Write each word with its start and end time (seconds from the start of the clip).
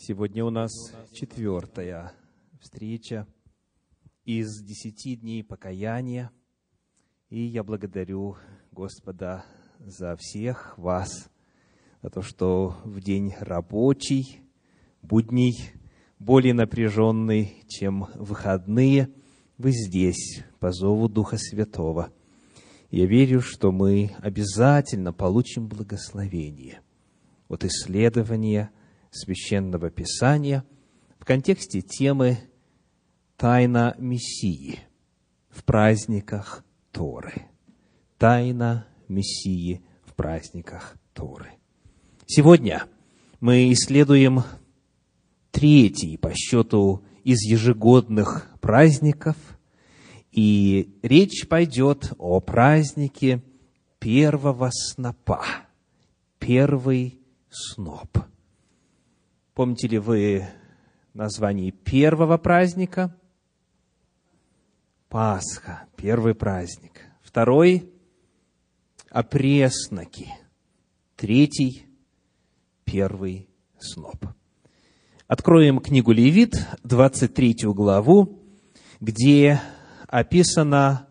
Сегодня 0.00 0.44
у 0.44 0.50
нас 0.50 0.70
четвертая 1.12 2.12
встреча 2.60 3.26
из 4.24 4.62
десяти 4.62 5.16
дней 5.16 5.42
покаяния. 5.42 6.30
И 7.30 7.42
я 7.42 7.64
благодарю 7.64 8.36
Господа 8.70 9.44
за 9.80 10.14
всех 10.16 10.78
вас, 10.78 11.28
за 12.00 12.10
то, 12.10 12.22
что 12.22 12.76
в 12.84 13.00
день 13.00 13.34
рабочий, 13.40 14.48
будний, 15.02 15.72
более 16.20 16.54
напряженный, 16.54 17.64
чем 17.66 18.06
выходные, 18.14 19.12
вы 19.58 19.72
здесь 19.72 20.44
по 20.60 20.70
зову 20.70 21.08
Духа 21.08 21.38
Святого. 21.38 22.12
Я 22.92 23.04
верю, 23.06 23.40
что 23.40 23.72
мы 23.72 24.12
обязательно 24.18 25.12
получим 25.12 25.66
благословение 25.66 26.82
от 27.48 27.64
исследования– 27.64 28.70
священного 29.10 29.90
писания 29.90 30.64
в 31.18 31.24
контексте 31.24 31.80
темы 31.80 32.38
«Тайна 33.36 33.94
Мессии» 33.98 34.80
в 35.50 35.64
праздниках 35.64 36.64
Торы. 36.92 37.46
Тайна 38.18 38.86
Мессии 39.08 39.82
в 40.04 40.14
праздниках 40.14 40.96
Торы. 41.12 41.52
Сегодня 42.26 42.84
мы 43.40 43.72
исследуем 43.72 44.42
третий 45.50 46.16
по 46.16 46.32
счету 46.34 47.04
из 47.24 47.42
ежегодных 47.42 48.48
праздников, 48.60 49.36
и 50.30 50.98
речь 51.02 51.48
пойдет 51.48 52.12
о 52.18 52.40
празднике 52.40 53.42
первого 53.98 54.70
снопа, 54.72 55.44
первый 56.38 57.20
сноп– 57.50 58.18
Помните 59.58 59.88
ли 59.88 59.98
вы 59.98 60.46
название 61.14 61.72
первого 61.72 62.38
праздника? 62.38 63.12
Пасха, 65.08 65.86
первый 65.96 66.36
праздник. 66.36 67.00
Второй– 67.22 67.92
опресноки. 69.10 70.32
Третий– 71.16 71.86
первый 72.84 73.48
сноп. 73.80 74.26
Откроем 75.26 75.80
книгу 75.80 76.12
Левит, 76.12 76.64
23 76.84 77.56
главу, 77.74 78.40
где 79.00 79.60
описано, 80.06 81.08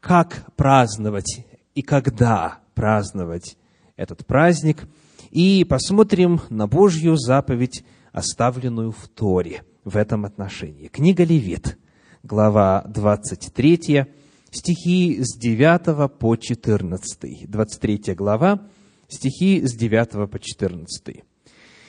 как 0.00 0.54
праздновать 0.54 1.46
и 1.74 1.80
когда 1.80 2.58
праздновать 2.74 3.56
этот 3.96 4.26
праздник– 4.26 4.86
и 5.34 5.64
посмотрим 5.64 6.40
на 6.48 6.68
Божью 6.68 7.16
заповедь, 7.16 7.84
оставленную 8.12 8.92
в 8.92 9.08
Торе 9.08 9.64
в 9.84 9.96
этом 9.96 10.24
отношении. 10.24 10.86
Книга 10.86 11.24
Левит, 11.24 11.76
глава 12.22 12.84
23, 12.88 14.06
стихи 14.52 15.18
с 15.20 15.36
9 15.36 16.08
по 16.20 16.36
14. 16.36 17.50
23 17.50 18.14
глава, 18.14 18.68
стихи 19.08 19.66
с 19.66 19.74
9 19.74 20.30
по 20.30 20.38
14. 20.38 21.24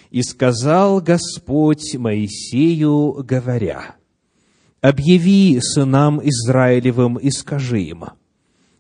«И 0.10 0.24
сказал 0.24 1.00
Господь 1.00 1.96
Моисею, 1.96 3.24
говоря, 3.24 3.96
«Объяви 4.82 5.60
сынам 5.62 6.20
Израилевым 6.20 7.18
и 7.18 7.30
скажи 7.30 7.82
им, 7.84 8.06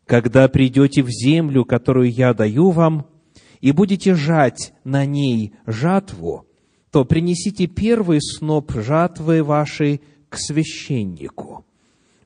когда 0.08 0.48
придете 0.48 1.04
в 1.04 1.10
землю, 1.10 1.66
которую 1.66 2.12
я 2.12 2.34
даю 2.34 2.72
вам, 2.72 3.06
и 3.66 3.72
будете 3.72 4.14
жать 4.14 4.74
на 4.84 5.08
ней 5.08 5.56
жатву, 5.66 6.46
то 6.92 7.04
принесите 7.04 7.66
первый 7.66 8.22
сноп 8.22 8.72
жатвы 8.76 9.42
вашей 9.42 10.02
к 10.30 10.38
священнику. 10.38 11.66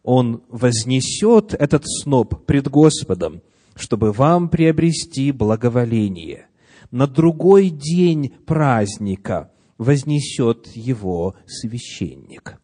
Он 0.03 0.43
вознесет 0.49 1.53
этот 1.53 1.83
сноп 1.87 2.45
пред 2.45 2.67
Господом, 2.67 3.41
чтобы 3.73 4.11
вам 4.11 4.49
приобрести 4.49 5.31
благоволение. 5.31 6.47
На 6.91 7.07
другой 7.07 7.69
день 7.69 8.33
праздника 8.45 9.49
вознесет 9.77 10.67
его 10.75 11.35
священник. 11.45 12.59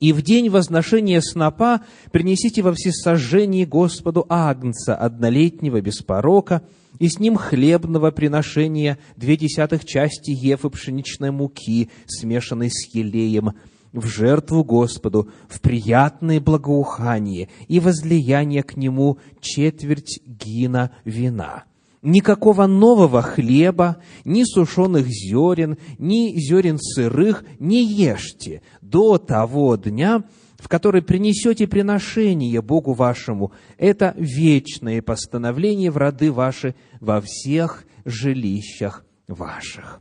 И 0.00 0.14
в 0.14 0.22
день 0.22 0.48
возношения 0.48 1.20
снопа 1.20 1.82
принесите 2.10 2.62
во 2.62 2.72
всесожжении 2.72 3.66
Господу 3.66 4.24
агнца 4.30 4.96
однолетнего 4.96 5.82
без 5.82 5.98
порока– 5.98 6.62
и 6.98 7.08
с 7.08 7.18
ним 7.18 7.36
хлебного 7.36 8.10
приношения 8.10 8.98
две 9.16 9.36
десятых 9.36 9.84
части 9.84 10.30
ефы 10.30 10.70
пшеничной 10.70 11.30
муки, 11.30 11.90
смешанной 12.06 12.70
с 12.70 12.94
елеем, 12.94 13.52
в 13.92 14.06
жертву 14.06 14.62
Господу, 14.62 15.30
в 15.48 15.60
приятное 15.60 16.40
благоухание 16.40 17.48
и 17.68 17.80
возлияние 17.80 18.62
к 18.62 18.76
Нему 18.76 19.18
четверть 19.40 20.20
гина 20.26 20.90
вина. 21.04 21.64
Никакого 22.02 22.66
нового 22.66 23.22
хлеба, 23.22 23.96
ни 24.24 24.44
сушеных 24.44 25.08
зерен, 25.08 25.78
ни 25.98 26.38
зерен 26.38 26.78
сырых 26.78 27.44
не 27.58 27.84
ешьте 27.84 28.62
до 28.80 29.18
того 29.18 29.76
дня, 29.76 30.22
в 30.58 30.68
который 30.68 31.02
принесете 31.02 31.66
приношение 31.66 32.62
Богу 32.62 32.92
вашему, 32.92 33.52
это 33.78 34.14
вечное 34.16 35.02
постановление 35.02 35.90
в 35.90 35.96
роды 35.96 36.32
ваши 36.32 36.74
во 37.00 37.20
всех 37.20 37.84
жилищах 38.04 39.04
ваших. 39.28 40.00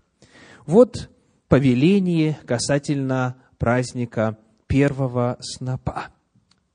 Вот 0.66 1.10
повеление 1.48 2.38
касательно 2.46 3.36
праздника 3.58 4.38
первого 4.68 5.38
снопа. 5.40 6.08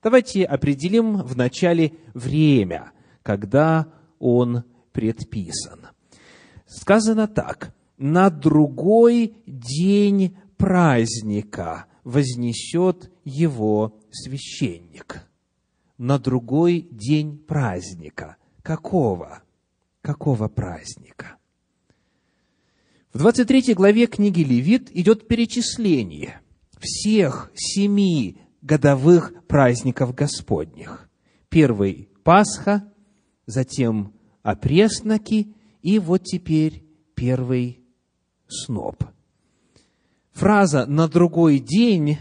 Давайте 0.03 0.45
определим 0.45 1.19
вначале 1.19 1.93
время, 2.15 2.93
когда 3.23 3.89
он 4.19 4.65
предписан. 4.93 5.89
Сказано 6.67 7.27
так, 7.27 7.75
на 7.99 8.31
другой 8.31 9.35
день 9.47 10.37
праздника 10.57 11.87
вознесет 12.11 13.11
его 13.25 14.01
священник 14.11 15.29
на 15.97 16.19
другой 16.19 16.89
день 16.91 17.39
праздника. 17.39 18.37
Какого? 18.63 19.43
Какого 20.03 20.49
праздника? 20.49 21.37
В 23.13 23.19
23 23.19 23.75
главе 23.75 24.07
книги 24.07 24.41
Левит 24.41 24.91
идет 24.95 25.29
перечисление 25.29 26.41
всех 26.79 27.53
семи 27.55 28.39
годовых 28.61 29.33
праздников 29.47 30.15
Господних. 30.15 31.09
Первый– 31.49 32.09
Пасха, 32.25 32.93
затем 33.47 34.15
опресноки, 34.43 35.55
и 35.83 35.99
вот 35.99 36.25
теперь 36.25 36.85
первый 37.15 37.83
сноп. 38.49 39.05
Фраза 40.33 40.87
«на 40.87 41.09
другой 41.09 41.59
день» 41.59 42.19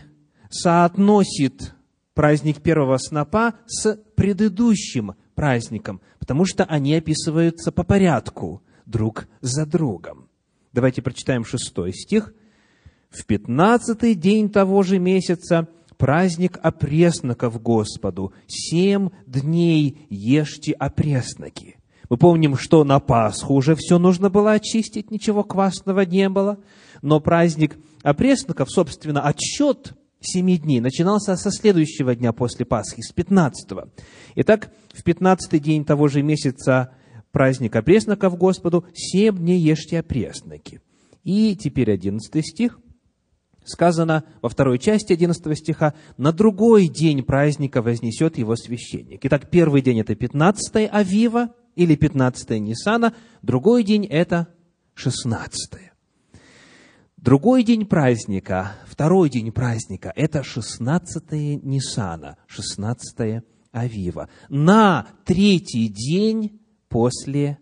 соотносит 0.50 1.74
праздник 2.14 2.62
первого 2.62 2.98
снопа 2.98 3.54
с 3.66 3.96
предыдущим 4.16 5.14
праздником, 5.36 6.02
потому 6.20 6.46
что 6.46 6.66
они 6.66 6.96
описываются 6.96 7.72
по 7.72 7.84
порядку, 7.84 8.62
друг 8.86 9.28
за 9.42 9.66
другом. 9.66 10.28
Давайте 10.74 11.02
прочитаем 11.02 11.46
шестой 11.46 11.94
стих. 11.94 12.34
«В 13.10 13.26
пятнадцатый 13.26 14.16
день 14.16 14.50
того 14.50 14.84
же 14.84 15.00
месяца 15.00 15.68
праздник 15.98 16.60
опресноков 16.62 17.62
Господу. 17.62 18.34
Семь 18.48 19.10
дней 19.26 20.06
ешьте 20.10 20.74
опресноки». 20.74 21.78
Мы 22.10 22.18
помним, 22.18 22.58
что 22.58 22.84
на 22.84 23.00
Пасху 23.00 23.54
уже 23.54 23.76
все 23.76 24.00
нужно 24.00 24.32
было 24.32 24.54
очистить, 24.54 25.12
ничего 25.12 25.44
квасного 25.44 26.02
не 26.02 26.28
было. 26.28 26.58
Но 27.04 27.20
праздник 27.20 27.78
опресноков, 28.04 28.70
собственно, 28.70 29.22
отсчет 29.22 29.94
семи 30.22 30.58
дней 30.58 30.80
начинался 30.82 31.36
со 31.36 31.52
следующего 31.52 32.16
дня 32.16 32.34
после 32.34 32.66
Пасхи, 32.66 33.02
с 33.02 33.14
15-го. 33.14 33.90
Итак, 34.36 34.72
в 34.94 35.04
15-й 35.06 35.60
день 35.60 35.86
того 35.86 36.08
же 36.08 36.22
месяца 36.22 36.94
праздник 37.32 37.76
опресноков 37.76 38.38
Господу, 38.38 38.86
семь 38.94 39.38
дней 39.38 39.60
ешьте 39.60 40.00
опресноки. 40.00 40.82
И 41.24 41.56
теперь 41.56 41.92
11 41.92 42.46
стих. 42.46 42.80
Сказано 43.66 44.24
во 44.42 44.50
второй 44.50 44.80
части 44.80 45.14
11 45.14 45.58
стиха, 45.58 45.94
на 46.18 46.32
другой 46.32 46.88
день 46.88 47.22
праздника 47.22 47.82
вознесет 47.82 48.38
его 48.38 48.56
священник. 48.56 49.20
Итак, 49.24 49.50
первый 49.52 49.82
день 49.82 50.00
это 50.00 50.16
15 50.16 50.90
Авива 50.92 51.54
или 51.76 51.96
15 51.96 52.50
Нисана, 52.62 53.14
другой 53.44 53.84
день 53.84 54.06
это 54.06 54.48
16 54.96 55.89
Другой 57.22 57.64
день 57.64 57.86
праздника, 57.86 58.78
второй 58.88 59.30
день 59.30 59.52
праздника, 59.52 60.14
это 60.16 60.42
16 60.42 61.62
Нисана, 61.64 62.38
16 62.48 63.44
Авива, 63.74 64.30
на 64.48 65.06
третий 65.26 65.90
день 65.90 66.62
после 66.88 67.60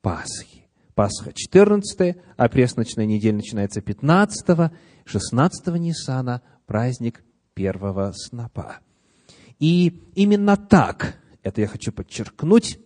Пасхи. 0.00 0.68
Пасха 0.94 1.32
14, 1.32 2.16
а 2.36 2.48
пресночная 2.48 3.04
неделя 3.04 3.34
начинается 3.34 3.80
15, 3.80 4.70
16 5.04 5.66
Ниссана 5.80 6.42
праздник 6.66 7.24
первого 7.54 8.12
снопа. 8.12 8.78
И 9.58 10.04
именно 10.14 10.56
так, 10.56 11.18
это 11.42 11.62
я 11.62 11.66
хочу 11.66 11.90
подчеркнуть, 11.90 12.78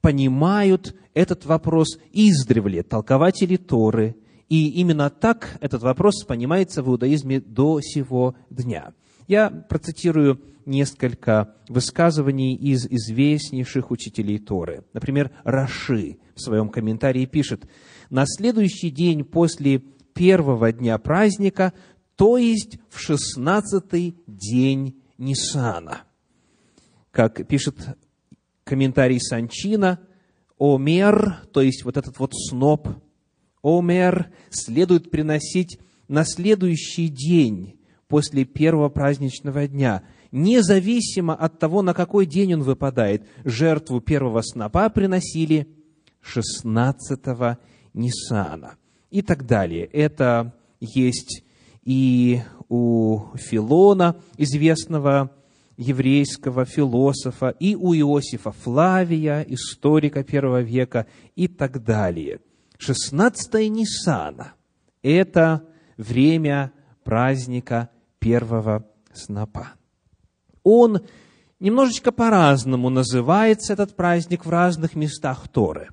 понимают 0.00 0.96
этот 1.14 1.46
вопрос 1.46 1.98
издревле 2.10 2.82
толкователи 2.82 3.56
Торы, 3.56 4.16
и 4.48 4.68
именно 4.68 5.10
так 5.10 5.58
этот 5.60 5.82
вопрос 5.82 6.24
понимается 6.24 6.82
в 6.82 6.88
иудаизме 6.88 7.40
до 7.40 7.80
сего 7.80 8.36
дня. 8.50 8.92
Я 9.26 9.50
процитирую 9.50 10.40
несколько 10.66 11.54
высказываний 11.68 12.54
из 12.54 12.86
известнейших 12.86 13.90
учителей 13.90 14.38
Торы. 14.38 14.84
Например, 14.92 15.30
Раши 15.44 16.18
в 16.34 16.40
своем 16.40 16.68
комментарии 16.68 17.24
пишет, 17.24 17.66
«На 18.10 18.24
следующий 18.26 18.90
день 18.90 19.24
после 19.24 19.78
первого 20.14 20.72
дня 20.72 20.98
праздника, 20.98 21.72
то 22.16 22.36
есть 22.36 22.78
в 22.88 22.98
шестнадцатый 23.00 24.16
день 24.26 25.02
Нисана». 25.18 26.02
Как 27.10 27.46
пишет 27.46 27.76
комментарий 28.64 29.20
Санчина, 29.20 30.00
Омер, 30.58 31.38
то 31.52 31.62
есть 31.62 31.84
вот 31.84 31.96
этот 31.96 32.18
вот 32.18 32.32
сноп, 32.34 32.88
Омер 33.66 34.30
следует 34.50 35.10
приносить 35.10 35.78
на 36.08 36.24
следующий 36.24 37.08
день 37.08 37.80
после 38.06 38.44
первого 38.44 38.88
праздничного 38.88 39.66
дня– 39.66 40.02
независимо 40.32 41.34
от 41.34 41.58
того, 41.58 41.82
на 41.82 41.94
какой 41.94 42.26
день 42.26 42.54
он 42.54 42.62
выпадает, 42.62 43.26
жертву 43.44 44.00
первого 44.00 44.42
снопа 44.42 44.88
приносили 44.90 45.66
16-го 46.22 47.58
Ниссана 47.94 48.76
и 49.10 49.22
так 49.22 49.46
далее. 49.46 49.86
Это 49.86 50.54
есть 50.80 51.42
и 51.82 52.42
у 52.68 53.20
Филона, 53.36 54.16
известного 54.36 55.30
еврейского 55.76 56.64
философа, 56.64 57.54
и 57.60 57.74
у 57.74 57.94
Иосифа 57.94 58.50
Флавия, 58.50 59.42
историка 59.48 60.24
первого 60.24 60.62
века, 60.62 61.06
и 61.36 61.48
так 61.48 61.82
далее. 61.84 62.40
16 62.78 63.70
Ниссана– 63.70 64.54
это 65.02 65.66
время 65.96 66.72
праздника 67.04 67.90
первого 68.18 68.86
снопа 69.12 69.76
он 70.66 71.02
немножечко 71.60 72.10
по-разному 72.10 72.90
называется, 72.90 73.72
этот 73.72 73.94
праздник, 73.94 74.44
в 74.44 74.50
разных 74.50 74.96
местах 74.96 75.46
Торы. 75.48 75.90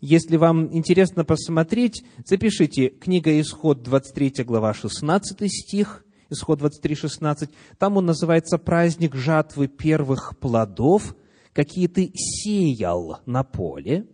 Если 0.00 0.36
вам 0.36 0.74
интересно 0.76 1.24
посмотреть, 1.24 2.02
запишите 2.26 2.88
книга 2.88 3.40
Исход, 3.40 3.84
23 3.84 4.42
глава, 4.44 4.74
16 4.74 5.48
стих, 5.48 6.04
Исход 6.28 6.58
23, 6.58 6.94
16. 6.96 7.50
Там 7.78 7.96
он 7.96 8.06
называется 8.06 8.58
праздник 8.58 9.14
жатвы 9.14 9.68
первых 9.68 10.36
плодов, 10.40 11.14
какие 11.52 11.86
ты 11.86 12.10
сеял 12.14 13.20
на 13.26 13.44
поле. 13.44 14.06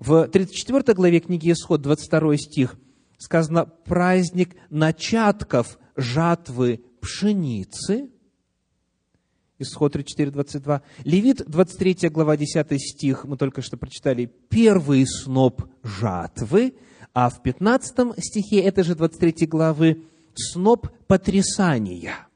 В 0.00 0.28
34 0.28 0.94
главе 0.94 1.20
книги 1.20 1.52
Исход, 1.52 1.82
22 1.82 2.38
стих, 2.38 2.76
сказано 3.18 3.66
праздник 3.66 4.56
начатков 4.70 5.78
жатвы 5.94 6.80
пшеницы– 7.02 8.08
Исход 9.58 9.92
34, 9.92 10.30
22. 10.30 10.80
Левит, 11.04 11.44
23 11.46 12.08
глава, 12.08 12.38
10 12.38 12.80
стих, 12.80 13.26
мы 13.26 13.36
только 13.36 13.60
что 13.60 13.76
прочитали, 13.76 14.24
первый 14.48 15.06
сноп 15.06 15.64
жатвы, 15.82 16.72
а 17.12 17.28
в 17.28 17.42
15 17.42 18.24
стихе 18.24 18.60
этой 18.60 18.84
же 18.84 18.94
23 18.94 19.46
главы 19.46 20.04
сноп 20.34 20.88
потрясания. 21.06 22.26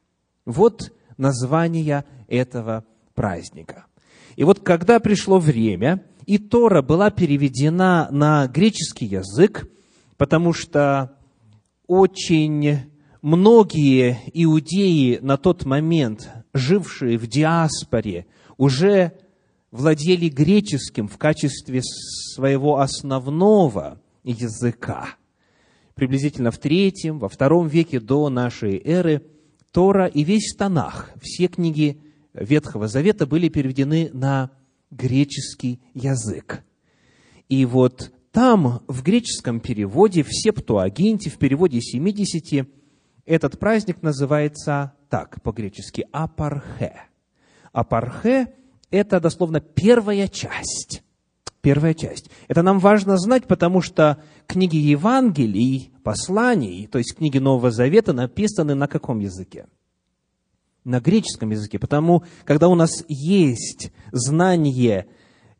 Вот 0.45 0.93
название 1.17 2.05
этого 2.29 2.85
праздника. 3.15 3.87
И 4.37 4.45
вот 4.45 4.61
когда 4.61 5.01
пришло 5.01 5.39
время, 5.39 6.05
и 6.27 6.39
Тора 6.39 6.83
была 6.83 7.11
переведена 7.11 8.09
на 8.11 8.47
греческий 8.47 9.07
язык, 9.07 9.69
потому 10.17 10.53
что 10.53 11.17
очень 11.87 12.91
многие 13.23 14.19
иудеи 14.33 15.19
на 15.23 15.37
тот 15.37 15.65
момент 15.65 16.31
жившие 16.53 17.19
в 17.19 17.27
диаспоре, 17.27 18.27
уже 18.57 19.13
владели 19.71 20.29
греческим 20.29 21.09
в 21.09 21.19
качестве 21.19 21.83
своего 21.83 22.79
основного 22.79 24.01
языка. 24.23 25.09
Приблизительно 25.95 26.51
в 26.51 26.59
третьем, 26.59 27.19
во 27.19 27.29
втором 27.29 27.67
веке 27.67 28.01
до 28.01 28.29
нашей 28.29 28.81
эры 28.85 29.23
Тора 29.73 30.07
и 30.07 30.23
весь 30.23 30.55
Танах, 30.57 31.11
все 31.21 31.49
книги 31.49 32.01
Ветхого 32.33 32.89
Завета 32.89 33.27
были 33.27 33.49
переведены 33.49 34.11
на 34.13 34.51
греческий 34.91 35.81
язык. 35.95 36.63
И 37.49 37.65
вот 37.67 38.13
там, 38.33 38.83
в 38.89 39.03
греческом 39.03 39.61
переводе, 39.61 40.23
в 40.23 40.29
Септуагинте, 40.31 41.31
в 41.31 41.39
переводе 41.39 41.81
70, 41.81 42.67
этот 43.27 43.59
праздник 43.59 44.03
называется 44.03 44.95
так 45.09 45.41
по-гречески 45.43 46.07
апархе. 46.13 47.03
Апархе– 47.73 48.53
это 48.91 49.21
дословно 49.21 49.61
первая 49.61 50.29
часть. 50.29 51.03
Первая 51.61 51.95
часть. 51.95 52.31
Это 52.49 52.63
нам 52.63 52.79
важно 52.79 53.17
знать, 53.17 53.47
потому 53.47 53.81
что 53.81 54.23
книги 54.47 54.77
Евангелий, 54.77 55.93
посланий, 56.03 56.87
то 56.87 56.99
есть 56.99 57.17
книги 57.17 57.39
Нового 57.39 57.71
Завета, 57.71 58.13
написаны 58.13 58.75
на 58.75 58.87
каком 58.87 59.21
языке? 59.21 59.67
На 60.85 61.01
греческом 61.01 61.51
языке. 61.51 61.79
Потому, 61.79 62.25
когда 62.45 62.69
у 62.69 62.75
нас 62.75 63.05
есть 63.09 63.91
знание 64.13 65.07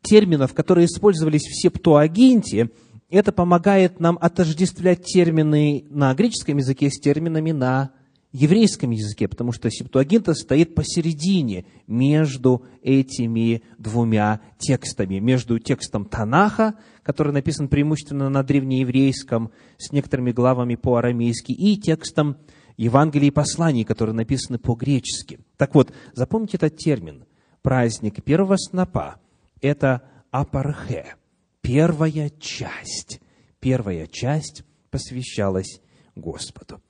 терминов, 0.01 0.53
которые 0.53 0.85
использовались 0.85 1.43
в 1.43 1.59
Септуагинте, 1.59 2.69
это 3.09 3.31
помогает 3.31 3.99
нам 3.99 4.17
отождествлять 4.21 5.03
термины 5.03 5.85
на 5.89 6.13
греческом 6.13 6.57
языке 6.57 6.89
с 6.89 6.99
терминами 6.99 7.51
на 7.51 7.91
еврейском 8.35 8.91
языке, 8.91 9.29
потому 9.29 9.53
что 9.53 9.71
Септуагинта 9.71 10.33
стоит 10.33 10.75
посередине 10.75 11.65
между 11.87 12.63
этими 12.83 13.63
двумя 13.77 14.41
текстами, 14.57 15.19
между 15.19 15.57
текстом 15.57 16.03
Танаха, 16.03 16.75
который 17.01 17.31
написан 17.31 17.69
преимущественно 17.69 18.29
на 18.29 18.43
древнееврейском, 18.43 19.51
с 19.77 19.93
некоторыми 19.93 20.33
главами 20.33 20.75
по-арамейски, 20.75 21.53
и 21.53 21.77
текстом 21.77 22.35
Евангелий 22.77 23.27
и 23.27 23.31
посланий, 23.31 23.83
которые 23.83 24.15
написаны 24.15 24.59
по-гречески. 24.59 25.39
Так 25.57 25.75
вот, 25.75 25.93
запомните 26.13 26.57
этот 26.57 26.77
термин. 26.77 27.25
Праздник 27.61 28.23
первого 28.23 28.57
снопа– 28.57 29.15
это 29.61 30.01
апархе, 30.31 31.15
первая 31.61 32.29
часть. 32.39 33.21
Первая 33.59 34.07
часть 34.07 34.63
посвящалась 34.91 35.81
Господу. 36.15 36.81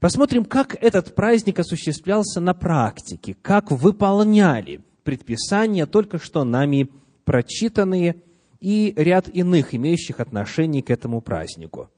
Посмотрим, 0.00 0.44
как 0.44 0.74
этот 0.82 1.14
праздник 1.14 1.58
осуществлялся 1.58 2.40
на 2.40 2.54
практике, 2.54 3.36
как 3.40 3.70
выполняли 3.70 4.80
предписания, 5.04 5.86
только 5.86 6.18
что 6.18 6.44
нами 6.44 6.88
прочитанные, 7.24 8.16
и 8.60 8.94
ряд 8.96 9.28
иных, 9.28 9.74
имеющих 9.74 10.20
отношение 10.20 10.82
к 10.82 10.90
этому 10.90 11.20
празднику. 11.20 11.90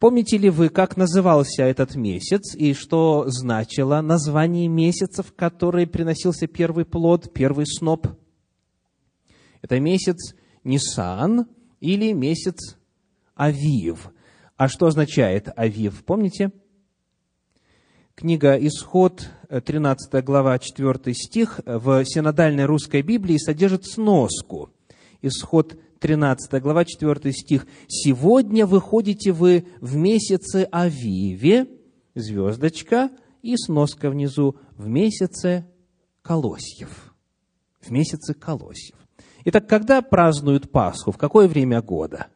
Помните 0.00 0.38
ли 0.38 0.48
вы, 0.48 0.70
как 0.70 0.96
назывался 0.96 1.64
этот 1.64 1.94
месяц 1.94 2.54
и 2.56 2.72
что 2.72 3.26
значило 3.28 4.00
название 4.00 4.66
месяца, 4.66 5.22
в 5.22 5.34
который 5.34 5.86
приносился 5.86 6.46
первый 6.46 6.86
плод, 6.86 7.34
первый 7.34 7.66
сноп? 7.66 8.06
Это 9.60 9.78
месяц 9.78 10.34
Нисан 10.64 11.46
или 11.80 12.12
месяц 12.12 12.78
Авив. 13.34 14.10
А 14.56 14.68
что 14.68 14.86
означает 14.86 15.50
Авив? 15.54 16.02
Помните? 16.06 16.50
Книга 18.14 18.56
«Исход», 18.56 19.28
13 19.50 20.24
глава, 20.24 20.58
4 20.58 21.14
стих, 21.14 21.60
в 21.66 22.06
синодальной 22.06 22.64
русской 22.64 23.02
Библии 23.02 23.36
содержит 23.36 23.84
сноску. 23.84 24.70
Исход 25.20 25.78
13 26.00 26.62
глава, 26.62 26.84
4 26.84 27.32
стих. 27.32 27.66
«Сегодня 27.86 28.66
выходите 28.66 29.32
вы 29.32 29.66
в 29.80 29.96
месяце 29.96 30.66
Авиве, 30.72 31.66
звездочка, 32.14 33.10
и 33.42 33.56
сноска 33.56 34.10
внизу, 34.10 34.56
в 34.76 34.88
месяце 34.88 35.66
Колосьев». 36.22 37.14
В 37.80 37.90
месяце 37.90 38.34
Колосьев. 38.34 38.96
Итак, 39.44 39.66
когда 39.66 40.02
празднуют 40.02 40.70
Пасху? 40.70 41.12
В 41.12 41.18
какое 41.18 41.48
время 41.48 41.80
года? 41.80 42.26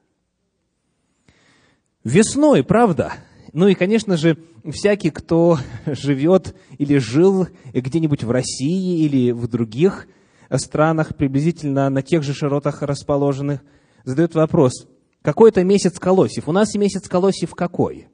Весной, 2.02 2.64
правда? 2.64 3.12
Ну 3.52 3.68
и, 3.68 3.75
конечно 3.75 4.16
же, 4.16 4.38
всякий, 4.73 5.11
кто 5.11 5.59
живет 5.87 6.54
или 6.78 6.99
жил 6.99 7.49
где-нибудь 7.73 8.25
в 8.25 8.30
России 8.30 9.04
или 9.04 9.33
в 9.33 9.49
других 9.49 10.06
странах, 10.51 11.17
приблизительно 11.17 11.89
на 11.91 12.03
тех 12.03 12.23
же 12.23 12.35
широтах 12.35 12.83
расположенных, 12.83 13.63
задает 14.05 14.35
вопрос, 14.35 14.87
какой-то 15.23 15.65
месяц 15.65 15.99
колосьев. 15.99 16.49
У 16.49 16.53
нас 16.53 16.75
месяц 16.75 17.09
колосьев 17.09 17.55
какой? 17.55 18.09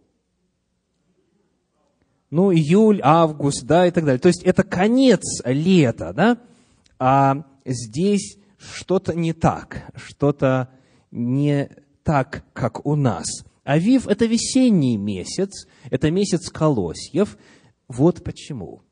Ну, 2.30 2.52
июль, 2.52 3.00
август, 3.02 3.64
да, 3.64 3.86
и 3.86 3.90
так 3.90 4.04
далее. 4.04 4.20
То 4.20 4.28
есть 4.28 4.44
это 4.44 4.62
конец 4.62 5.22
лета, 5.44 6.12
да? 6.12 6.38
А 6.98 7.44
здесь 7.64 8.38
что-то 8.56 9.14
не 9.14 9.32
так, 9.32 9.90
что-то 9.96 10.68
не 11.10 11.68
так, 12.04 12.44
как 12.52 12.86
у 12.86 12.94
нас. 12.94 13.44
Авив– 13.64 14.06
это 14.08 14.26
весенний 14.26 14.96
месяц, 14.96 15.66
это 15.90 16.10
месяц 16.10 16.50
колосьев. 16.50 17.36
Вот 17.88 18.22
почему. 18.22 18.82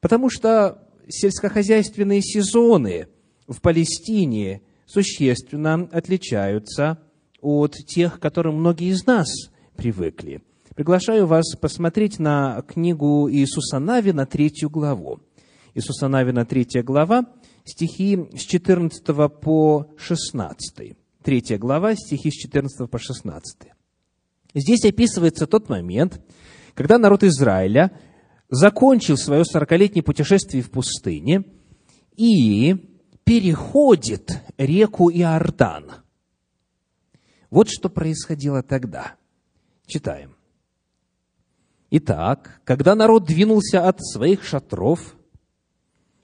Потому 0.00 0.30
что 0.30 0.83
сельскохозяйственные 1.08 2.22
сезоны 2.22 3.08
в 3.46 3.60
Палестине 3.60 4.62
существенно 4.86 5.88
отличаются 5.92 6.98
от 7.40 7.74
тех, 7.86 8.18
к 8.18 8.22
которым 8.22 8.56
многие 8.56 8.90
из 8.90 9.06
нас 9.06 9.28
привыкли. 9.76 10.42
Приглашаю 10.74 11.26
вас 11.26 11.54
посмотреть 11.56 12.18
на 12.18 12.62
книгу 12.62 13.28
Иисуса 13.30 13.78
Навина, 13.78 14.26
третью 14.26 14.70
главу. 14.70 15.20
Иисуса 15.74 16.08
Навина, 16.08 16.44
третья 16.44 16.82
глава, 16.82 17.26
стихи 17.64 18.18
с 18.36 18.40
14 18.40 19.04
по 19.40 19.86
16. 19.96 20.96
Третья 21.22 21.58
глава, 21.58 21.94
стихи 21.94 22.30
с 22.30 22.34
14 22.34 22.90
по 22.90 22.98
16. 22.98 23.68
Здесь 24.54 24.84
описывается 24.84 25.46
тот 25.46 25.68
момент, 25.68 26.20
когда 26.74 26.98
народ 26.98 27.24
Израиля 27.24 27.92
закончил 28.54 29.16
свое 29.16 29.44
сорокалетнее 29.44 30.02
путешествие 30.02 30.62
в 30.62 30.70
пустыне 30.70 31.44
и 32.16 32.76
переходит 33.24 34.40
реку 34.56 35.10
Иордан. 35.10 35.90
Вот 37.50 37.68
что 37.68 37.88
происходило 37.88 38.62
тогда. 38.62 39.16
Читаем. 39.86 40.36
Итак, 41.90 42.60
когда 42.64 42.94
народ 42.94 43.24
двинулся 43.24 43.86
от 43.86 44.04
своих 44.04 44.42
шатров, 44.42 45.14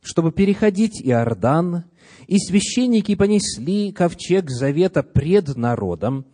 чтобы 0.03 0.33
переходить 0.33 1.01
Иордан, 1.03 1.85
и 2.27 2.39
священники 2.39 3.15
понесли 3.15 3.93
ковчег 3.93 4.51
завета 4.51 5.03
пред 5.03 5.57
народом, 5.57 6.27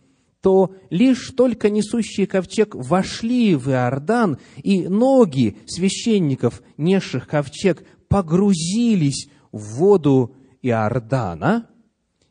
то 0.47 0.73
лишь 0.89 1.31
только 1.31 1.69
несущие 1.69 2.25
ковчег 2.25 2.73
вошли 2.73 3.53
в 3.53 3.67
Иордан, 3.69 4.37
и 4.55 4.87
ноги 4.87 5.57
священников, 5.67 6.61
несших 6.77 7.27
ковчег, 7.27 7.83
погрузились 8.07 9.27
в 9.51 9.75
воду 9.75 10.37
Иордана. 10.61 11.67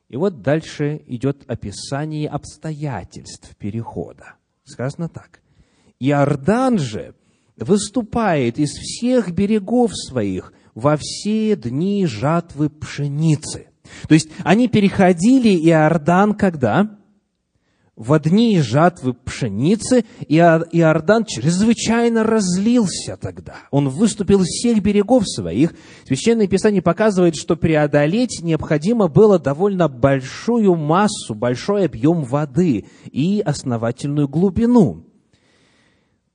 И 0.08 0.16
вот 0.16 0.40
дальше 0.40 1.02
идет 1.06 1.44
описание 1.46 2.30
обстоятельств 2.30 3.54
перехода. 3.56 4.36
Сказано 4.64 5.10
так. 5.10 5.42
Иордан 6.00 6.78
же 6.78 7.14
выступает 7.58 8.58
из 8.58 8.70
всех 8.70 9.30
берегов 9.32 9.90
своих 9.94 10.54
во 10.74 10.96
все 10.98 11.54
дни 11.54 12.06
жатвы 12.06 12.70
пшеницы. 12.70 13.68
То 14.08 14.14
есть 14.14 14.30
они 14.42 14.68
переходили 14.68 15.50
Иордан 15.68 16.32
когда? 16.32 16.96
В 17.96 18.18
дни 18.20 18.60
жатвы 18.60 19.14
пшеницы, 19.14 20.04
и 20.28 20.36
Иордан 20.36 21.24
чрезвычайно 21.24 22.24
разлился 22.24 23.16
тогда. 23.16 23.56
Он 23.70 23.88
выступил 23.88 24.42
из 24.42 24.48
всех 24.48 24.82
берегов 24.82 25.26
своих. 25.26 25.74
Священное 26.04 26.46
Писание 26.46 26.82
показывает, 26.82 27.36
что 27.36 27.56
преодолеть 27.56 28.40
необходимо 28.42 29.08
было 29.08 29.38
довольно 29.38 29.88
большую 29.88 30.74
массу, 30.74 31.34
большой 31.34 31.86
объем 31.86 32.24
воды 32.24 32.84
и 33.10 33.40
основательную 33.40 34.28
глубину. 34.28 35.06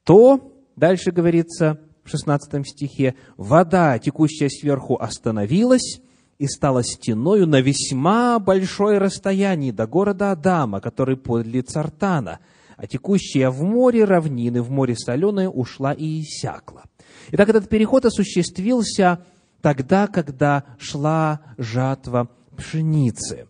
То, 0.03 0.51
дальше 0.75 1.11
говорится 1.11 1.79
в 2.03 2.09
16 2.09 2.67
стихе, 2.67 3.13
вода, 3.37 3.99
текущая 3.99 4.49
сверху, 4.49 4.97
остановилась, 4.99 6.01
и 6.41 6.47
стала 6.47 6.83
стеною 6.83 7.45
на 7.45 7.61
весьма 7.61 8.39
большое 8.39 8.97
расстояние 8.97 9.71
до 9.71 9.85
города 9.85 10.31
Адама, 10.31 10.81
который 10.81 11.15
подле 11.15 11.61
Цартана, 11.61 12.39
а 12.77 12.87
текущая 12.87 13.51
в 13.51 13.61
море 13.61 14.05
равнины, 14.05 14.63
в 14.63 14.71
море 14.71 14.95
соленое, 14.95 15.49
ушла 15.49 15.93
и 15.93 16.21
иссякла. 16.21 16.85
Итак, 17.29 17.49
этот 17.49 17.69
переход 17.69 18.05
осуществился 18.05 19.23
тогда, 19.61 20.07
когда 20.07 20.63
шла 20.79 21.41
жатва 21.59 22.27
пшеницы. 22.57 23.47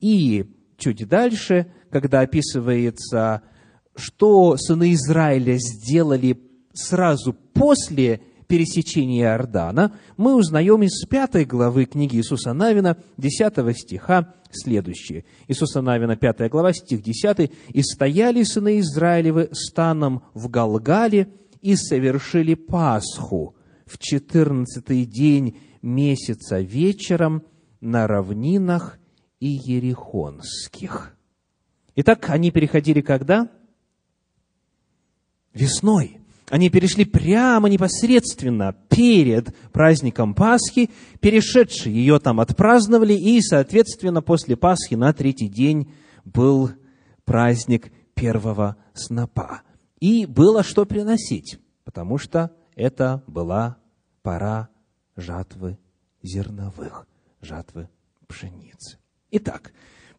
И 0.00 0.46
чуть 0.78 1.06
дальше, 1.06 1.66
когда 1.90 2.20
описывается, 2.20 3.42
что 3.96 4.56
сыны 4.56 4.94
Израиля 4.94 5.58
сделали 5.58 6.40
сразу 6.72 7.34
после 7.34 8.22
пересечения 8.46 9.24
Иордана, 9.24 9.98
мы 10.16 10.34
узнаем 10.34 10.82
из 10.82 11.06
пятой 11.06 11.44
главы 11.44 11.86
книги 11.86 12.16
Иисуса 12.16 12.52
Навина, 12.52 12.96
10 13.16 13.76
стиха, 13.76 14.34
следующее. 14.50 15.24
Иисуса 15.48 15.80
Навина, 15.80 16.16
5 16.16 16.50
глава, 16.50 16.72
стих 16.72 17.02
10. 17.02 17.50
«И 17.68 17.82
стояли 17.82 18.42
сыны 18.42 18.80
Израилевы 18.80 19.48
станом 19.52 20.22
в 20.34 20.48
Галгале 20.48 21.28
и 21.60 21.76
совершили 21.76 22.54
Пасху 22.54 23.56
в 23.86 23.98
четырнадцатый 23.98 25.04
день 25.04 25.58
месяца 25.82 26.60
вечером 26.60 27.44
на 27.80 28.06
равнинах 28.06 28.98
и 29.40 29.48
Ерихонских». 29.48 31.16
Итак, 31.96 32.28
они 32.30 32.50
переходили 32.50 33.00
когда? 33.00 33.48
Весной– 35.52 36.18
они 36.54 36.70
перешли 36.70 37.04
прямо 37.04 37.68
непосредственно 37.68 38.76
перед 38.88 39.52
праздником 39.72 40.36
Пасхи, 40.36 40.88
перешедшие 41.18 41.92
ее 41.96 42.20
там 42.20 42.38
отпраздновали, 42.38 43.12
и, 43.12 43.40
соответственно, 43.40 44.22
после 44.22 44.56
Пасхи 44.56 44.94
на 44.94 45.12
третий 45.12 45.48
день 45.48 45.92
был 46.24 46.70
праздник 47.24 47.90
первого 48.14 48.76
снопа. 48.92 49.62
И 49.98 50.26
было 50.26 50.62
что 50.62 50.84
приносить, 50.86 51.58
потому 51.82 52.18
что 52.18 52.52
это 52.76 53.24
была 53.26 53.78
пора 54.22 54.68
жатвы 55.16 55.76
зерновых, 56.22 57.08
жатвы 57.40 57.88
пшеницы. 58.28 58.98
Итак, 59.32 59.72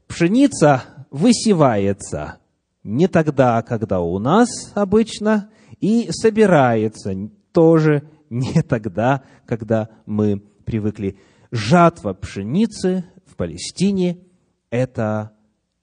пшеница 0.06 0.84
высевается 1.12 2.39
не 2.84 3.08
тогда, 3.08 3.62
когда 3.62 4.01
у 4.01 4.20
нас 4.20 4.50
обычно 4.74 5.50
и 5.79 6.10
собирается 6.12 7.13
тоже 7.51 8.08
не 8.29 8.62
тогда, 8.62 9.24
когда 9.46 9.89
мы 10.05 10.39
привыкли. 10.65 11.17
Жатва 11.51 12.13
пшеницы 12.13 13.05
в 13.25 13.36
Палестине– 13.36 14.20
это 14.70 15.32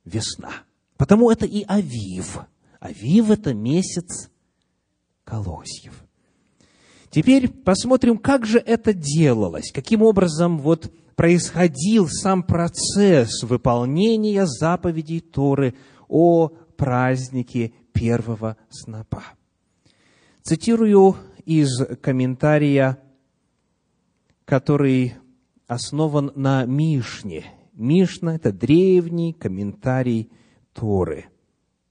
весна. 0.05 0.53
Потому 0.97 1.31
это 1.31 1.47
и 1.47 1.65
Авив. 1.67 2.41
Авив– 2.81 3.31
это 3.31 3.55
месяц 3.55 4.31
колосьев. 5.25 6.05
Теперь 7.11 7.49
посмотрим, 7.49 8.17
как 8.17 8.47
же 8.47 8.59
это 8.59 8.93
делалось, 8.93 9.71
каким 9.73 10.03
образом 10.03 10.59
вот 10.59 10.93
происходил 11.15 12.09
сам 12.09 12.43
процесс 12.43 13.43
выполнения 13.43 14.47
заповедей 14.47 15.21
Торы 15.21 15.75
о 16.09 16.49
празднике 16.49 17.73
первого 17.93 18.57
снопа. 18.71 19.23
Цитирую 20.43 21.15
из 21.45 21.71
комментария, 22.01 22.99
который 24.45 25.15
основан 25.69 26.33
на 26.35 26.65
Мишне. 26.65 27.45
Мишна– 27.75 28.35
это 28.37 28.53
древний 28.53 29.35
комментарий 29.35 30.33
Торы. 30.73 31.27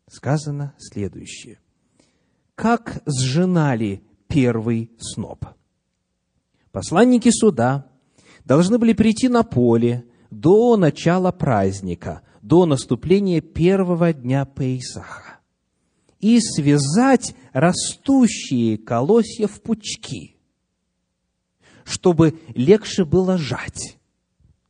Сказано 0.09 0.73
следующее. 0.77 1.59
Как 2.55 3.01
сжинали 3.05 4.03
первый 4.27 4.91
сноп? 4.99 5.45
Посланники 6.73 7.29
суда 7.31 7.87
должны 8.43 8.77
были 8.77 8.91
прийти 8.91 9.29
на 9.29 9.43
поле 9.43 10.05
до 10.29 10.75
начала 10.75 11.31
праздника, 11.31 12.21
до 12.41 12.65
наступления 12.65 13.39
первого 13.39 14.11
дня 14.11 14.43
Пейсаха 14.43 15.30
и 16.21 16.39
связать 16.39 17.35
растущие 17.51 18.77
колосья 18.77 19.47
в 19.47 19.61
пучки, 19.61 20.37
чтобы 21.83 22.39
легче 22.55 23.03
было 23.03 23.37
жать. 23.37 23.97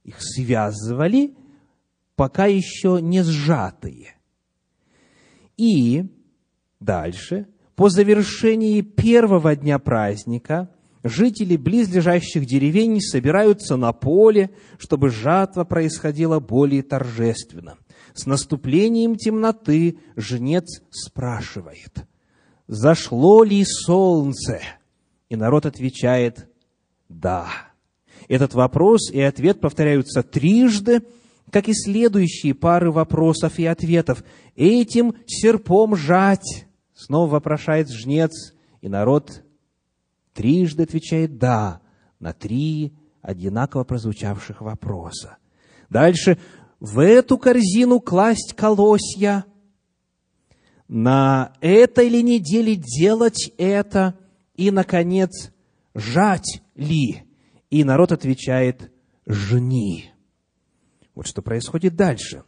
Их 0.03 0.15
связывали, 0.19 1.35
пока 2.15 2.45
еще 2.45 2.99
не 3.01 3.23
сжатые. 3.23 4.15
И 5.57 6.05
дальше, 6.79 7.47
по 7.75 7.89
завершении 7.89 8.81
первого 8.81 9.55
дня 9.55 9.77
праздника, 9.77 10.69
жители 11.03 11.57
близлежащих 11.57 12.45
деревень 12.45 12.99
собираются 13.01 13.75
на 13.75 13.91
поле, 13.91 14.51
чтобы 14.77 15.09
жатва 15.09 15.65
происходила 15.65 16.39
более 16.39 16.81
торжественно. 16.81 17.77
С 18.13 18.25
наступлением 18.25 19.15
темноты 19.15 19.99
жнец 20.15 20.81
спрашивает, 20.89 22.05
«Зашло 22.67 23.43
ли 23.43 23.63
солнце?» 23.65 24.61
И 25.29 25.35
народ 25.35 25.65
отвечает, 25.65 26.49
«Да». 27.09 27.47
Этот 28.27 28.53
вопрос 28.53 29.09
и 29.11 29.19
ответ 29.19 29.59
повторяются 29.59 30.23
трижды, 30.23 31.01
как 31.51 31.67
и 31.67 31.73
следующие 31.73 32.53
пары 32.53 32.91
вопросов 32.91 33.59
и 33.59 33.65
ответов. 33.65 34.23
«Этим 34.55 35.15
серпом 35.25 35.95
жать?» 35.95 36.67
Снова 36.93 37.31
вопрошает 37.31 37.89
жнец, 37.89 38.53
и 38.81 38.87
народ 38.87 39.43
трижды 40.33 40.83
отвечает 40.83 41.37
«да» 41.37 41.81
на 42.19 42.33
три 42.33 42.93
одинаково 43.21 43.83
прозвучавших 43.83 44.61
вопроса. 44.61 45.37
Дальше 45.89 46.37
в 46.81 46.99
эту 46.99 47.37
корзину 47.37 48.01
класть 48.01 48.53
колосья, 48.57 49.45
на 50.87 51.53
этой 51.61 52.09
ли 52.09 52.21
неделе 52.21 52.75
делать 52.75 53.53
это, 53.57 54.17
и, 54.55 54.71
наконец, 54.71 55.53
жать 55.93 56.61
ли? 56.75 57.23
И 57.69 57.85
народ 57.85 58.11
отвечает 58.11 58.91
«жни». 59.25 60.09
Вот 61.13 61.27
что 61.27 61.41
происходит 61.41 61.95
дальше. 61.95 62.43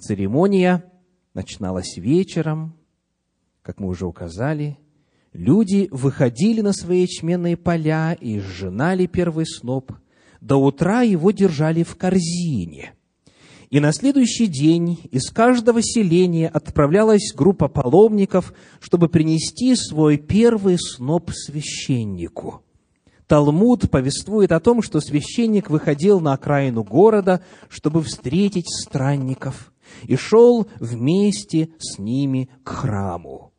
Церемония 0.00 0.90
начиналась 1.34 1.96
вечером, 1.98 2.76
как 3.62 3.78
мы 3.78 3.88
уже 3.88 4.06
указали, 4.06 4.78
люди 5.32 5.88
выходили 5.92 6.62
на 6.62 6.72
свои 6.72 7.02
ячменные 7.02 7.56
поля 7.56 8.14
и 8.14 8.40
сжинали 8.40 9.06
первый 9.06 9.46
сноп. 9.46 9.92
До 10.44 10.56
утра 10.56 11.00
его 11.00 11.30
держали 11.30 11.82
в 11.84 11.96
корзине. 11.96 12.92
И 13.70 13.80
на 13.80 13.92
следующий 13.92 14.46
день 14.46 15.00
из 15.10 15.30
каждого 15.30 15.80
селения 15.80 16.48
отправлялась 16.48 17.32
группа 17.34 17.66
паломников, 17.68 18.52
чтобы 18.78 19.08
принести 19.08 19.74
свой 19.74 20.18
первый 20.18 20.76
сноп 20.78 21.30
священнику. 21.32 22.60
Талмуд 23.26 23.90
повествует 23.90 24.52
о 24.52 24.60
том, 24.60 24.82
что 24.82 25.00
священник 25.00 25.70
выходил 25.70 26.20
на 26.20 26.34
окраину 26.34 26.84
города, 26.84 27.40
чтобы 27.70 28.02
встретить 28.02 28.68
странников, 28.68 29.72
и 30.02 30.14
шел 30.14 30.68
вместе 30.78 31.70
с 31.78 31.98
ними 31.98 32.50
к 32.64 32.68
храму. 32.68 33.53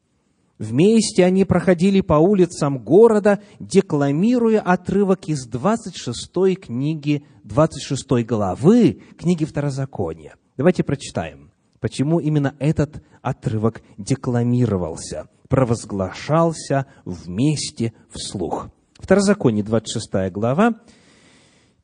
Вместе 0.57 1.25
они 1.25 1.43
проходили 1.43 1.99
по 1.99 2.13
улицам 2.13 2.79
города, 2.79 3.41
декламируя 3.59 4.61
отрывок 4.61 5.27
из 5.27 5.45
26 5.47 6.59
книги, 6.59 7.25
26 7.43 8.25
главы 8.25 9.01
книги 9.17 9.43
Второзакония. 9.43 10.35
Давайте 10.55 10.83
прочитаем, 10.83 11.51
почему 11.81 12.19
именно 12.19 12.55
этот 12.59 13.03
отрывок 13.21 13.81
декламировался, 13.97 15.27
провозглашался 15.49 16.85
вместе 17.03 17.93
вслух. 18.09 18.69
Второзаконие, 18.97 19.63
26 19.63 20.31
глава, 20.31 20.75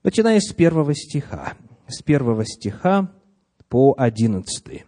начиная 0.01 0.39
с 0.39 0.53
первого 0.53 0.95
стиха. 0.95 1.53
С 1.87 2.01
первого 2.01 2.45
стиха 2.45 3.11
по 3.67 3.93
одиннадцатый. 3.97 4.85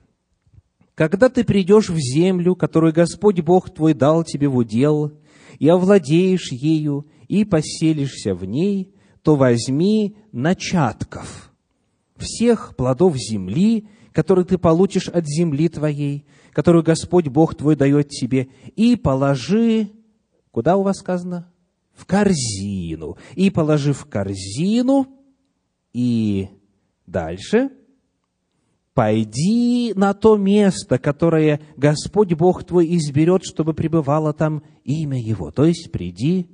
Когда 0.95 1.29
ты 1.29 1.43
придешь 1.43 1.89
в 1.89 1.97
землю, 1.97 2.55
которую 2.55 2.93
Господь 2.93 3.41
Бог 3.41 3.73
твой 3.73 3.93
дал 3.93 4.23
тебе 4.23 4.47
в 4.47 4.57
удел, 4.57 5.13
и 5.59 5.67
овладеешь 5.67 6.51
ею, 6.51 7.07
и 7.27 7.45
поселишься 7.45 8.35
в 8.35 8.45
ней, 8.45 8.93
то 9.21 9.35
возьми 9.35 10.15
начатков 10.31 11.51
всех 12.17 12.75
плодов 12.75 13.15
земли, 13.17 13.87
которые 14.11 14.45
ты 14.45 14.57
получишь 14.57 15.07
от 15.07 15.25
земли 15.27 15.67
твоей, 15.67 16.25
которую 16.51 16.83
Господь 16.83 17.27
Бог 17.27 17.55
твой 17.55 17.75
дает 17.75 18.09
тебе, 18.09 18.49
и 18.75 18.95
положи, 18.95 19.89
куда 20.51 20.77
у 20.77 20.83
вас 20.83 20.97
сказано? 20.97 21.51
В 21.93 22.05
корзину. 22.05 23.17
И 23.35 23.49
положи 23.49 23.93
в 23.93 24.05
корзину, 24.05 25.07
и 25.91 26.49
дальше– 27.05 27.71
пойди 28.93 29.93
на 29.95 30.13
то 30.13 30.37
место, 30.37 30.97
которое 30.97 31.59
Господь 31.77 32.33
Бог 32.33 32.63
твой 32.63 32.95
изберет, 32.95 33.43
чтобы 33.43 33.73
пребывало 33.73 34.33
там 34.33 34.63
имя 34.83 35.19
Его. 35.19 35.51
То 35.51 35.65
есть 35.65 35.91
приди 35.91 36.47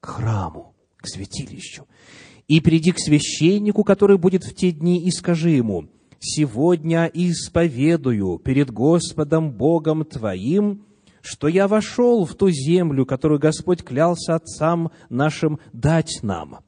к 0.00 0.06
храму, 0.06 0.74
к 0.96 1.08
святилищу. 1.08 1.86
И 2.46 2.60
приди 2.60 2.92
к 2.92 2.98
священнику, 2.98 3.82
который 3.82 4.18
будет 4.18 4.44
в 4.44 4.54
те 4.54 4.70
дни, 4.70 5.02
и 5.02 5.10
скажи 5.10 5.50
ему, 5.50 5.88
«Сегодня 6.20 7.10
исповедую 7.12 8.38
перед 8.38 8.70
Господом 8.70 9.52
Богом 9.52 10.04
твоим, 10.04 10.84
что 11.20 11.48
я 11.48 11.66
вошел 11.66 12.24
в 12.24 12.34
ту 12.34 12.50
землю, 12.50 13.04
которую 13.04 13.40
Господь 13.40 13.82
клялся 13.82 14.36
отцам 14.36 14.92
нашим 15.08 15.58
дать 15.72 16.20
нам». 16.22 16.60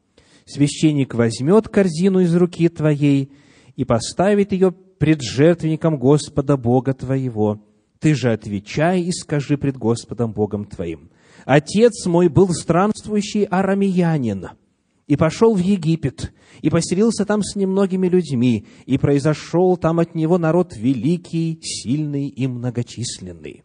Священник 0.46 1.14
возьмет 1.14 1.68
корзину 1.68 2.20
из 2.20 2.34
руки 2.34 2.68
твоей– 2.68 3.30
и 3.78 3.84
поставит 3.84 4.50
ее 4.50 4.72
пред 4.72 5.22
жертвенником 5.22 5.98
Господа 5.98 6.56
Бога 6.56 6.94
твоего. 6.94 7.60
Ты 8.00 8.16
же 8.16 8.32
отвечай 8.32 9.02
и 9.02 9.12
скажи 9.12 9.56
пред 9.56 9.76
Господом 9.76 10.32
Богом 10.32 10.64
твоим. 10.64 11.10
Отец 11.44 12.04
мой 12.06 12.28
был 12.28 12.48
странствующий 12.48 13.44
арамеянин, 13.44 14.48
и 15.06 15.16
пошел 15.16 15.54
в 15.54 15.60
Египет, 15.60 16.32
и 16.60 16.70
поселился 16.70 17.24
там 17.24 17.40
с 17.44 17.54
немногими 17.54 18.08
людьми, 18.08 18.66
и 18.84 18.98
произошел 18.98 19.76
там 19.76 20.00
от 20.00 20.16
него 20.16 20.38
народ 20.38 20.76
великий, 20.76 21.60
сильный 21.62 22.26
и 22.26 22.48
многочисленный. 22.48 23.62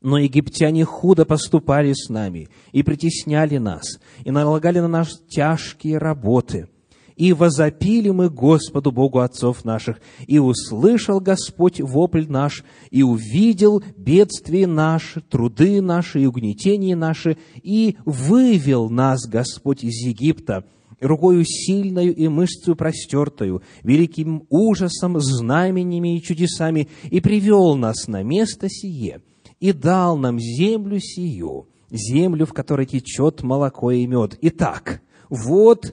Но 0.00 0.18
египтяне 0.18 0.84
худо 0.84 1.24
поступали 1.24 1.92
с 1.92 2.08
нами, 2.08 2.50
и 2.70 2.84
притесняли 2.84 3.58
нас, 3.58 3.98
и 4.24 4.30
налагали 4.30 4.78
на 4.78 4.88
нас 4.88 5.20
тяжкие 5.28 5.98
работы– 5.98 6.68
и 7.18 7.32
возопили 7.32 8.10
мы 8.10 8.30
Господу 8.30 8.92
Богу 8.92 9.18
отцов 9.18 9.64
наших, 9.64 10.00
и 10.28 10.38
услышал 10.38 11.20
Господь 11.20 11.80
вопль 11.80 12.26
наш, 12.28 12.64
и 12.90 13.02
увидел 13.02 13.82
бедствие 13.96 14.68
наши, 14.68 15.20
труды 15.20 15.82
наши 15.82 16.22
и 16.22 16.26
угнетения 16.26 16.94
наши, 16.94 17.36
и 17.60 17.96
вывел 18.04 18.88
нас 18.88 19.26
Господь 19.26 19.82
из 19.82 19.96
Египта, 20.06 20.64
рукою 21.00 21.44
сильною 21.44 22.14
и 22.14 22.28
мышцу 22.28 22.76
простертою, 22.76 23.62
великим 23.82 24.44
ужасом, 24.48 25.18
знаменями 25.18 26.16
и 26.16 26.22
чудесами, 26.22 26.88
и 27.10 27.20
привел 27.20 27.74
нас 27.74 28.06
на 28.06 28.22
место 28.22 28.68
сие, 28.68 29.22
и 29.58 29.72
дал 29.72 30.16
нам 30.16 30.38
землю 30.38 31.00
сию, 31.00 31.66
землю, 31.90 32.46
в 32.46 32.52
которой 32.52 32.86
течет 32.86 33.42
молоко 33.42 33.90
и 33.90 34.06
мед. 34.06 34.38
Итак, 34.40 35.02
вот 35.28 35.92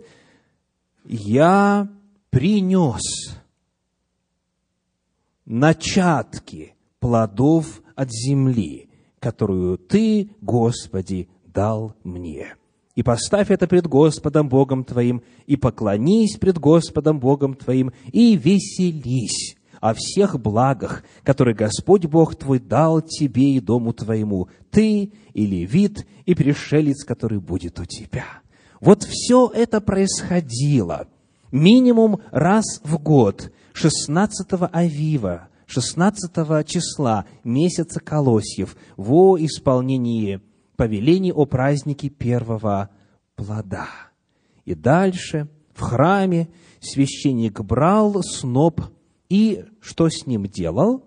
я 1.06 1.88
принес 2.30 3.38
начатки 5.46 6.76
плодов 7.00 7.82
от 7.96 8.12
земли, 8.12 8.90
которую 9.20 9.78
Ты, 9.78 10.32
Господи, 10.42 11.30
дал 11.46 11.96
мне. 12.04 12.56
И 12.96 13.04
поставь 13.04 13.52
это 13.52 13.68
пред 13.68 13.88
Господом 13.88 14.50
Богом 14.50 14.84
твоим, 14.84 15.22
и 15.46 15.58
поклонись 15.58 16.38
пред 16.38 16.58
Господом 16.58 17.20
Богом 17.20 17.54
твоим, 17.54 17.92
и 18.12 18.36
веселись 18.38 19.58
о 19.82 19.94
всех 19.94 20.40
благах, 20.40 21.04
которые 21.24 21.56
Господь 21.56 22.06
Бог 22.06 22.36
твой 22.36 22.60
дал 22.60 23.02
тебе 23.02 23.56
и 23.56 23.60
дому 23.60 23.94
твоему, 23.94 24.50
ты 24.72 25.12
и 25.34 25.46
левит, 25.46 26.08
и 26.26 26.34
пришелец, 26.34 27.04
который 27.04 27.40
будет 27.40 27.80
у 27.80 27.86
тебя». 27.86 28.45
Вот 28.86 29.02
все 29.02 29.50
это 29.52 29.82
происходило 29.82 31.08
минимум 31.52 32.22
раз 32.30 32.82
в 32.84 33.00
год, 33.00 33.52
16 33.74 34.48
Авива, 34.72 35.48
16 35.66 36.68
числа 36.68 37.26
месяца 37.44 38.00
Колосьев, 38.00 38.78
во 38.96 39.44
исполнении 39.44 40.40
повелений 40.76 41.34
о 41.34 41.46
празднике 41.48 42.10
первого 42.10 42.92
плода. 43.36 43.88
И 44.66 44.76
дальше 44.76 45.50
в 45.74 45.82
храме 45.82 46.50
священник 46.80 47.62
брал 47.62 48.22
сноп 48.22 48.82
и 49.30 49.66
что 49.82 50.10
с 50.10 50.28
ним 50.28 50.46
делал? 50.46 51.04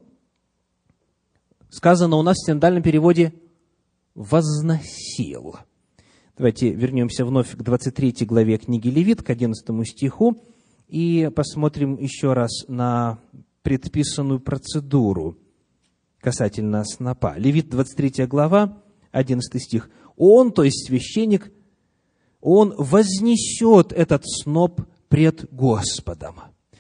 Сказано 1.71 2.17
у 2.17 2.23
нас 2.23 2.39
в 2.39 2.45
синодальном 2.45 2.83
переводе 2.83 3.35
«возносил». 4.17 5.59
Давайте 6.39 6.71
вернемся 6.71 7.25
вновь 7.25 7.57
к 7.57 7.63
23 7.63 8.25
главе 8.25 8.59
книги 8.59 8.87
Левит, 8.87 9.25
к 9.25 9.31
11 9.31 9.67
стиху, 9.89 10.41
и 10.87 11.29
посмотрим 11.35 11.97
еще 11.97 12.33
раз 12.33 12.65
на 12.69 13.19
предписанную 13.63 14.39
процедуру 14.39 15.37
касательно 16.21 16.85
снопа. 16.85 17.35
Левит, 17.37 17.71
23 17.71 18.27
глава, 18.27 18.81
11 19.11 19.61
стих. 19.61 19.91
он, 20.17 20.53
то 20.53 20.63
есть 20.63 20.87
священник, 20.87 21.51
он 22.41 22.73
вознесет 22.79 23.93
этот 23.93 24.23
сноп 24.25 24.83
пред 25.09 25.53
Господом. 25.53 26.37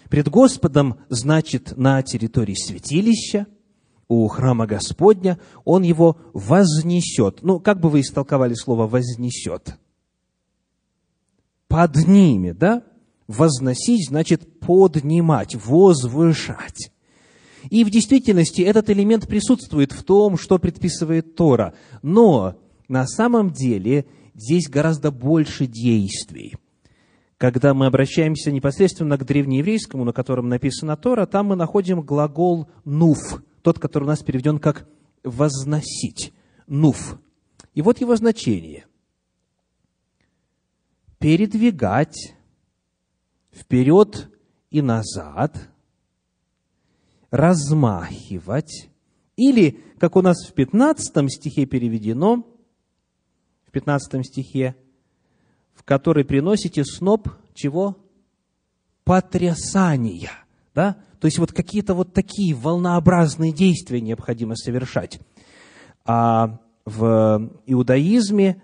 Пред 0.09 0.29
Господом 0.29 1.01
значит 1.09 1.77
на 1.77 2.01
территории 2.03 2.55
святилища, 2.55 3.49
у 4.09 4.27
храма 4.29 4.66
Господня, 4.66 5.38
он 5.64 5.83
его 5.83 6.16
вознесет. 6.33 7.42
Ну, 7.42 7.61
как 7.61 7.81
бы 7.81 7.90
вы 7.90 8.01
истолковали 8.01 8.55
слово 8.55 8.87
«вознесет»? 8.87 9.79
Поднимет, 11.68 12.59
да? 12.59 12.83
Возносить 13.27 14.09
значит 14.09 14.61
поднимать, 14.61 15.55
возвышать. 15.55 16.90
И 17.68 17.85
в 17.85 17.90
действительности 17.90 18.62
этот 18.62 18.88
элемент 18.88 19.29
присутствует 19.29 19.92
в 19.92 20.03
том, 20.03 20.38
что 20.38 20.59
предписывает 20.59 21.35
Тора. 21.35 21.75
Но 22.01 22.57
на 22.88 23.07
самом 23.07 23.51
деле 23.51 24.07
здесь 24.35 24.68
гораздо 24.68 25.11
больше 25.11 25.66
действий. 25.66 26.55
Когда 27.37 27.75
мы 27.75 27.87
обращаемся 27.87 28.51
непосредственно 28.51 29.18
к 29.18 29.27
древнееврейскому, 29.27 30.05
на 30.05 30.12
котором 30.12 30.49
написана 30.49 30.97
Тора, 30.97 31.27
там 31.27 31.49
мы 31.49 31.57
находим 31.57 32.01
глагол 32.01 32.68
«нуф», 32.87 33.42
тот, 33.62 33.79
который 33.79 34.05
у 34.05 34.09
нас 34.09 34.23
переведен 34.23 34.59
как 34.59 34.88
«возносить», 35.23 36.33
«нуф». 36.66 37.18
И 37.75 37.83
вот 37.83 38.01
его 38.01 38.16
значение. 38.16 38.87
Передвигать 41.18 42.35
вперед 43.53 44.31
и 44.71 44.83
назад, 44.83 45.68
размахивать, 47.31 48.90
или, 49.37 49.81
как 49.99 50.16
у 50.16 50.23
нас 50.23 50.47
в 50.47 50.53
15 50.53 51.31
стихе 51.31 51.66
переведено, 51.66 52.44
в 53.66 53.71
15 53.71 54.27
стихе, 54.27 54.77
в 55.75 55.85
который 55.85 56.25
приносите 56.25 56.85
сноп 56.85 57.29
чего? 57.55 57.97
Потрясания. 59.05 60.33
Да? 60.75 61.03
То 61.20 61.26
есть 61.26 61.38
вот 61.38 61.52
какие-то 61.52 61.94
вот 61.94 62.12
такие 62.12 62.54
волнообразные 62.54 63.52
действия 63.52 64.00
необходимо 64.00 64.54
совершать. 64.57 65.20
А 66.04 66.61
в 66.85 67.50
иудаизме, 67.66 68.62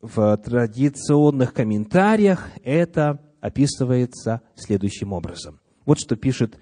в 0.00 0.36
традиционных 0.38 1.52
комментариях 1.52 2.48
это 2.62 3.20
описывается 3.40 4.42
следующим 4.54 5.12
образом. 5.12 5.60
Вот 5.84 5.98
что 5.98 6.16
пишет 6.16 6.58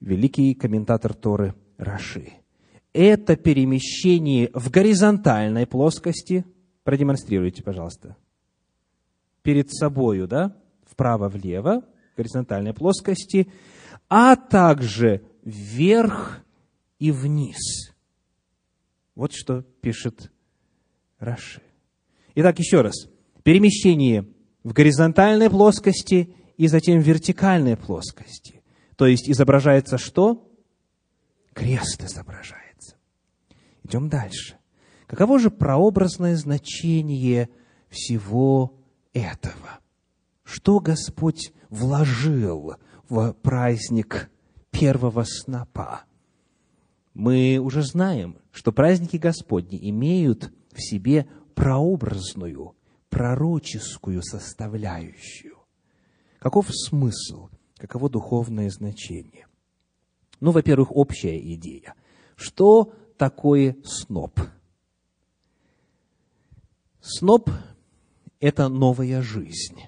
великий 0.00 0.54
комментатор 0.54 1.14
Торы 1.14 1.54
Раши. 1.78 2.32
Это 2.92 3.36
перемещение 3.36 4.50
в 4.54 4.70
горизонтальной 4.70 5.66
плоскости, 5.66 6.44
продемонстрируйте, 6.84 7.62
пожалуйста, 7.62 8.16
перед 9.42 9.72
собою, 9.72 10.28
да, 10.28 10.56
вправо-влево, 10.86 11.82
горизонтальной 12.16 12.72
плоскости, 12.72 13.50
а 14.08 14.36
также 14.36 15.22
вверх 15.42 16.44
и 16.98 17.10
вниз. 17.10 17.92
Вот 19.14 19.32
что 19.32 19.62
пишет 19.62 20.30
Раши. 21.18 21.62
Итак, 22.34 22.58
еще 22.58 22.80
раз. 22.80 23.08
Перемещение 23.42 24.26
в 24.62 24.72
горизонтальной 24.72 25.50
плоскости 25.50 26.34
и 26.56 26.66
затем 26.66 27.00
в 27.00 27.06
вертикальной 27.06 27.76
плоскости. 27.76 28.62
То 28.96 29.06
есть 29.06 29.28
изображается 29.28 29.98
что? 29.98 30.50
Крест 31.52 32.02
изображается. 32.02 32.96
Идем 33.84 34.08
дальше. 34.08 34.56
Каково 35.06 35.38
же 35.38 35.50
прообразное 35.50 36.36
значение 36.36 37.50
всего 37.88 38.74
этого? 39.12 39.80
Что 40.42 40.80
Господь 40.80 41.52
вложил 41.70 42.76
в 43.08 43.32
праздник 43.34 44.30
первого 44.70 45.24
снопа? 45.24 46.04
Мы 47.14 47.58
уже 47.58 47.82
знаем, 47.82 48.38
что 48.50 48.72
праздники 48.72 49.16
Господни 49.16 49.78
имеют 49.90 50.52
в 50.72 50.80
себе 50.80 51.28
прообразную, 51.54 52.74
пророческую 53.08 54.22
составляющую. 54.22 55.58
Каков 56.40 56.66
смысл, 56.70 57.48
каково 57.76 58.10
духовное 58.10 58.68
значение? 58.70 59.46
Ну, 60.40 60.50
во-первых, 60.50 60.94
общая 60.94 61.38
идея. 61.54 61.94
Что 62.36 62.92
такое 63.16 63.76
сноп? 63.84 64.40
Сноп– 67.00 67.50
это 68.40 68.68
новая 68.68 69.22
жизнь. 69.22 69.82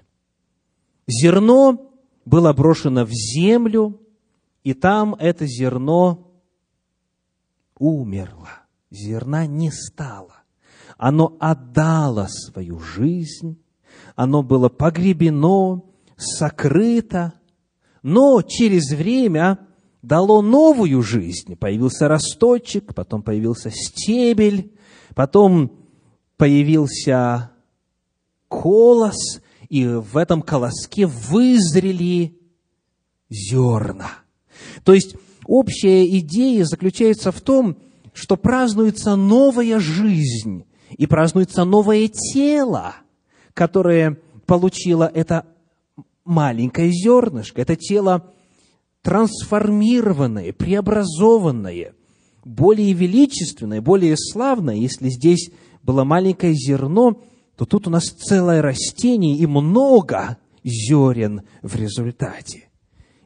Зерно 1.09 1.93
было 2.27 2.53
брошено 2.53 3.07
в 3.07 3.11
землю, 3.12 3.99
и 4.65 4.75
там 4.75 5.15
это 5.15 5.47
зерно 5.47 6.33
умерло. 7.79 8.51
Зерна 8.91 9.47
не 9.47 9.71
стало. 9.71 10.35
Оно 10.99 11.37
отдало 11.39 12.27
свою 12.29 12.81
жизнь, 12.81 13.62
оно 14.17 14.43
было 14.43 14.69
погребено, 14.69 15.85
сокрыто, 16.17 17.35
но 18.03 18.43
через 18.43 18.91
время 18.93 19.61
дало 20.03 20.43
новую 20.43 21.03
жизнь. 21.03 21.55
Появился 21.57 22.09
росточек, 22.09 22.95
потом 22.95 23.23
появился 23.23 23.71
стебель, 23.71 24.73
потом 25.15 25.87
появился 26.37 27.53
колос, 28.49 29.41
и 29.69 29.87
в 29.87 30.17
этом 30.17 30.43
колоске 30.43 31.07
вызрели 31.07 32.39
зерна. 33.29 34.11
То 34.85 34.93
есть 34.95 35.17
общая 35.45 36.07
идея 36.19 36.65
заключается 36.65 37.33
в 37.33 37.41
том, 37.41 37.77
что 38.13 38.37
празднуется 38.37 39.17
новая 39.17 39.79
жизнь 39.79 40.65
и 40.91 41.07
празднуется 41.07 41.65
новое 41.65 42.09
тело, 42.09 42.95
которое 43.53 44.19
получило 44.47 45.11
это 45.13 45.47
маленькое 46.25 46.91
зернышко, 46.91 47.61
это 47.61 47.77
тело 47.77 48.33
трансформированное, 49.03 50.53
преобразованное, 50.53 51.95
более 52.45 52.93
величественное, 52.93 53.81
более 53.81 54.17
славное. 54.17 54.75
Если 54.75 55.09
здесь 55.11 55.51
было 55.83 56.05
маленькое 56.05 56.55
зерно, 56.55 57.23
то 57.57 57.64
тут 57.64 57.87
у 57.87 57.90
нас 57.90 58.05
целое 58.05 58.62
растение 58.62 59.37
и 59.37 59.47
много 59.47 60.37
зерен 60.62 61.42
в 61.62 61.75
результате. 61.75 62.69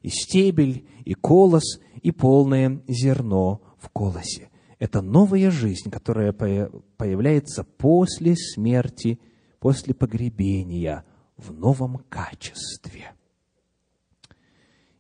И 0.03 0.09
стебель, 0.09 0.87
и 1.05 1.15
колос, 1.15 1.81
и 2.03 2.11
полное 2.13 2.83
зерно 2.89 3.61
в 3.79 3.89
колосе. 3.91 4.51
Это 4.79 5.03
новая 5.03 5.51
жизнь, 5.51 5.91
которая 5.91 6.33
появляется 6.33 7.65
после 7.65 8.37
смерти, 8.37 9.21
после 9.59 9.93
погребения 9.93 11.05
в 11.37 11.53
новом 11.53 11.99
качестве. 12.09 13.13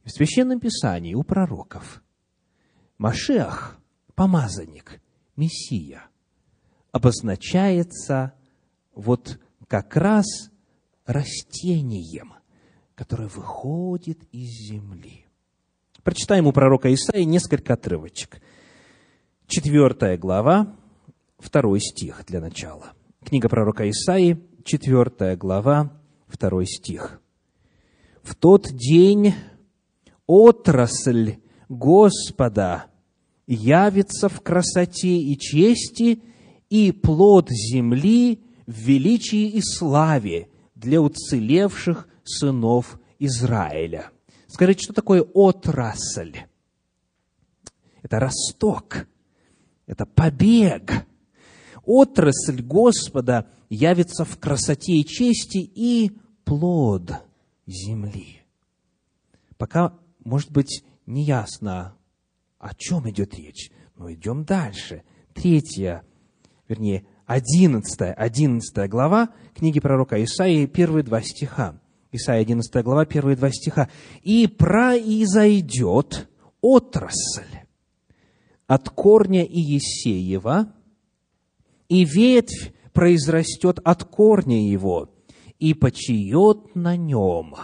В 0.04 0.10
Священном 0.10 0.60
Писании 0.60 1.14
у 1.14 1.22
пророков 1.22 2.02
Машех, 2.98 3.78
помазанник, 4.14 5.00
Мессия, 5.36 6.02
обозначается 6.92 8.34
вот 9.00 9.38
как 9.66 9.96
раз 9.96 10.26
растением, 11.06 12.34
которое 12.94 13.28
выходит 13.28 14.18
из 14.30 14.68
земли. 14.68 15.26
Прочитаем 16.02 16.46
у 16.46 16.52
пророка 16.52 16.92
Исаии 16.92 17.24
несколько 17.24 17.74
отрывочек. 17.74 18.40
Четвертая 19.46 20.16
глава, 20.18 20.76
второй 21.38 21.80
стих 21.80 22.24
для 22.26 22.40
начала. 22.40 22.92
Книга 23.24 23.48
пророка 23.48 23.88
Исаии, 23.88 24.40
четвертая 24.64 25.36
глава, 25.36 25.92
второй 26.26 26.66
стих. 26.66 27.20
«В 28.22 28.34
тот 28.34 28.68
день 28.70 29.34
отрасль 30.26 31.38
Господа 31.68 32.86
явится 33.46 34.28
в 34.28 34.40
красоте 34.42 35.16
и 35.16 35.38
чести, 35.38 36.22
и 36.68 36.92
плод 36.92 37.48
земли 37.50 38.40
в 38.70 38.72
величии 38.72 39.48
и 39.48 39.60
славе 39.60 40.48
для 40.76 41.02
уцелевших 41.02 42.08
сынов 42.22 43.00
Израиля. 43.18 44.10
Скажите, 44.46 44.84
что 44.84 44.92
такое 44.92 45.22
отрасль? 45.22 46.36
Это 48.02 48.20
росток, 48.20 49.08
это 49.86 50.06
побег. 50.06 51.04
Отрасль 51.84 52.62
Господа 52.62 53.48
явится 53.68 54.24
в 54.24 54.38
красоте 54.38 54.92
и 54.92 55.04
чести 55.04 55.58
и 55.58 56.12
плод 56.44 57.12
земли. 57.66 58.42
Пока, 59.58 59.98
может 60.24 60.52
быть, 60.52 60.84
не 61.06 61.24
ясно, 61.24 61.96
о 62.58 62.72
чем 62.76 63.10
идет 63.10 63.34
речь, 63.34 63.72
но 63.96 64.12
идем 64.12 64.44
дальше. 64.44 65.02
Третья, 65.34 66.04
вернее, 66.68 67.04
11, 67.30 68.12
11 68.16 68.90
глава 68.90 69.28
книги 69.54 69.78
пророка 69.78 70.20
Исаии, 70.24 70.66
первые 70.66 71.04
два 71.04 71.22
стиха. 71.22 71.80
Исаия 72.10 72.40
11 72.40 72.82
глава, 72.82 73.04
первые 73.06 73.36
два 73.36 73.52
стиха. 73.52 73.88
«И 74.24 74.48
произойдет 74.48 76.28
отрасль 76.60 77.60
от 78.66 78.90
корня 78.90 79.44
Иесеева, 79.44 80.74
и 81.88 82.04
ветвь 82.04 82.72
произрастет 82.92 83.78
от 83.84 84.02
корня 84.02 84.68
его, 84.68 85.14
и 85.60 85.72
почиет 85.72 86.74
на 86.74 86.96
нем 86.96 87.54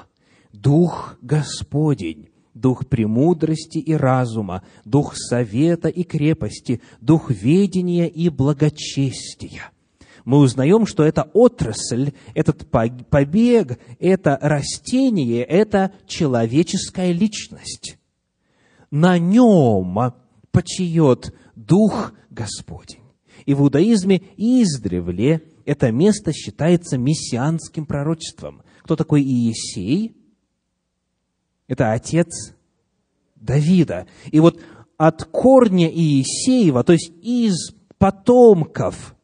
Дух 0.52 1.18
Господень, 1.22 2.28
Дух 2.56 2.86
премудрости 2.86 3.76
и 3.76 3.92
разума, 3.92 4.62
Дух 4.86 5.14
совета 5.14 5.88
и 5.88 6.04
крепости, 6.04 6.80
Дух 7.02 7.30
ведения 7.30 8.08
и 8.08 8.30
благочестия. 8.30 9.70
Мы 10.24 10.38
узнаем, 10.38 10.86
что 10.86 11.04
эта 11.04 11.30
отрасль, 11.34 12.12
этот 12.34 12.66
побег, 12.68 13.78
это 14.00 14.38
растение, 14.40 15.44
это 15.44 15.92
человеческая 16.06 17.12
личность. 17.12 17.98
На 18.90 19.18
нем 19.18 20.14
почиет 20.50 21.34
Дух 21.54 22.14
Господень. 22.30 23.02
И 23.44 23.52
в 23.52 23.60
иудаизме 23.60 24.22
издревле 24.38 25.42
это 25.66 25.92
место 25.92 26.32
считается 26.32 26.96
мессианским 26.96 27.84
пророчеством. 27.84 28.62
Кто 28.82 28.96
такой 28.96 29.22
Иесей? 29.22 30.15
Это 31.68 31.92
отец 31.92 32.54
Давида. 33.34 34.06
И 34.30 34.40
вот 34.40 34.60
от 34.96 35.24
корня 35.24 35.90
Иисеева, 35.92 36.84
то 36.84 36.92
есть 36.92 37.12
из 37.22 37.74
потомков 37.98 39.14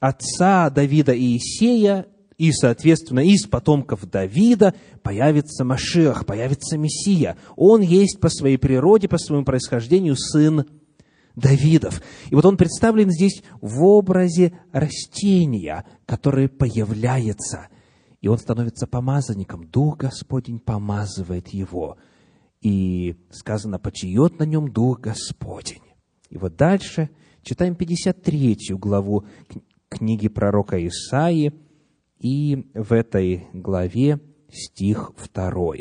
отца 0.00 0.68
Давида 0.70 1.16
Иисея, 1.18 2.06
и, 2.38 2.50
соответственно, 2.50 3.20
из 3.20 3.46
потомков 3.46 4.10
Давида 4.10 4.74
появится 5.02 5.64
Машиах, 5.64 6.26
появится 6.26 6.76
Мессия. 6.76 7.36
Он 7.56 7.82
есть 7.82 8.18
по 8.18 8.28
своей 8.28 8.56
природе, 8.56 9.06
по 9.06 9.18
своему 9.18 9.44
происхождению 9.44 10.16
сын 10.16 10.64
Давидов. 11.36 12.02
И 12.30 12.34
вот 12.34 12.44
он 12.44 12.56
представлен 12.56 13.12
здесь 13.12 13.44
в 13.60 13.84
образе 13.84 14.58
растения, 14.72 15.84
которое 16.04 16.48
появляется– 16.48 17.68
и 18.22 18.28
он 18.28 18.38
становится 18.38 18.86
помазанником. 18.86 19.68
Дух 19.68 19.98
Господень 19.98 20.60
помазывает 20.60 21.48
его. 21.48 21.98
И 22.62 23.16
сказано, 23.30 23.80
почиет 23.80 24.38
на 24.38 24.44
нем 24.44 24.72
Дух 24.72 25.00
Господень. 25.00 25.82
И 26.30 26.38
вот 26.38 26.56
дальше 26.56 27.10
читаем 27.42 27.74
53 27.74 28.56
главу 28.70 29.26
книги 29.88 30.28
пророка 30.28 30.78
Исаии, 30.86 31.52
и 32.18 32.70
в 32.72 32.92
этой 32.92 33.48
главе 33.52 34.20
стих 34.48 35.12
2. 35.34 35.74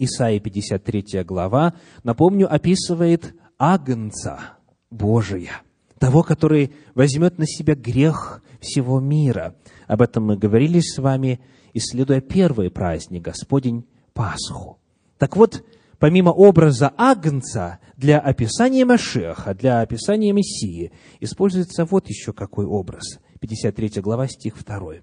Исаия 0.00 0.40
53 0.40 1.22
глава, 1.22 1.74
напомню, 2.02 2.52
описывает 2.52 3.34
Агнца 3.56 4.58
Божия, 4.90 5.62
того, 6.00 6.24
который 6.24 6.74
возьмет 6.96 7.38
на 7.38 7.46
себя 7.46 7.76
грех 7.76 8.42
всего 8.60 9.00
мира– 9.00 9.54
об 9.86 10.02
этом 10.02 10.26
мы 10.26 10.36
говорили 10.36 10.80
с 10.80 10.98
вами, 10.98 11.40
исследуя 11.72 12.20
первый 12.20 12.70
праздник 12.70 13.22
Господень 13.22 13.86
Пасху. 14.12 14.78
Так 15.18 15.36
вот, 15.36 15.64
помимо 15.98 16.30
образа 16.30 16.92
Агнца, 16.96 17.78
для 17.96 18.18
описания 18.18 18.84
Машеха, 18.84 19.54
для 19.54 19.80
описания 19.80 20.32
Мессии, 20.32 20.92
используется 21.20 21.84
вот 21.84 22.08
еще 22.08 22.32
какой 22.32 22.66
образ. 22.66 23.20
53 23.40 24.00
глава, 24.00 24.26
стих 24.26 24.62
2. 24.64 24.94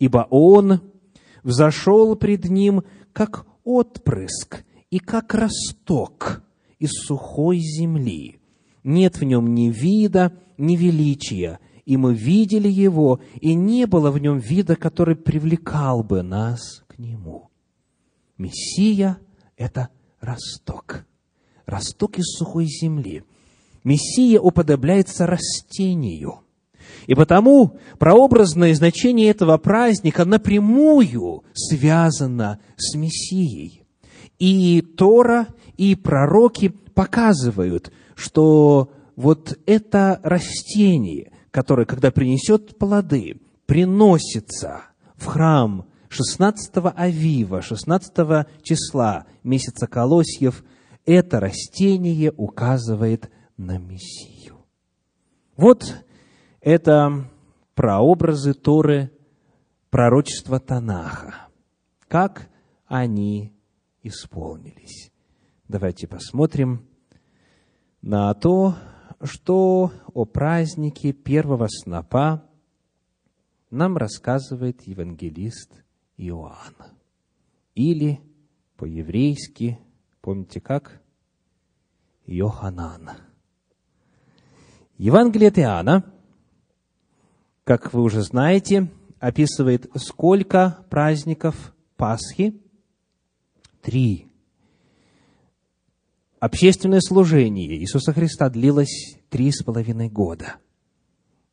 «Ибо 0.00 0.26
Он 0.30 0.80
взошел 1.42 2.16
пред 2.16 2.46
Ним, 2.46 2.82
как 3.12 3.46
отпрыск 3.62 4.64
и 4.90 4.98
как 4.98 5.34
росток 5.34 6.42
из 6.78 6.90
сухой 6.90 7.58
земли. 7.58 8.40
Нет 8.82 9.18
в 9.18 9.24
нем 9.24 9.54
ни 9.54 9.70
вида, 9.70 10.32
ни 10.58 10.76
величия, 10.76 11.60
и 11.84 11.96
мы 11.96 12.14
видели 12.14 12.68
его, 12.68 13.20
и 13.40 13.54
не 13.54 13.86
было 13.86 14.10
в 14.10 14.18
нем 14.18 14.38
вида, 14.38 14.76
который 14.76 15.16
привлекал 15.16 16.02
бы 16.02 16.22
нас 16.22 16.82
к 16.88 16.98
нему. 16.98 17.50
Мессия– 18.38 19.18
это 19.56 19.90
росток. 20.20 21.06
Росток 21.66 22.18
из 22.18 22.26
сухой 22.36 22.66
земли. 22.66 23.24
Мессия 23.84 24.40
уподобляется 24.40 25.26
растению. 25.26 26.40
И 27.06 27.14
потому 27.14 27.78
прообразное 27.98 28.74
значение 28.74 29.28
этого 29.30 29.58
праздника 29.58 30.24
напрямую 30.24 31.44
связано 31.54 32.60
с 32.76 32.94
Мессией. 32.94 33.82
И 34.38 34.80
Тора, 34.80 35.48
и 35.76 35.94
пророки 35.94 36.68
показывают, 36.94 37.92
что 38.14 38.90
вот 39.16 39.58
это 39.66 40.20
растение, 40.22 41.30
который, 41.54 41.86
когда 41.86 42.10
принесет 42.10 42.76
плоды, 42.78 43.40
приносится 43.66 44.86
в 45.14 45.26
храм 45.26 45.86
16 46.08 46.72
Авива, 46.96 47.62
16 47.62 48.12
числа 48.64 49.26
месяца 49.44 49.86
Колосьев, 49.86 50.64
это 51.06 51.38
растение 51.38 52.32
указывает 52.36 53.30
на 53.56 53.78
Мессию. 53.78 54.64
Вот 55.56 56.04
это 56.60 57.30
прообразы 57.76 58.52
Торы, 58.54 59.12
пророчества 59.90 60.58
Танаха. 60.58 61.46
Как 62.08 62.48
они 62.86 63.52
исполнились? 64.02 65.12
Давайте 65.68 66.08
посмотрим 66.08 66.84
на 68.02 68.34
то, 68.34 68.74
что 69.24 69.90
о 70.12 70.24
празднике 70.26 71.12
первого 71.12 71.66
снопа 71.68 72.44
нам 73.70 73.96
рассказывает 73.96 74.82
евангелист 74.82 75.82
Иоанн. 76.18 76.74
Или 77.74 78.20
по-еврейски, 78.76 79.78
помните 80.20 80.60
как? 80.60 81.00
Йоханан. 82.26 83.10
Евангелие 84.98 85.48
от 85.48 85.58
Иоанна, 85.58 86.12
как 87.64 87.92
вы 87.94 88.02
уже 88.02 88.22
знаете, 88.22 88.90
описывает 89.18 89.90
сколько 89.96 90.84
праздников 90.90 91.74
Пасхи? 91.96 92.60
Три 93.80 94.28
общественное 96.44 97.00
служение 97.00 97.74
Иисуса 97.78 98.12
Христа 98.12 98.50
длилось 98.50 99.16
три 99.30 99.50
с 99.50 99.62
половиной 99.62 100.10
года. 100.10 100.56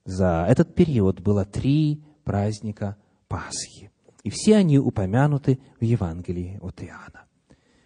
За 0.04 0.46
этот 0.50 0.76
период 0.76 1.22
было 1.22 1.46
три 1.46 2.04
праздника 2.26 2.98
Пасхи. 3.30 3.90
И 4.24 4.30
все 4.30 4.58
они 4.58 4.80
упомянуты 4.80 5.60
в 5.80 5.84
Евангелии 5.86 6.60
от 6.62 6.84
Иоанна. 6.84 7.24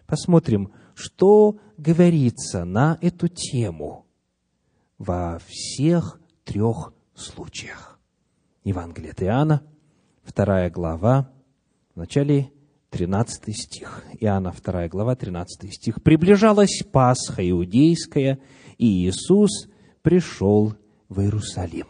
Посмотрим, 0.08 0.74
что 0.96 1.60
говорится 1.78 2.66
на 2.66 2.98
эту 3.02 3.28
тему 3.28 4.08
во 4.98 5.40
всех 5.46 6.20
трех 6.44 6.92
случаях. 7.14 8.00
Евангелие 8.64 9.12
от 9.12 9.22
Иоанна, 9.22 9.62
вторая 10.24 10.72
глава, 10.72 11.32
в 11.94 12.00
начале 12.00 12.52
13 12.96 13.54
стих. 13.54 14.06
Иоанна 14.22 14.54
2 14.54 14.88
глава, 14.88 15.18
13 15.18 15.70
стих. 15.74 16.02
«Приближалась 16.02 16.82
Пасха 16.94 17.48
иудейская, 17.48 18.40
и 18.78 18.86
Иисус 18.86 19.68
пришел 20.02 20.76
в 21.10 21.20
Иерусалим». 21.20 21.88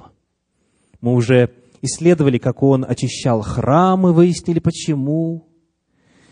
Мы 1.02 1.13
уже 1.13 1.52
исследовали, 1.84 2.39
как 2.39 2.63
Он 2.63 2.84
очищал 2.84 3.44
храмы, 3.44 4.13
выяснили, 4.13 4.58
почему. 4.58 5.48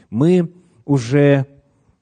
Мы 0.09 0.51
уже 0.85 1.45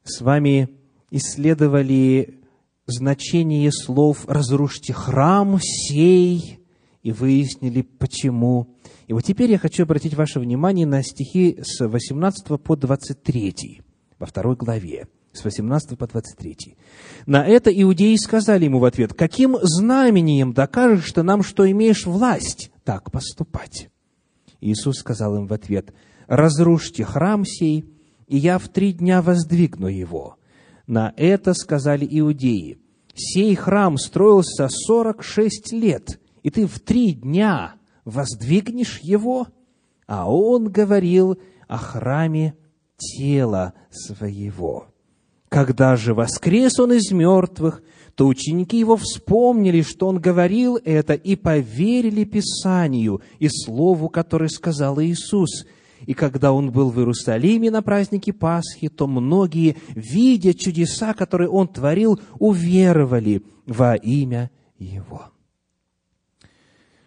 с 0.05 0.21
вами 0.21 0.69
исследовали 1.09 2.39
значение 2.85 3.69
слов 3.73 4.23
«разрушьте 4.29 4.93
храм 4.93 5.59
сей», 5.59 6.61
и 7.03 7.11
выяснили, 7.11 7.81
почему. 7.81 8.75
И 9.11 9.13
вот 9.13 9.25
теперь 9.25 9.51
я 9.51 9.57
хочу 9.57 9.83
обратить 9.83 10.13
ваше 10.13 10.39
внимание 10.39 10.85
на 10.85 11.03
стихи 11.03 11.59
с 11.61 11.85
18 11.85 12.61
по 12.61 12.77
23 12.77 13.81
во 14.17 14.25
второй 14.25 14.55
главе, 14.55 15.09
с 15.33 15.43
18 15.43 15.97
по 15.97 16.07
23. 16.07 16.77
На 17.25 17.45
это 17.45 17.69
иудеи 17.69 18.15
сказали 18.15 18.63
ему 18.63 18.79
в 18.79 18.85
ответ, 18.85 19.13
«Каким 19.13 19.57
знамением 19.63 20.53
докажешь 20.53 21.11
ты 21.11 21.23
нам, 21.23 21.43
что 21.43 21.69
имеешь 21.69 22.05
власть 22.05 22.71
так 22.85 23.11
поступать?» 23.11 23.89
Иисус 24.61 24.99
сказал 24.99 25.35
им 25.35 25.47
в 25.47 25.51
ответ, 25.51 25.93
«Разрушьте 26.27 27.03
храм 27.03 27.43
сей, 27.43 27.83
и 28.27 28.37
я 28.37 28.59
в 28.59 28.69
три 28.69 28.93
дня 28.93 29.21
воздвигну 29.21 29.87
его». 29.87 30.37
На 30.87 31.13
это 31.17 31.53
сказали 31.53 32.07
иудеи, 32.09 32.79
«Сей 33.13 33.55
храм 33.55 33.97
строился 33.97 34.69
сорок 34.69 35.21
шесть 35.21 35.73
лет, 35.73 36.17
и 36.43 36.49
ты 36.49 36.65
в 36.65 36.79
три 36.79 37.11
дня 37.11 37.75
воздвигнешь 38.05 38.99
его? 38.99 39.47
А 40.07 40.31
он 40.31 40.69
говорил 40.69 41.39
о 41.67 41.77
храме 41.77 42.55
тела 42.97 43.73
своего. 43.89 44.87
Когда 45.49 45.95
же 45.95 46.13
воскрес 46.13 46.79
он 46.79 46.93
из 46.93 47.11
мертвых, 47.11 47.83
то 48.15 48.27
ученики 48.27 48.77
его 48.79 48.95
вспомнили, 48.95 49.81
что 49.81 50.07
он 50.07 50.19
говорил 50.19 50.77
это, 50.83 51.13
и 51.13 51.35
поверили 51.35 52.23
Писанию 52.23 53.21
и 53.39 53.49
Слову, 53.49 54.09
которое 54.09 54.49
сказал 54.49 55.01
Иисус. 55.01 55.65
И 56.05 56.13
когда 56.13 56.51
он 56.53 56.71
был 56.71 56.89
в 56.89 56.99
Иерусалиме 56.99 57.69
на 57.69 57.81
празднике 57.81 58.33
Пасхи, 58.33 58.89
то 58.89 59.07
многие, 59.07 59.77
видя 59.89 60.53
чудеса, 60.53 61.13
которые 61.13 61.49
он 61.49 61.67
творил, 61.67 62.19
уверовали 62.39 63.43
во 63.65 63.95
имя 63.95 64.51
его. 64.79 65.30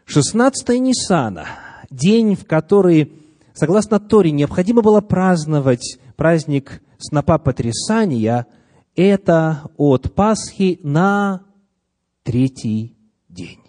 16 0.06 0.68
Ниссана, 0.80 1.46
день, 1.90 2.36
в 2.36 2.44
который, 2.46 3.12
согласно 3.54 3.98
Торе, 3.98 4.30
необходимо 4.30 4.82
было 4.82 5.00
праздновать 5.00 5.98
праздник 6.16 6.82
снопа 6.98 7.38
потрясания, 7.38 8.46
это 8.94 9.70
от 9.76 10.14
Пасхи 10.14 10.78
на 10.82 11.42
третий 12.22 12.96
день. 13.28 13.60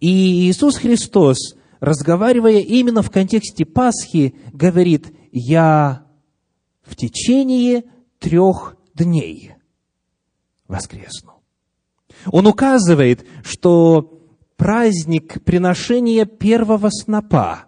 И 0.00 0.48
Иисус 0.48 0.76
Христос, 0.76 1.56
разговаривая 1.80 2.60
именно 2.60 3.02
в 3.02 3.10
контексте 3.10 3.64
Пасхи, 3.64 4.34
говорит, 4.52 5.14
я 5.32 6.06
в 6.82 6.96
течение 6.96 7.84
трех 8.18 8.76
дней 8.94 9.54
воскресну. 10.66 11.42
Он 12.26 12.46
указывает, 12.46 13.26
что 13.44 14.15
праздник 14.56 15.42
приношения 15.44 16.24
первого 16.24 16.90
снопа, 16.90 17.64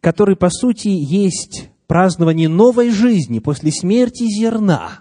который, 0.00 0.36
по 0.36 0.50
сути, 0.50 0.88
есть 0.88 1.70
празднование 1.86 2.48
новой 2.48 2.90
жизни 2.90 3.38
после 3.38 3.72
смерти 3.72 4.24
зерна, 4.24 5.00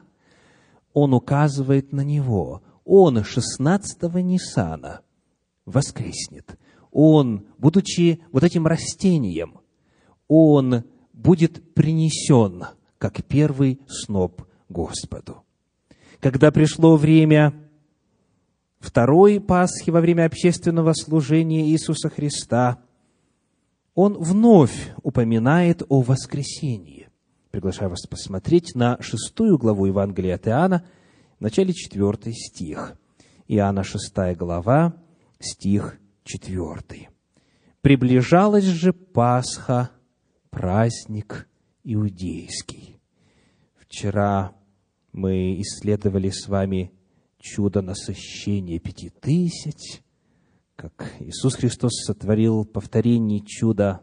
он 0.94 1.14
указывает 1.14 1.92
на 1.92 2.02
него. 2.02 2.64
Он 2.84 3.20
16-го 3.20 4.20
Ниссана 4.20 5.02
воскреснет. 5.66 6.58
Он, 6.92 7.46
будучи 7.58 8.22
вот 8.32 8.44
этим 8.44 8.66
растением, 8.66 9.60
он 10.28 10.86
будет 11.14 11.74
принесен 11.74 12.66
как 12.98 13.24
первый 13.26 13.80
сноп 13.88 14.44
Господу. 14.70 15.44
Когда 16.20 16.52
пришло 16.52 16.96
время 16.96 17.54
второй 18.80 19.40
Пасхи 19.40 19.90
во 19.90 20.02
время 20.02 20.26
общественного 20.26 20.94
служения 20.94 21.68
Иисуса 21.68 22.10
Христа, 22.10 22.80
он 23.96 24.14
вновь 24.14 24.94
упоминает 25.04 25.84
о 25.90 26.02
воскресении. 26.02 27.10
Приглашаю 27.52 27.90
вас 27.90 28.06
посмотреть 28.06 28.76
на 28.76 29.02
шестую 29.02 29.58
главу 29.58 29.86
Евангелия 29.86 30.36
от 30.36 30.48
Иоанна, 30.48 30.86
в 31.40 31.42
начале 31.42 31.74
четвертый 31.74 32.34
стих. 32.34 32.98
Иоанна 33.48 33.84
шестая 33.84 34.36
глава, 34.36 34.96
стих 35.40 35.98
четвертый. 36.24 37.10
«Приближалась 37.82 38.66
же 38.66 38.92
Пасха, 38.92 39.92
праздник 40.50 41.48
иудейский». 41.84 43.00
Вчера 43.76 44.54
мы 45.14 45.60
исследовали 45.62 46.30
с 46.30 46.48
вами 46.48 46.92
чудо 47.40 47.82
насыщения 47.82 48.80
пяти 48.80 49.10
тысяч, 49.10 50.02
как 50.76 51.12
Иисус 51.20 51.56
Христос 51.56 52.04
сотворил 52.06 52.66
повторение 52.66 53.42
чуда 53.42 54.02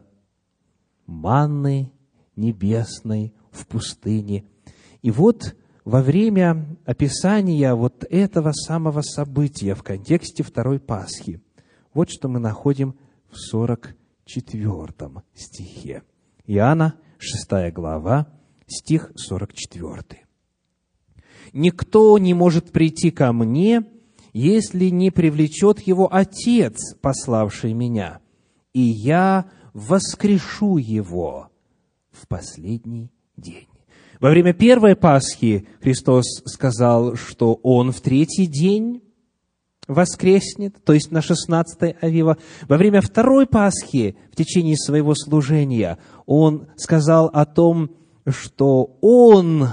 манны 1.05 1.91
небесной 2.35 3.33
в 3.51 3.67
пустыне. 3.67 4.45
И 5.01 5.11
вот 5.11 5.55
во 5.83 6.01
время 6.01 6.77
описания 6.85 7.73
вот 7.73 8.05
этого 8.09 8.51
самого 8.51 9.01
события 9.01 9.75
в 9.75 9.83
контексте 9.83 10.43
второй 10.43 10.79
Пасхи, 10.79 11.41
вот 11.93 12.09
что 12.09 12.27
мы 12.27 12.39
находим 12.39 12.95
в 13.29 13.37
44 13.37 15.23
стихе. 15.33 16.03
Иоанна, 16.45 16.95
6 17.19 17.73
глава, 17.73 18.27
стих 18.67 19.11
44 19.15 20.24
никто 21.55 22.17
не 22.19 22.35
может 22.35 22.71
прийти 22.71 23.09
ко 23.09 23.33
мне, 23.33 23.85
если 24.33 24.89
не 24.89 25.09
привлечет 25.09 25.79
его 25.79 26.13
Отец, 26.13 26.93
пославший 27.01 27.73
меня, 27.73 28.19
и 28.73 28.81
я 28.81 29.45
воскрешу 29.73 30.77
его 30.77 31.49
в 32.11 32.27
последний 32.27 33.11
день. 33.37 33.67
Во 34.19 34.29
время 34.29 34.53
первой 34.53 34.95
Пасхи 34.95 35.67
Христос 35.81 36.41
сказал, 36.45 37.15
что 37.15 37.53
Он 37.63 37.91
в 37.91 38.01
третий 38.01 38.45
день 38.45 39.01
воскреснет, 39.87 40.83
то 40.83 40.93
есть 40.93 41.11
на 41.11 41.21
16 41.21 41.95
Авива. 42.01 42.37
Во 42.67 42.77
время 42.77 43.01
второй 43.01 43.45
Пасхи, 43.45 44.17
в 44.31 44.35
течение 44.35 44.77
своего 44.77 45.13
служения, 45.15 45.97
Он 46.25 46.67
сказал 46.75 47.27
о 47.27 47.45
том, 47.45 47.91
что 48.27 48.97
Он 49.01 49.69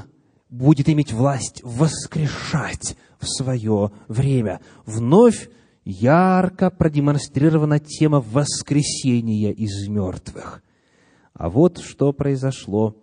будет 0.53 0.88
иметь 0.91 1.12
власть 1.12 1.62
воскрешать 1.65 2.97
в 3.19 3.27
свое 3.27 3.91
время. 4.07 4.61
Вновь 4.85 5.49
ярко 5.85 6.71
продемонстрирована 6.71 7.81
тема 7.81 8.21
воскресения 8.21 9.51
из 9.51 9.88
мертвых. 9.88 10.62
А 11.33 11.49
вот 11.49 11.79
что 11.79 12.12
произошло 12.12 12.97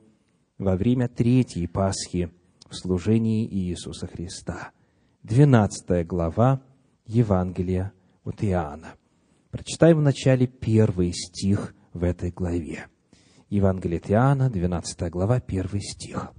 во 0.59 0.75
время 0.75 1.09
Третьей 1.09 1.67
Пасхи 1.67 2.29
в 2.69 2.75
служении 2.75 3.47
Иисуса 3.47 4.05
Христа. 4.05 4.69
12 5.23 6.05
глава 6.05 6.61
Евангелия 7.07 7.91
от 8.23 8.43
Иоанна. 8.43 8.93
Прочитаем 9.49 9.97
в 9.97 10.01
начале 10.01 10.45
первый 10.45 11.11
стих 11.13 11.73
в 11.93 12.03
этой 12.03 12.29
главе. 12.29 12.85
Евангелие 13.49 13.97
от 13.97 14.11
Иоанна, 14.11 14.51
12 14.51 15.09
глава, 15.09 15.39
первый 15.39 15.81
стих 15.81 16.31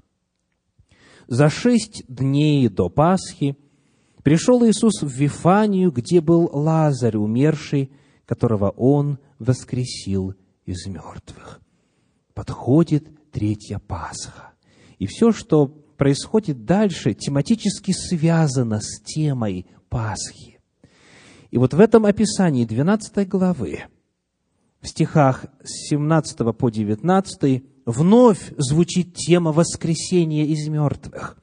за 1.31 1.49
шесть 1.49 2.03
дней 2.09 2.69
до 2.69 2.91
Пасхи 2.91 3.57
пришел 4.25 4.67
Иисус 4.67 5.01
в 5.01 5.09
Вифанию, 5.09 5.93
где 5.93 6.21
был 6.21 6.51
Лазарь, 6.53 7.17
умерший, 7.17 7.93
которого 8.27 8.71
Он 8.71 9.19
воскресил 9.39 10.35
из 10.67 10.87
мертвых. 10.87 11.61
Подходит 12.35 13.07
третья 13.31 13.79
Пасха. 13.79 14.51
И 14.99 15.07
все, 15.07 15.31
что 15.31 15.69
происходит 15.69 16.65
дальше, 16.65 17.15
тематически 17.15 17.93
связано 17.93 18.81
с 18.81 19.01
темой 19.01 19.67
Пасхи. 19.89 20.59
И 21.53 21.59
вот 21.59 21.75
в 21.75 21.81
этом 21.81 22.07
описании 22.07 22.65
12 22.65 23.29
главы, 23.29 23.85
в 24.81 24.89
стихах 24.89 25.45
с 25.63 25.91
17 25.91 26.57
по 26.57 26.71
19, 26.71 27.65
вновь 27.87 28.53
звучит 28.57 29.15
тема 29.15 29.53
воскресения 29.53 30.45
из 30.45 30.69
мертвых. 30.69 31.39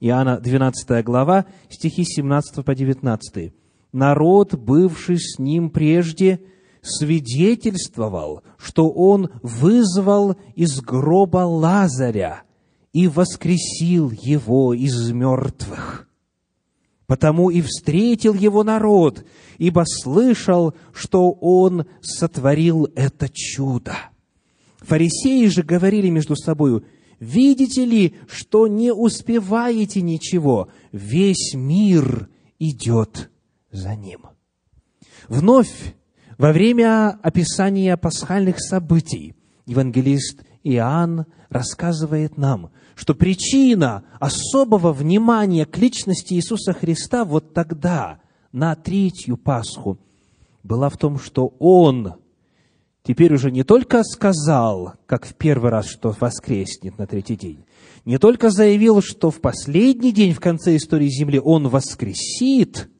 Иоанна 0.00 0.38
12 0.38 1.04
глава, 1.04 1.46
стихи 1.68 2.04
17 2.04 2.64
по 2.64 2.74
19. 2.74 3.52
«Народ, 3.92 4.54
бывший 4.54 5.18
с 5.18 5.38
ним 5.38 5.70
прежде, 5.70 6.40
свидетельствовал, 6.82 8.42
что 8.56 8.90
он 8.90 9.30
вызвал 9.42 10.36
из 10.54 10.80
гроба 10.80 11.38
Лазаря 11.38 12.42
и 12.92 13.08
воскресил 13.08 14.10
его 14.10 14.74
из 14.74 15.10
мертвых. 15.10 16.08
Потому 17.06 17.48
и 17.50 17.62
встретил 17.62 18.34
его 18.34 18.62
народ, 18.64 19.24
ибо 19.56 19.84
слышал, 19.86 20.74
что 20.92 21.30
он 21.30 21.86
сотворил 22.02 22.88
это 22.94 23.28
чудо. 23.32 23.94
Фарисеи 24.80 25.46
же 25.46 25.62
говорили 25.62 26.08
между 26.08 26.36
собою, 26.36 26.84
видите 27.18 27.84
ли, 27.84 28.14
что 28.28 28.66
не 28.66 28.92
успеваете 28.92 30.02
ничего, 30.02 30.68
весь 30.92 31.54
мир 31.54 32.28
идет 32.58 33.30
за 33.70 33.94
ним. 33.96 34.26
Вновь, 35.28 35.94
во 36.38 36.52
время 36.52 37.18
описания 37.22 37.96
пасхальных 37.96 38.60
событий, 38.60 39.34
евангелист 39.66 40.42
Иоанн 40.62 41.26
рассказывает 41.48 42.36
нам, 42.36 42.70
что 42.94 43.14
причина 43.14 44.04
особого 44.20 44.92
внимания 44.92 45.66
к 45.66 45.76
личности 45.78 46.34
Иисуса 46.34 46.72
Христа 46.72 47.24
вот 47.24 47.52
тогда, 47.52 48.20
на 48.52 48.74
третью 48.74 49.36
Пасху, 49.36 49.98
была 50.62 50.88
в 50.88 50.96
том, 50.96 51.18
что 51.18 51.54
Он– 51.58 52.14
теперь 53.08 53.32
уже 53.32 53.50
не 53.50 53.64
только 53.64 54.04
сказал, 54.04 54.92
как 55.06 55.24
в 55.24 55.34
первый 55.34 55.70
раз, 55.70 55.86
что 55.86 56.14
воскреснет 56.20 56.98
на 56.98 57.06
третий 57.06 57.36
день, 57.36 57.64
не 58.04 58.18
только 58.18 58.50
заявил, 58.50 59.00
что 59.00 59.30
в 59.30 59.40
последний 59.40 60.12
день 60.12 60.34
в 60.34 60.40
конце 60.40 60.76
истории 60.76 61.08
Земли 61.08 61.40
Он 61.42 61.68
воскресит 61.68 62.90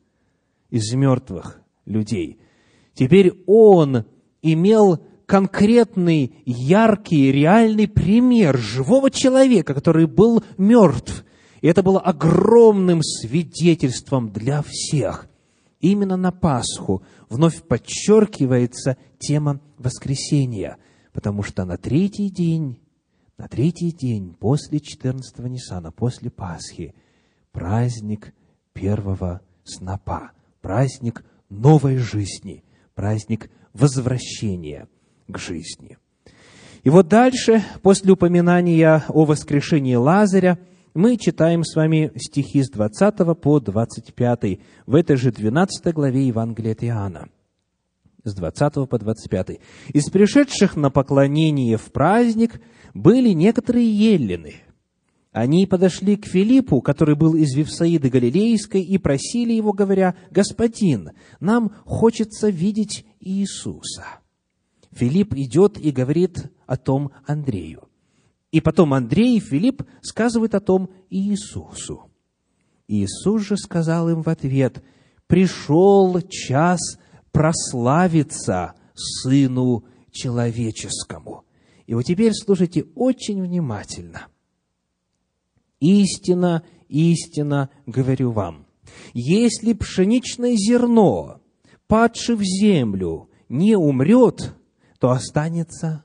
из 0.70 0.94
мертвых 0.94 1.60
людей, 1.84 2.38
теперь 2.94 3.34
Он 3.46 4.06
имел 4.40 5.04
конкретный, 5.26 6.32
яркий, 6.46 7.30
реальный 7.30 7.86
пример 7.86 8.56
живого 8.56 9.10
человека, 9.10 9.74
который 9.74 10.06
был 10.06 10.42
мертв. 10.56 11.22
И 11.60 11.66
это 11.66 11.82
было 11.82 12.00
огромным 12.00 13.02
свидетельством 13.02 14.30
для 14.30 14.62
всех. 14.66 15.28
Именно 15.80 16.16
на 16.16 16.32
Пасху 16.32 17.02
вновь 17.28 17.62
подчеркивается 17.62 18.96
тема 19.18 19.60
воскресения, 19.78 20.76
потому 21.12 21.42
что 21.42 21.64
на 21.64 21.76
третий 21.76 22.30
день, 22.30 22.80
на 23.36 23.48
третий 23.48 23.92
день 23.92 24.34
после 24.34 24.78
14-го 24.78 25.46
Ниссана, 25.46 25.92
после 25.92 26.30
Пасхи, 26.30 26.94
праздник 27.52 28.34
первого 28.72 29.40
снопа, 29.64 30.32
праздник 30.60 31.24
новой 31.48 31.96
жизни, 31.96 32.64
праздник 32.94 33.50
возвращения– 33.72 34.88
к 35.28 35.38
жизни. 35.38 35.98
И 36.82 36.90
вот 36.90 37.08
дальше, 37.08 37.62
после 37.82 38.12
упоминания 38.12 39.04
о 39.08 39.24
воскрешении 39.24 39.94
Лазаря, 39.94 40.58
мы 40.94 41.16
читаем 41.16 41.64
с 41.64 41.76
вами 41.76 42.12
стихи 42.16 42.62
с 42.62 42.70
20 42.70 43.38
по 43.40 43.60
25 43.60 44.60
в 44.86 44.94
этой 44.94 45.16
же 45.16 45.30
12 45.30 45.92
главе 45.94 46.26
Евангелия 46.26 46.72
от 46.72 46.84
Иоанна. 46.84 47.28
С 48.28 48.34
20 48.34 48.88
по 48.88 48.98
25. 48.98 49.58
«Из 49.94 50.10
пришедших 50.10 50.76
на 50.76 50.90
поклонение 50.90 51.78
в 51.78 51.90
праздник 51.90 52.60
были 52.92 53.30
некоторые 53.30 53.90
еллины. 53.90 54.56
Они 55.32 55.66
подошли 55.66 56.16
к 56.16 56.26
Филиппу, 56.26 56.82
который 56.82 57.14
был 57.14 57.34
из 57.34 57.54
Вифсаиды 57.54 58.10
Галилейской, 58.10 58.82
и 58.82 58.98
просили 58.98 59.52
его, 59.52 59.72
говоря, 59.72 60.14
«Господин, 60.30 61.12
нам 61.40 61.72
хочется 61.84 62.50
видеть 62.50 63.06
Иисуса». 63.20 64.04
Филипп 64.92 65.34
идет 65.34 65.78
и 65.78 65.90
говорит 65.90 66.50
о 66.66 66.76
том 66.76 67.12
Андрею. 67.26 67.88
И 68.52 68.60
потом 68.60 68.92
Андрей 68.92 69.36
и 69.36 69.40
Филипп 69.40 69.84
сказывают 70.02 70.54
о 70.54 70.60
том 70.60 70.90
Иисусу. 71.08 72.10
Иисус 72.88 73.42
же 73.42 73.56
сказал 73.56 74.10
им 74.10 74.22
в 74.22 74.28
ответ, 74.28 74.82
«Пришел 75.26 76.20
час 76.22 76.80
прославиться 77.38 78.74
Сыну 78.94 79.84
Человеческому». 80.10 81.44
И 81.86 81.94
вот 81.94 82.02
теперь 82.02 82.32
слушайте 82.32 82.84
очень 82.96 83.40
внимательно. 83.40 84.26
«Истина, 85.78 86.64
истина, 86.88 87.70
говорю 87.86 88.32
вам, 88.32 88.66
если 89.14 89.72
пшеничное 89.72 90.56
зерно, 90.56 91.40
падшее 91.86 92.34
в 92.34 92.42
землю, 92.42 93.30
не 93.48 93.76
умрет, 93.76 94.56
то 94.98 95.10
останется 95.10 96.04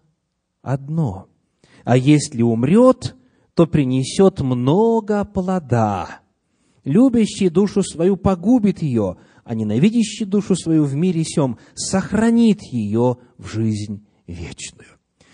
одно. 0.61 1.29
А 1.83 1.97
если 1.97 2.43
умрет, 2.43 3.15
то 3.55 3.65
принесет 3.65 4.41
много 4.41 5.25
плода. 5.25 6.21
Любящий 6.83 7.49
душу 7.49 7.81
свою 7.81 8.17
погубит 8.17 8.83
ее, 8.83 9.17
а 9.43 9.55
ненавидящий 9.55 10.25
душу 10.25 10.55
свою 10.55 10.85
в 10.85 10.95
мире 10.95 11.23
сем 11.23 11.57
сохранит 11.75 12.61
ее 12.63 13.17
в 13.37 13.47
жизнь 13.47 14.05
вечную. 14.27 14.89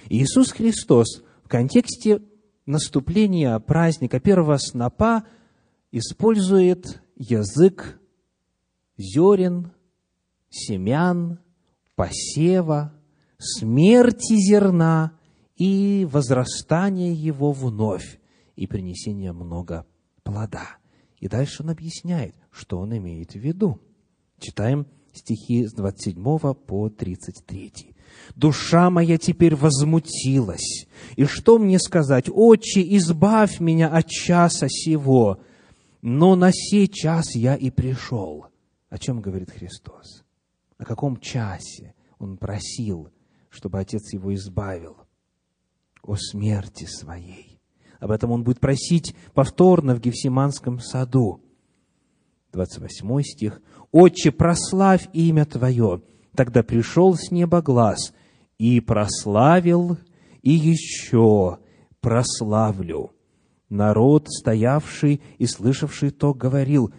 Иисус 0.10 0.52
Христос 0.52 1.24
в 1.44 1.48
контексте 1.48 2.22
наступления 2.66 3.58
праздника 3.60 4.20
первого 4.20 4.58
снопа 4.58 5.24
использует 5.92 7.02
язык 7.16 8.00
зерен, 8.98 9.72
семян, 10.50 11.40
посева, 11.96 12.94
смерти 13.38 14.36
зерна 14.36 15.14
и 15.56 16.08
возрастания 16.10 17.14
его 17.14 17.52
вновь, 17.52 18.20
и 18.56 18.68
принесения 18.68 19.34
много 19.34 19.86
плода. 20.24 20.78
И 21.20 21.28
дальше 21.28 21.64
он 21.64 21.70
объясняет, 21.70 22.36
что 22.52 22.80
он 22.80 22.96
имеет 22.98 23.32
в 23.34 23.40
виду. 23.40 23.80
Читаем 24.40 24.88
стихи 25.14 25.66
с 25.66 25.74
27 25.74 26.24
по 26.54 26.90
33. 26.90 27.96
«Душа 28.36 28.90
моя 28.90 29.18
теперь 29.18 29.56
возмутилась, 29.56 30.88
и 31.16 31.26
что 31.26 31.60
мне 31.60 31.80
сказать? 31.80 32.26
Отче, 32.30 32.82
избавь 32.98 33.60
меня 33.60 33.88
от 33.90 34.08
часа 34.08 34.68
сего, 34.68 35.40
но 36.02 36.36
на 36.36 36.52
сей 36.52 36.88
час 36.88 37.36
я 37.36 37.56
и 37.56 37.70
пришел». 37.70 38.48
О 38.90 38.98
чем 38.98 39.22
говорит 39.22 39.52
Христос? 39.52 40.24
О 40.78 40.86
каком 40.86 41.18
часе 41.18 41.94
он 42.18 42.38
просил 42.38 43.10
чтобы 43.50 43.80
Отец 43.80 44.14
его 44.14 44.34
избавил 44.34 44.98
о 46.04 46.16
смерти 46.16 46.86
своей. 46.86 47.60
Об 48.00 48.12
этом 48.12 48.32
он 48.32 48.44
будет 48.44 48.60
просить 48.60 49.16
повторно 49.34 49.96
в 49.96 50.00
Гефсиманском 50.00 50.80
саду. 50.80 51.42
28 52.54 53.22
стих. 53.24 53.62
«Отче, 53.92 54.32
прославь 54.32 55.08
имя 55.14 55.46
Твое». 55.46 56.02
Тогда 56.36 56.64
пришел 56.64 57.16
с 57.16 57.32
неба 57.32 57.62
глаз 57.62 58.14
и 58.58 58.80
прославил, 58.80 59.98
и 60.42 60.52
еще 60.52 61.58
прославлю. 62.02 63.12
Народ, 63.70 64.28
стоявший 64.30 65.22
и 65.38 65.46
слышавший 65.46 66.12
то, 66.12 66.34
говорил, 66.34 66.94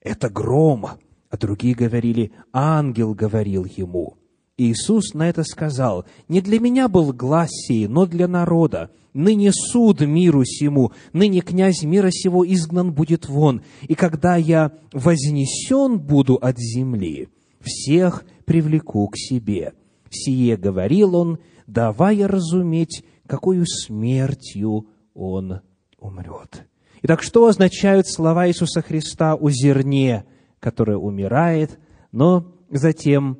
это 0.00 0.28
гром, 0.28 0.86
а 1.30 1.36
другие 1.36 1.74
говорили, 1.74 2.32
ангел 2.52 3.14
говорил 3.14 3.64
ему. 3.64 4.17
Иисус 4.58 5.14
на 5.14 5.28
это 5.28 5.44
сказал, 5.44 6.04
«Не 6.26 6.40
для 6.40 6.58
меня 6.58 6.88
был 6.88 7.12
глаз 7.12 7.48
сей, 7.50 7.86
но 7.86 8.06
для 8.06 8.26
народа. 8.26 8.90
Ныне 9.14 9.52
суд 9.52 10.00
миру 10.00 10.44
сему, 10.44 10.92
ныне 11.12 11.40
князь 11.40 11.84
мира 11.84 12.10
сего 12.10 12.44
изгнан 12.44 12.92
будет 12.92 13.28
вон. 13.28 13.62
И 13.82 13.94
когда 13.94 14.36
я 14.36 14.72
вознесен 14.92 15.98
буду 15.98 16.34
от 16.34 16.58
земли, 16.58 17.28
всех 17.60 18.26
привлеку 18.44 19.06
к 19.08 19.16
себе». 19.16 19.74
Сие 20.10 20.56
говорил 20.56 21.14
он, 21.14 21.38
давая 21.66 22.26
разуметь, 22.26 23.04
какую 23.26 23.64
смертью 23.66 24.88
он 25.14 25.60
умрет. 26.00 26.66
Итак, 27.02 27.22
что 27.22 27.46
означают 27.46 28.08
слова 28.08 28.48
Иисуса 28.48 28.82
Христа 28.82 29.34
о 29.34 29.50
зерне, 29.50 30.24
которое 30.58 30.96
умирает, 30.96 31.78
но 32.10 32.54
затем 32.70 33.38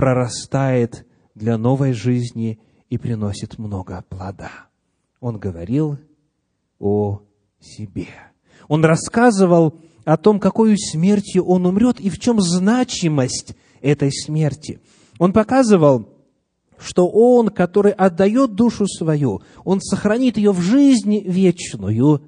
прорастает 0.00 1.06
для 1.34 1.58
новой 1.58 1.92
жизни 1.92 2.58
и 2.88 2.96
приносит 2.96 3.58
много 3.58 4.02
плода. 4.08 4.50
Он 5.20 5.38
говорил 5.38 5.98
о 6.78 7.20
себе. 7.60 8.08
Он 8.66 8.82
рассказывал 8.82 9.74
о 10.06 10.16
том, 10.16 10.40
какой 10.40 10.78
смертью 10.78 11.44
он 11.44 11.66
умрет 11.66 12.00
и 12.00 12.08
в 12.08 12.18
чем 12.18 12.40
значимость 12.40 13.54
этой 13.82 14.10
смерти. 14.10 14.80
Он 15.18 15.34
показывал, 15.34 16.08
что 16.78 17.06
он, 17.06 17.50
который 17.50 17.92
отдает 17.92 18.54
душу 18.54 18.86
свою, 18.86 19.42
он 19.66 19.82
сохранит 19.82 20.38
ее 20.38 20.52
в 20.52 20.62
жизни 20.62 21.22
вечную, 21.26 22.22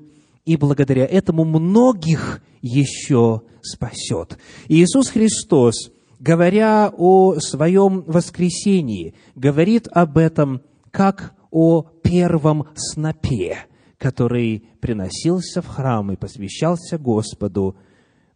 и 0.45 0.59
благодаря 0.59 1.07
этому 1.07 1.47
многих 1.47 2.43
еще 2.61 3.41
спасет. 3.63 4.37
Иисус 4.69 5.09
Христос– 5.09 5.91
говоря 6.23 6.93
о 6.97 7.41
своем 7.41 8.03
воскресении, 8.03 9.15
говорит 9.35 9.89
об 9.91 10.17
этом 10.17 10.63
как 10.93 11.35
о 11.51 11.83
первом 11.83 12.69
снопе, 12.77 13.67
который 13.99 14.69
приносился 14.81 15.63
в 15.63 15.67
храм 15.67 16.13
и 16.13 16.17
посвящался 16.17 16.97
Господу 16.97 17.77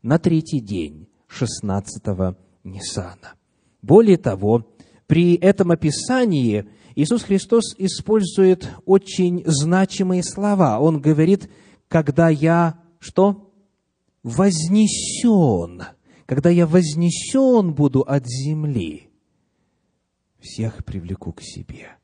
на 0.03 0.19
третий 0.19 0.59
день 0.59 1.09
16-го 1.29 2.37
Ниссана. 2.65 3.35
Более 3.83 4.17
того, 4.17 4.67
при 5.07 5.37
этом 5.37 5.71
описании 5.71 6.69
Иисус 6.97 7.23
Христос 7.23 7.77
использует 7.79 8.69
очень 8.85 9.45
значимые 9.47 10.25
слова. 10.25 10.81
Он 10.81 11.01
говорит, 11.01 11.49
когда 11.87 12.31
я, 12.31 12.81
что? 12.99 13.53
Вознесен– 14.25 15.85
когда 16.27 16.51
я 16.51 16.67
вознесен 16.67 17.73
буду 17.73 18.01
от 18.03 18.27
земли, 18.27 19.11
всех 20.41 20.85
привлеку 20.85 21.33
к 21.33 21.41
себе. 21.41 21.97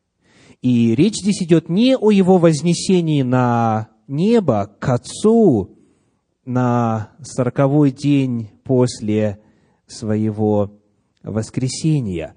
И 0.63 0.95
речь 0.95 1.17
здесь 1.17 1.43
идет 1.43 1.69
не 1.69 1.97
о 1.97 2.11
его 2.11 2.39
вознесении 2.39 3.23
на 3.23 3.91
небо, 4.07 4.71
к 4.79 4.89
Отцу, 4.89 5.77
на 6.45 7.11
сороковой 7.21 7.91
день 7.91 8.51
после 8.65 9.41
своего 9.87 10.81
воскресения. 11.23 12.35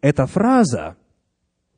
Эта 0.00 0.26
фраза, 0.26 0.96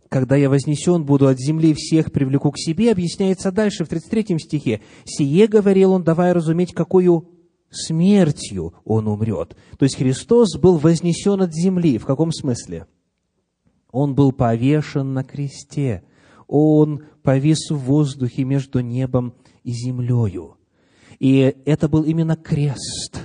когда 0.08 0.36
я 0.36 0.48
вознесен 0.48 1.04
буду 1.04 1.26
от 1.26 1.38
земли, 1.38 1.74
всех 1.74 2.12
привлеку 2.12 2.52
к 2.52 2.58
себе, 2.58 2.92
объясняется 2.92 3.50
дальше, 3.50 3.84
в 3.84 3.88
33 3.88 4.38
стихе. 4.38 4.82
«Сие,— 5.04 5.46
говорил 5.48 5.92
он, 5.92 6.04
давая 6.04 6.32
разуметь, 6.32 6.72
какую 6.72 7.37
смертью 7.70 8.74
он 8.84 9.08
умрет. 9.08 9.56
То 9.78 9.84
есть 9.84 9.96
Христос 9.96 10.56
был 10.56 10.78
вознесен 10.78 11.42
от 11.42 11.54
земли. 11.54 11.98
В 11.98 12.06
каком 12.06 12.32
смысле? 12.32 12.86
Он 13.90 14.14
был 14.14 14.32
повешен 14.32 15.14
на 15.14 15.24
кресте. 15.24 16.02
Он 16.46 17.04
повис 17.22 17.70
в 17.70 17.76
воздухе 17.76 18.44
между 18.44 18.80
небом 18.80 19.34
и 19.64 19.72
землею. 19.72 20.56
И 21.18 21.56
это 21.64 21.88
был 21.88 22.04
именно 22.04 22.36
крест. 22.36 23.20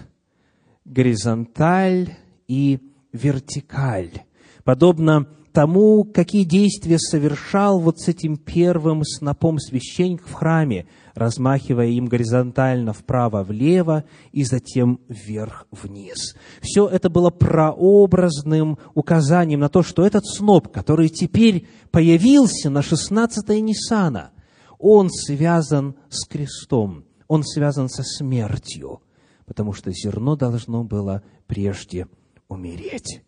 Горизонталь 0.85 2.17
и 2.47 2.79
вертикаль. 3.13 4.23
Подобно 4.63 5.27
тому, 5.53 6.03
какие 6.03 6.43
действия 6.43 6.97
совершал 6.97 7.79
вот 7.79 7.99
с 7.99 8.07
этим 8.07 8.37
первым 8.37 9.03
снопом 9.03 9.59
священник 9.59 10.25
в 10.25 10.33
храме, 10.33 10.87
размахивая 11.14 11.88
им 11.88 12.07
горизонтально 12.07 12.93
вправо-влево 12.93 14.03
и 14.32 14.43
затем 14.43 14.99
вверх-вниз. 15.07 16.36
Все 16.61 16.88
это 16.88 17.09
было 17.09 17.30
прообразным 17.30 18.78
указанием 18.93 19.59
на 19.59 19.70
то, 19.70 19.84
что 19.84 20.05
этот 20.05 20.26
сноп, 20.26 20.70
который 20.70 21.09
теперь 21.09 21.68
появился 21.91 22.70
на 22.70 22.80
16-е 22.80 23.61
Ниссана, 23.61 24.32
он 24.80 25.09
связан 25.09 25.95
с 26.09 26.28
крестом, 26.28 27.05
он 27.28 27.43
связан 27.43 27.89
со 27.89 28.03
смертью, 28.03 29.01
потому 29.45 29.74
что 29.74 29.91
зерно 29.91 30.36
должно 30.36 30.84
было 30.84 31.24
прежде 31.47 32.07
умереть. 32.47 33.22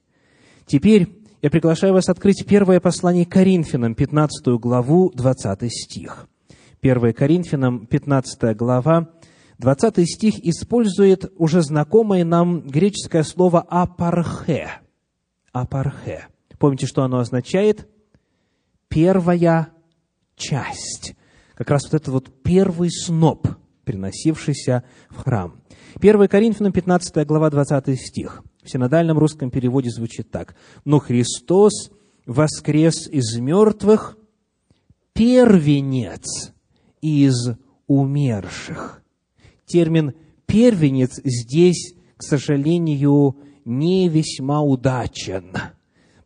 Теперь 0.66 1.08
я 1.42 1.50
приглашаю 1.52 1.94
вас 1.94 2.10
открыть 2.10 2.46
первое 2.48 2.80
послание 2.80 3.26
Коринфянам, 3.26 3.94
15 3.94 4.48
главу, 4.60 5.12
20 5.14 5.72
стих. 5.72 6.28
1 6.86 7.14
Коринфянам, 7.14 7.88
15 7.88 8.56
глава, 8.56 9.10
20 9.58 10.08
стих 10.08 10.36
использует 10.46 11.34
уже 11.36 11.64
знакомое 11.64 12.24
нам 12.24 12.62
греческое 12.62 13.24
слово 13.24 13.62
«апархе». 13.62 14.70
«Апархе». 15.52 16.28
Помните, 16.60 16.86
что 16.86 17.02
оно 17.02 17.18
означает? 17.18 17.88
Первая 18.88 19.70
часть. 20.36 21.16
Как 21.56 21.72
раз 21.72 21.86
вот 21.86 21.96
это 21.96 22.12
вот 22.12 22.44
первый 22.44 22.92
сноп, 22.92 23.48
приносившийся 23.84 24.84
в 25.10 25.24
храм. 25.24 25.64
1 25.96 26.28
Коринфянам, 26.28 26.72
15 26.72 27.26
глава, 27.26 27.50
20 27.50 28.00
стих. 28.00 28.44
В 28.62 28.70
синодальном 28.70 29.18
русском 29.18 29.50
переводе 29.50 29.90
звучит 29.90 30.30
так. 30.30 30.56
«Но 30.84 31.00
Христос 31.00 31.90
воскрес 32.28 33.08
из 33.08 33.40
мертвых, 33.40 34.20
первенец 35.14 36.55
из 37.02 37.52
умерших». 37.88 39.02
Термин 39.66 40.14
«первенец» 40.46 41.20
здесь, 41.24 41.96
к 42.18 42.24
сожалению, 42.24 43.38
не 43.66 44.10
весьма 44.10 44.62
удачен, 44.62 45.54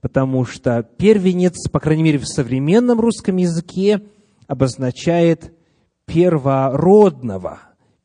потому 0.01 0.45
что 0.45 0.83
первенец, 0.83 1.69
по 1.69 1.79
крайней 1.79 2.03
мере, 2.03 2.19
в 2.19 2.27
современном 2.27 2.99
русском 2.99 3.37
языке, 3.37 4.01
обозначает 4.47 5.53
первородного, 6.05 7.59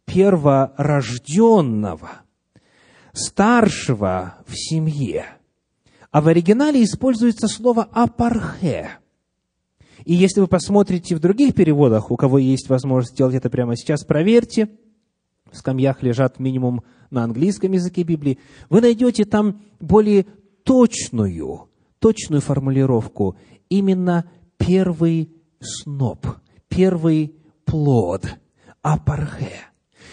перворожденного– 0.05 2.11
старшего 3.15 4.35
в 4.47 4.55
семье. 4.55 5.27
А 6.11 6.21
в 6.21 6.29
оригинале 6.29 6.83
используется 6.83 7.49
слово 7.49 7.89
«апархе». 7.93 8.99
И 10.05 10.15
если 10.15 10.41
вы 10.41 10.47
посмотрите 10.47 11.17
в 11.17 11.21
других 11.21 11.55
переводах, 11.55 12.11
у 12.11 12.17
кого 12.17 12.39
есть 12.39 12.69
возможность 12.69 13.15
сделать 13.15 13.35
это 13.35 13.51
прямо 13.51 13.77
сейчас, 13.77 14.05
проверьте. 14.05 14.69
В 15.51 15.57
скамьях 15.57 16.03
лежат 16.03 16.39
минимум 16.39 16.83
на 17.11 17.25
английском 17.25 17.73
языке 17.73 18.03
Библии. 18.03 18.39
Вы 18.71 18.81
найдете 18.81 19.25
там 19.25 19.63
более 19.81 20.27
точную, 20.65 21.69
точную 22.01 22.41
формулировку. 22.41 23.37
Именно 23.69 24.29
первый 24.59 25.31
сноп, 25.61 26.27
первый 26.69 27.35
плод, 27.65 28.27
апархе. 28.83 29.53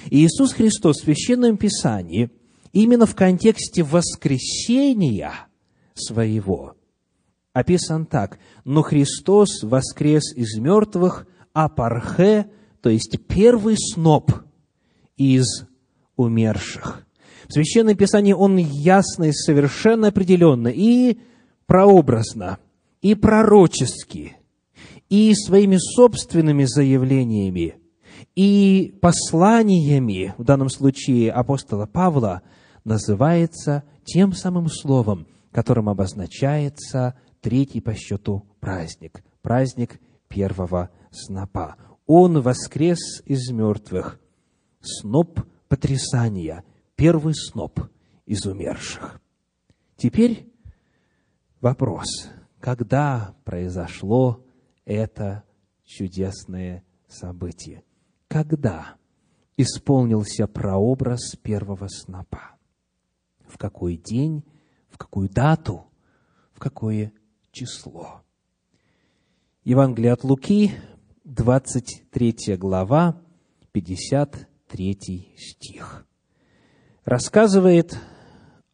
Иисус 0.10 0.54
Христос 0.54 0.98
в 0.98 1.04
Священном 1.04 1.58
Писании– 1.58 2.30
именно 2.72 3.06
в 3.06 3.16
контексте 3.16 3.84
воскресения 3.84 5.34
своего 5.94 6.76
описан 7.54 8.06
так. 8.06 8.40
«Но 8.66 8.82
Христос 8.82 9.64
воскрес 9.64 10.36
из 10.36 10.58
мертвых 10.58 11.28
апархе, 11.54 12.50
то 12.82 12.90
есть 12.90 13.18
первый 13.28 13.76
сноп 13.78 14.32
из 15.18 15.66
умерших». 16.16 17.06
В 17.48 17.54
Священном 17.54 17.98
Писании 17.98 18.34
он 18.34 18.58
ясно 18.58 19.26
и 19.26 19.34
совершенно 19.34 20.08
определенно 20.08 20.70
и 20.70 21.20
прообразно, 21.66 22.60
и 23.02 23.14
пророчески, 23.16 24.38
и 25.10 25.34
своими 25.36 25.78
собственными 25.78 26.64
заявлениями, 26.64 27.76
и 28.36 28.98
посланиями, 29.02 30.34
в 30.38 30.46
данном 30.46 30.70
случае 30.70 31.32
апостола 31.32 31.86
Павла, 31.86 32.42
называется 32.86 33.84
тем 34.06 34.34
самым 34.34 34.70
словом, 34.70 35.28
которым 35.52 35.90
обозначается 35.90 37.16
третий 37.42 37.82
по 37.82 37.94
счету 37.94 38.48
праздник, 38.60 39.24
праздник 39.42 40.00
первого 40.28 40.90
снопа. 41.12 41.76
Он 42.06 42.42
воскрес 42.42 43.22
из 43.26 43.50
мертвых, 43.52 44.20
сноп 44.80 45.42
потрясания, 45.68 46.64
первый 46.96 47.34
сноп 47.36 47.82
из 48.26 48.46
умерших. 48.46 49.20
Теперь 49.98 50.50
вопрос, 51.60 52.30
когда 52.60 53.36
произошло 53.44 54.46
это 54.86 55.44
чудесное 55.84 56.84
событие? 57.08 57.84
Когда 58.28 58.96
исполнился 59.58 60.48
прообраз 60.48 61.36
первого 61.42 61.88
снопа? 61.88 62.56
в 63.52 63.58
какой 63.58 63.98
день, 63.98 64.44
в 64.90 64.98
какую 64.98 65.30
дату, 65.30 65.86
в 66.54 66.60
какое 66.60 67.14
число. 67.52 68.22
Евангелие 69.64 70.14
от 70.14 70.24
Луки, 70.24 70.72
23 71.24 72.58
глава, 72.58 73.22
53 73.72 75.36
стих. 75.38 76.06
Рассказывает 77.06 77.98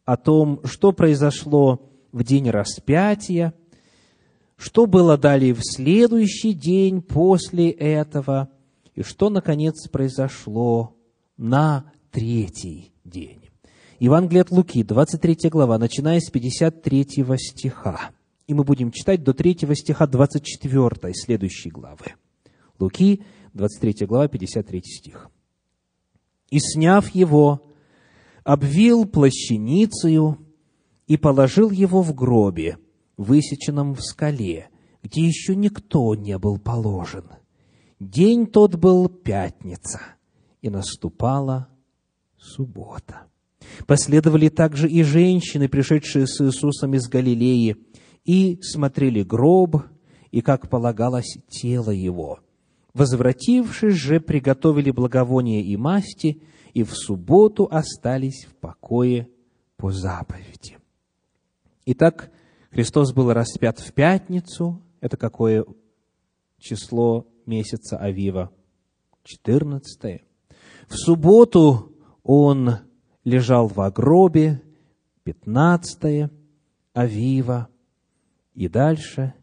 о 0.04 0.16
том, 0.16 0.60
что 0.64 0.92
произошло 0.92 1.90
в 2.12 2.24
день 2.24 2.50
распятия, 2.50 3.52
что 4.56 4.86
было 4.86 5.18
далее 5.18 5.54
в 5.54 5.60
следующий 5.62 6.52
день 6.52 7.02
после 7.02 7.70
этого, 7.70 8.48
и 8.94 9.02
что, 9.02 9.30
наконец, 9.30 9.88
произошло 9.88 10.96
на 11.36 11.92
третий 12.10 12.92
день. 13.04 13.40
Евангелие 14.00 14.42
от 14.42 14.50
Луки, 14.50 14.82
23 14.82 15.50
глава, 15.50 15.78
начиная 15.78 16.20
с 16.20 16.30
53 16.30 17.24
стиха. 17.36 18.10
И 18.48 18.54
мы 18.54 18.64
будем 18.64 18.90
читать 18.90 19.22
до 19.22 19.34
3 19.34 19.58
стиха 19.74 20.06
24 20.06 21.14
следующей 21.14 21.70
главы. 21.70 22.14
Луки, 22.80 23.22
23 23.52 24.06
глава, 24.06 24.26
53 24.26 24.82
стих. 24.82 25.30
«И, 26.50 26.58
сняв 26.58 27.14
его, 27.14 27.62
обвил 28.44 29.04
плащаницею 29.04 30.38
и 31.06 31.18
положил 31.18 31.70
его 31.70 32.00
в 32.00 32.14
гробе, 32.14 32.78
высеченном 33.18 33.94
в 33.94 34.00
скале, 34.00 34.70
где 35.02 35.26
еще 35.26 35.54
никто 35.54 36.14
не 36.14 36.38
был 36.38 36.58
положен. 36.58 37.24
День 38.00 38.46
тот 38.46 38.76
был 38.76 39.10
пятница, 39.10 40.00
и 40.62 40.70
наступала 40.70 41.68
суббота. 42.38 43.26
Последовали 43.86 44.48
также 44.48 44.88
и 44.88 45.02
женщины, 45.02 45.68
пришедшие 45.68 46.26
с 46.26 46.40
Иисусом 46.40 46.94
из 46.94 47.08
Галилеи, 47.08 47.76
и 48.28 48.60
смотрели 48.60 49.22
гроб, 49.22 49.84
и, 50.30 50.42
как 50.42 50.68
полагалось, 50.68 51.38
тело 51.48 51.90
его. 51.90 52.40
Возвратившись 52.92 53.94
же, 53.94 54.20
приготовили 54.20 54.90
благовоние 54.90 55.62
и 55.62 55.78
масти, 55.78 56.42
и 56.74 56.82
в 56.82 56.92
субботу 56.92 57.66
остались 57.70 58.44
в 58.44 58.54
покое 58.56 59.30
по 59.78 59.90
заповеди. 59.90 60.76
Итак, 61.86 62.30
Христос 62.70 63.14
был 63.14 63.32
распят 63.32 63.78
в 63.78 63.94
пятницу. 63.94 64.82
Это 65.00 65.16
какое 65.16 65.64
число 66.58 67.26
месяца 67.46 67.96
Авива? 67.96 68.50
14. 69.22 70.22
В 70.86 70.94
субботу 70.94 71.94
Он 72.22 72.76
лежал 73.24 73.68
в 73.68 73.90
гробе, 73.90 74.60
15 75.24 76.30
Авива. 76.92 77.68
И 78.58 78.66
дальше, 78.66 79.34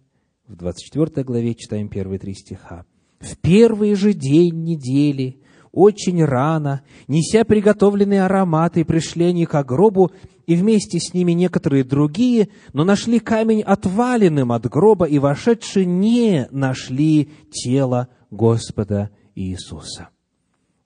в 0.45 0.57
24 0.57 1.23
главе, 1.23 1.55
читаем 1.55 1.87
первые 1.87 2.19
три 2.19 2.33
стиха. 2.33 2.85
«В 3.21 3.37
первый 3.37 3.95
же 3.95 4.11
день 4.11 4.65
недели 4.65 5.41
очень 5.71 6.21
рано, 6.25 6.81
неся 7.07 7.45
приготовленные 7.45 8.25
ароматы, 8.25 8.83
пришли 8.83 9.23
они 9.27 9.45
к 9.45 9.63
гробу, 9.63 10.11
и 10.47 10.55
вместе 10.55 10.99
с 10.99 11.13
ними 11.13 11.31
некоторые 11.31 11.85
другие, 11.85 12.49
но 12.73 12.83
нашли 12.83 13.19
камень 13.19 13.61
отваленным 13.61 14.51
от 14.51 14.65
гроба, 14.65 15.05
и 15.05 15.17
вошедшие 15.17 15.85
не 15.85 16.49
нашли 16.51 17.29
тело 17.51 18.09
Господа 18.31 19.11
Иисуса. 19.33 20.09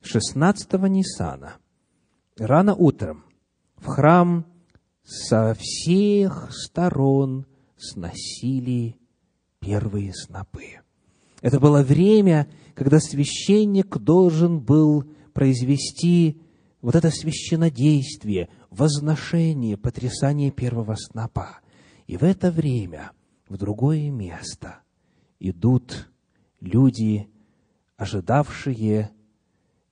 16 0.02 0.72
Ниссана, 0.74 1.56
рано 2.38 2.76
утром, 2.76 3.24
в 3.76 3.88
храм 3.88 4.46
со 5.04 5.56
всех 5.56 6.50
сторон 6.52 7.48
сносили 7.80 8.98
первые 9.60 10.14
снопы. 10.14 10.82
Это 11.42 11.60
было 11.60 11.82
время, 11.82 12.48
когда 12.76 13.00
священник 13.00 13.98
должен 13.98 14.60
был 14.60 15.06
произвести 15.34 16.42
вот 16.82 16.96
это 16.96 17.10
священодействие, 17.12 18.50
возношение, 18.70 19.78
потрясание 19.78 20.52
первого 20.52 20.96
снопа. 20.96 21.60
И 22.08 22.18
в 22.18 22.24
это 22.24 22.52
время 22.52 23.12
в 23.48 23.58
другое 23.58 24.10
место 24.10 24.80
идут 25.40 26.10
люди, 26.60 27.30
ожидавшие 27.98 29.12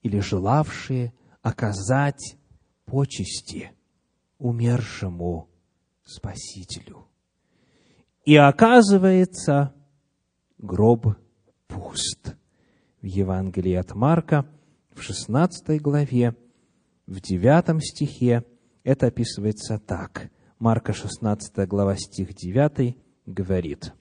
или 0.02 0.20
желавшие 0.20 1.14
оказать 1.42 2.38
почести 2.86 3.72
умершему 4.38 5.50
Спасителю. 6.04 7.07
И 8.28 8.36
оказывается, 8.36 9.74
гроб 10.58 11.16
пуст. 11.68 12.36
В 13.02 13.06
Евангелии 13.06 13.76
от 13.76 13.96
Марка, 13.96 14.46
в 14.94 15.02
16 15.02 15.82
главе, 15.82 16.36
в 17.06 17.22
9 17.22 17.82
стихе, 17.82 18.44
это 18.84 19.08
описывается 19.08 19.80
так. 19.80 20.30
Марка 20.60 20.92
16 20.92 21.66
глава, 21.70 21.96
стих 21.96 22.34
9 22.34 22.98
говорит. 23.26 23.94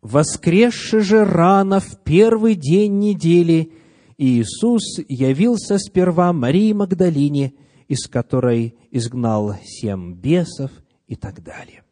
«Воскресши 0.00 1.00
же 1.00 1.24
рано 1.24 1.80
в 1.80 2.04
первый 2.04 2.54
день 2.54 3.00
недели, 3.00 3.72
Иисус 4.16 5.00
явился 5.08 5.78
сперва 5.78 6.32
Марии 6.32 6.72
Магдалине, 6.72 7.54
из 7.88 8.06
которой 8.06 8.78
изгнал 8.92 9.56
семь 9.64 10.14
бесов 10.14 10.70
и 11.08 11.16
так 11.16 11.42
далее. 11.42 11.82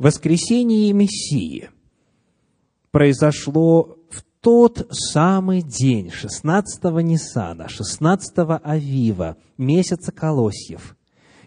Воскресение 0.00 0.94
Мессии 0.94 1.68
произошло 2.90 3.98
в 4.08 4.22
тот 4.40 4.86
самый 4.90 5.60
день, 5.60 6.08
16-го 6.08 7.02
Ниссана, 7.02 7.66
16-го 7.66 8.60
Авива, 8.64 9.36
месяца 9.58 10.10
Колосьев, 10.10 10.96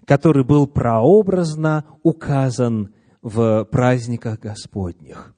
который 0.05 0.43
был 0.43 0.67
прообразно 0.67 1.85
указан 2.03 2.93
в 3.23 3.63
праздниках 3.71 4.39
Господних. 4.39 5.33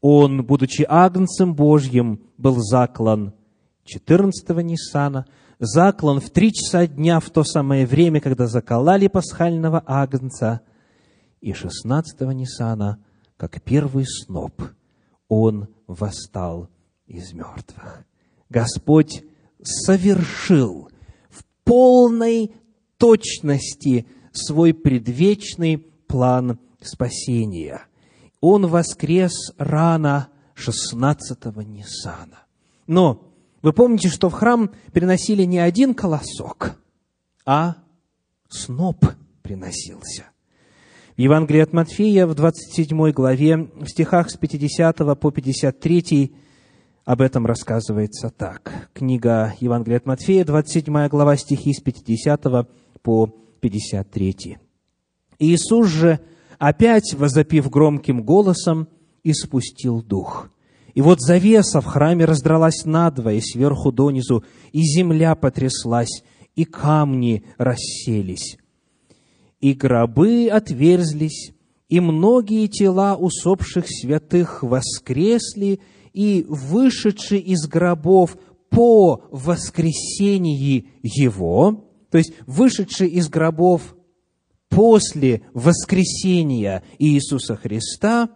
Он, 0.00 0.44
будучи 0.46 0.86
агнцем 0.88 1.56
Божьим, 1.56 2.20
был 2.38 2.54
заклан 2.58 3.34
14-го 3.84 4.60
Ниссана, 4.60 5.26
заклан 5.58 6.20
в 6.20 6.30
три 6.30 6.52
часа 6.52 6.86
дня 6.86 7.18
в 7.18 7.30
то 7.30 7.42
самое 7.42 7.84
время, 7.84 8.20
когда 8.20 8.46
заколали 8.46 9.08
пасхального 9.08 9.82
агнца, 9.84 10.60
и 11.40 11.52
16-го 11.52 12.32
Ниссана, 12.32 13.02
как 13.36 13.62
первый 13.62 14.06
сноп, 14.06 14.62
он 15.28 15.68
восстал 15.86 16.68
из 17.06 17.32
мертвых. 17.32 18.04
Господь 18.48 19.24
совершил 19.62 20.90
в 21.28 21.44
полной 21.64 22.52
точности 22.98 24.06
свой 24.32 24.74
предвечный 24.74 25.78
план 25.78 26.58
спасения. 26.80 27.82
Он 28.40 28.66
воскрес 28.66 29.52
рано 29.56 30.28
16-го 30.56 31.62
Ниссана. 31.62 32.44
Но 32.86 33.30
вы 33.62 33.72
помните, 33.72 34.08
что 34.08 34.30
в 34.30 34.32
храм 34.32 34.70
приносили 34.92 35.44
не 35.44 35.58
один 35.58 35.94
колосок, 35.94 36.76
а 37.44 37.76
сноп 38.48 39.04
приносился. 39.42 40.29
В 41.20 41.22
Евангелии 41.22 41.60
от 41.60 41.74
Матфея 41.74 42.26
в 42.26 42.34
27 42.34 43.10
главе, 43.10 43.68
в 43.78 43.86
стихах 43.88 44.30
с 44.30 44.38
50 44.38 45.20
по 45.20 45.30
53 45.30 46.32
об 47.04 47.20
этом 47.20 47.44
рассказывается 47.44 48.30
так. 48.30 48.88
Книга 48.94 49.54
Евангелия 49.60 49.98
от 49.98 50.06
Матфея, 50.06 50.46
27 50.46 51.08
глава, 51.08 51.36
стихи 51.36 51.74
с 51.74 51.80
50 51.82 52.66
по 53.02 53.34
53. 53.60 54.56
Иисус 55.40 55.88
же, 55.88 56.20
опять 56.58 57.12
возопив 57.12 57.68
громким 57.68 58.22
голосом, 58.22 58.88
испустил 59.22 60.02
дух. 60.02 60.48
И 60.94 61.02
вот 61.02 61.20
завеса 61.20 61.82
в 61.82 61.84
храме 61.84 62.24
раздралась 62.24 62.86
надвое, 62.86 63.42
сверху 63.42 63.92
донизу, 63.92 64.42
и 64.72 64.80
земля 64.80 65.34
потряслась, 65.34 66.24
и 66.56 66.64
камни 66.64 67.44
расселись. 67.58 68.56
И 69.60 69.74
гробы 69.74 70.48
отверзлись, 70.48 71.52
и 71.88 72.00
многие 72.00 72.66
тела 72.66 73.16
усопших 73.16 73.84
святых 73.86 74.62
воскресли, 74.62 75.80
и 76.12 76.44
вышедший 76.48 77.38
из 77.38 77.66
гробов 77.66 78.36
по 78.70 79.24
воскресении 79.30 80.88
Его, 81.02 81.84
то 82.10 82.18
есть 82.18 82.32
вышедший 82.46 83.08
из 83.08 83.28
гробов 83.28 83.94
после 84.68 85.42
воскресения 85.52 86.82
Иисуса 86.98 87.56
Христа, 87.56 88.30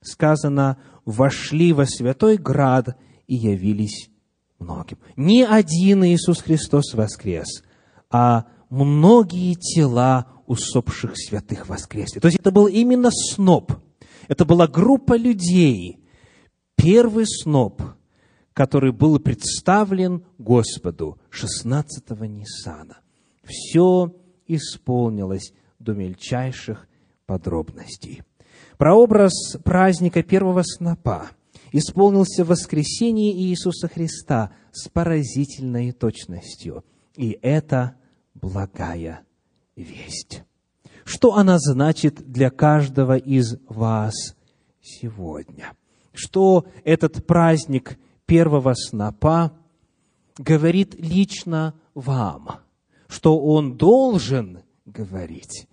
сказано, 0.00 0.78
вошли 1.04 1.72
во 1.72 1.86
святой 1.86 2.36
град 2.36 2.96
и 3.26 3.34
явились 3.34 4.10
многим. 4.58 4.98
Не 5.16 5.44
один 5.44 6.04
Иисус 6.04 6.42
Христос 6.42 6.94
воскрес, 6.94 7.62
а 8.10 8.46
многие 8.70 9.54
тела 9.54 10.26
усопших 10.46 11.12
святых 11.16 11.68
воскресли. 11.68 12.20
То 12.20 12.28
есть 12.28 12.38
это 12.38 12.50
был 12.50 12.66
именно 12.66 13.10
сноп. 13.10 13.72
Это 14.28 14.44
была 14.44 14.66
группа 14.66 15.16
людей, 15.16 15.98
первый 16.76 17.26
сноп, 17.26 17.82
который 18.52 18.92
был 18.92 19.18
представлен 19.18 20.24
Господу 20.38 21.18
16-го 21.30 22.24
Ниссана. 22.24 22.98
Все 23.42 24.14
исполнилось 24.46 25.52
до 25.78 25.92
мельчайших 25.92 26.86
подробностей. 27.26 28.22
Прообраз 28.78 29.56
праздника 29.64 30.22
первого 30.22 30.62
снопа 30.62 31.30
исполнился 31.72 32.44
в 32.44 32.48
воскресении 32.48 33.48
Иисуса 33.48 33.88
Христа 33.88 34.52
с 34.72 34.88
поразительной 34.88 35.92
точностью. 35.92 36.84
И 37.16 37.38
это 37.42 37.96
благая 38.34 39.24
весть. 39.76 40.42
Что 41.04 41.34
она 41.34 41.58
значит 41.58 42.30
для 42.30 42.50
каждого 42.50 43.16
из 43.16 43.56
вас 43.68 44.36
сегодня? 44.80 45.72
что 46.14 46.66
этот 46.84 47.26
праздник 47.26 47.98
первого 48.24 48.74
снопа 48.74 49.52
говорит 50.38 50.94
лично 50.94 51.74
вам, 51.94 52.60
что 53.08 53.38
он 53.38 53.76
должен 53.76 54.62
говорить, 54.86 55.66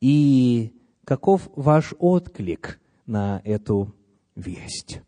и 0.00 0.72
каков 1.04 1.50
ваш 1.56 1.92
отклик 1.98 2.80
на 3.06 3.42
эту 3.44 3.94
весть. 4.36 5.02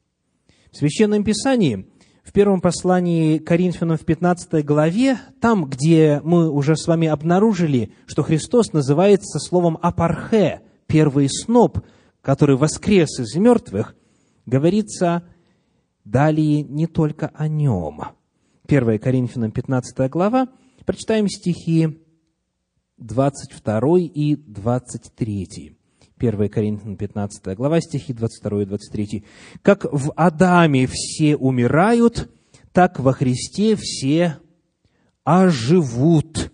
В 0.72 0.76
Священном 0.76 1.22
Писании, 1.24 1.86
в 2.32 2.34
первом 2.34 2.62
послании 2.62 3.36
Коринфянам 3.36 3.98
в 3.98 4.06
15 4.06 4.64
главе, 4.64 5.18
там, 5.38 5.66
где 5.66 6.18
мы 6.24 6.50
уже 6.50 6.76
с 6.78 6.86
вами 6.86 7.06
обнаружили, 7.06 7.92
что 8.06 8.22
Христос 8.22 8.72
называется 8.72 9.38
словом 9.38 9.78
«апархе», 9.82 10.62
первый 10.86 11.28
сноп, 11.28 11.80
который 12.22 12.56
воскрес 12.56 13.20
из 13.20 13.36
мертвых, 13.36 13.94
говорится 14.46 15.24
далее 16.06 16.62
не 16.62 16.86
только 16.86 17.30
о 17.34 17.48
нем. 17.48 18.00
1 18.66 18.98
Коринфянам 18.98 19.52
15 19.52 20.10
глава, 20.10 20.48
прочитаем 20.86 21.28
стихи 21.28 22.02
22 22.96 23.98
и 23.98 24.36
23. 24.36 25.76
1 26.22 26.48
Коринфянам 26.48 26.96
15 26.96 27.56
глава, 27.56 27.80
стихи 27.80 28.12
22 28.12 28.62
и 28.62 28.64
23. 28.66 29.24
«Как 29.62 29.84
в 29.90 30.12
Адаме 30.14 30.86
все 30.86 31.36
умирают, 31.36 32.30
так 32.72 33.00
во 33.00 33.12
Христе 33.12 33.76
все 33.76 34.38
оживут, 35.24 36.52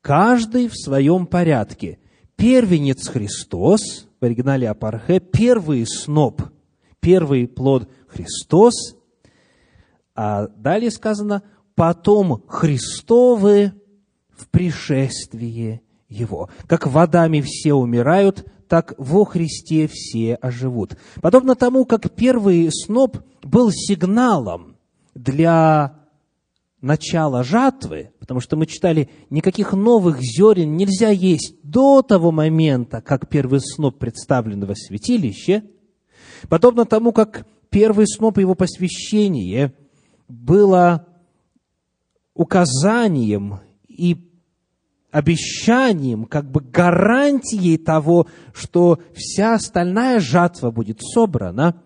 каждый 0.00 0.68
в 0.68 0.76
своем 0.76 1.26
порядке. 1.26 1.98
Первенец 2.36 3.08
Христос, 3.08 4.08
в 4.20 4.24
оригинале 4.24 4.68
Апархе, 4.70 5.18
первый 5.20 5.84
сноп– 5.86 6.42
первый 7.00 7.48
плод 7.48 7.88
Христос, 8.08 8.96
А 10.14 10.48
далее 10.48 10.90
сказано, 10.90 11.42
потом 11.74 12.42
Христовы 12.48 13.72
в 14.30 14.48
пришествии 14.48 15.80
Его. 16.08 16.48
Как 16.66 16.86
водами 16.86 17.40
все 17.40 17.74
умирают, 17.74 18.46
так 18.68 18.94
во 18.98 19.24
Христе 19.24 19.88
все 19.90 20.34
оживут. 20.34 20.96
Подобно 21.20 21.54
тому, 21.54 21.84
как 21.84 22.10
первый 22.12 22.70
сноп 22.70 23.18
был 23.42 23.70
сигналом 23.70 24.76
для 25.14 25.94
начала 26.80 27.42
жатвы, 27.42 28.12
потому 28.20 28.40
что 28.40 28.56
мы 28.56 28.66
читали, 28.66 29.08
никаких 29.30 29.72
новых 29.72 30.20
зерен 30.20 30.76
нельзя 30.76 31.10
есть 31.10 31.56
до 31.62 32.02
того 32.02 32.30
момента, 32.30 33.00
как 33.00 33.28
первый 33.28 33.60
сноп 33.60 33.98
представлен 33.98 34.64
во 34.64 34.74
святилище, 34.74 35.64
подобно 36.48 36.84
тому, 36.84 37.12
как 37.12 37.46
первый 37.70 38.06
сноп 38.06 38.38
его 38.38 38.54
посвящения 38.54 39.72
было 40.28 41.06
указанием 42.34 43.60
и 43.88 44.27
обещанием, 45.10 46.24
как 46.24 46.50
бы 46.50 46.60
гарантией 46.60 47.78
того, 47.78 48.26
что 48.52 49.00
вся 49.14 49.54
остальная 49.54 50.20
жатва 50.20 50.70
будет 50.70 51.00
собрана, 51.02 51.82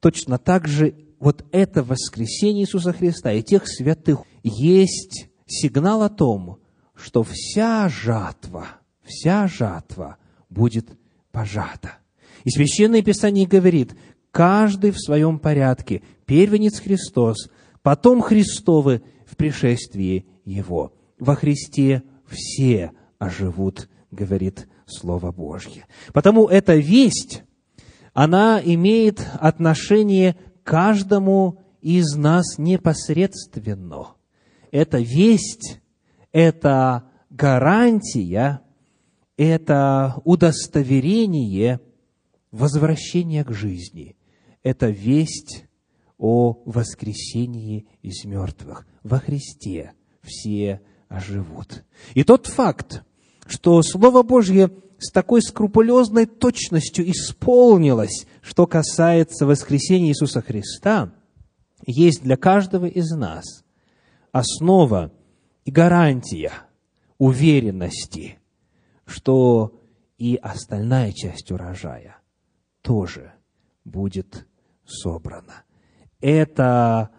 точно 0.00 0.38
так 0.38 0.66
же 0.66 0.94
вот 1.18 1.44
это 1.52 1.82
воскресение 1.82 2.64
Иисуса 2.64 2.92
Христа 2.92 3.32
и 3.32 3.42
тех 3.42 3.66
святых 3.66 4.20
есть 4.42 5.28
сигнал 5.46 6.02
о 6.02 6.08
том, 6.08 6.58
что 6.94 7.22
вся 7.22 7.88
жатва, 7.88 8.66
вся 9.02 9.46
жатва 9.46 10.16
будет 10.48 10.88
пожата. 11.30 11.98
И 12.44 12.50
Священное 12.50 13.02
Писание 13.02 13.46
говорит, 13.46 13.94
каждый 14.30 14.90
в 14.90 14.98
своем 14.98 15.38
порядке, 15.38 16.02
первенец 16.26 16.80
Христос, 16.80 17.50
потом 17.82 18.22
Христовы 18.22 19.02
в 19.26 19.36
пришествии 19.36 20.26
Его. 20.44 20.92
Во 21.18 21.34
Христе 21.34 22.02
все 22.28 22.92
оживут, 23.18 23.88
говорит 24.10 24.68
Слово 24.86 25.32
Божье. 25.32 25.86
Потому 26.12 26.46
эта 26.48 26.76
весть, 26.76 27.42
она 28.12 28.60
имеет 28.62 29.24
отношение 29.40 30.36
каждому 30.62 31.60
из 31.80 32.14
нас 32.16 32.58
непосредственно. 32.58 34.14
Эта 34.70 34.98
весть, 34.98 35.80
это 36.32 37.04
гарантия, 37.30 38.62
это 39.36 40.20
удостоверение 40.24 41.80
возвращения 42.50 43.44
к 43.44 43.52
жизни. 43.52 44.16
Это 44.62 44.88
весть 44.88 45.66
о 46.18 46.62
воскресении 46.64 47.86
из 48.02 48.24
мертвых. 48.24 48.86
Во 49.02 49.18
Христе 49.18 49.92
все 50.22 50.80
оживут. 51.08 51.84
И 52.14 52.24
тот 52.24 52.46
факт, 52.46 53.02
что 53.46 53.82
Слово 53.82 54.22
Божье 54.22 54.70
с 54.98 55.10
такой 55.12 55.42
скрупулезной 55.42 56.26
точностью 56.26 57.08
исполнилось, 57.10 58.26
что 58.40 58.66
касается 58.66 59.46
воскресения 59.46 60.08
Иисуса 60.08 60.40
Христа, 60.40 61.12
есть 61.86 62.22
для 62.22 62.36
каждого 62.36 62.86
из 62.86 63.10
нас 63.10 63.64
основа 64.32 65.12
и 65.64 65.70
гарантия 65.70 66.52
уверенности, 67.18 68.38
что 69.04 69.80
и 70.18 70.36
остальная 70.36 71.12
часть 71.12 71.50
урожая 71.52 72.16
тоже 72.82 73.32
будет 73.84 74.46
собрана. 74.86 75.64
Это 76.20 77.10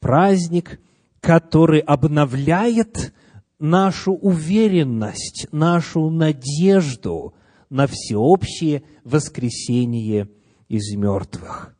праздник, 0.00 0.80
который 1.20 1.80
обновляет 1.80 3.12
нашу 3.58 4.12
уверенность, 4.12 5.46
нашу 5.52 6.10
надежду 6.10 7.34
на 7.70 7.86
всеобщее 7.86 8.82
воскресение 9.04 10.28
из 10.68 10.94
мертвых. 10.94 11.76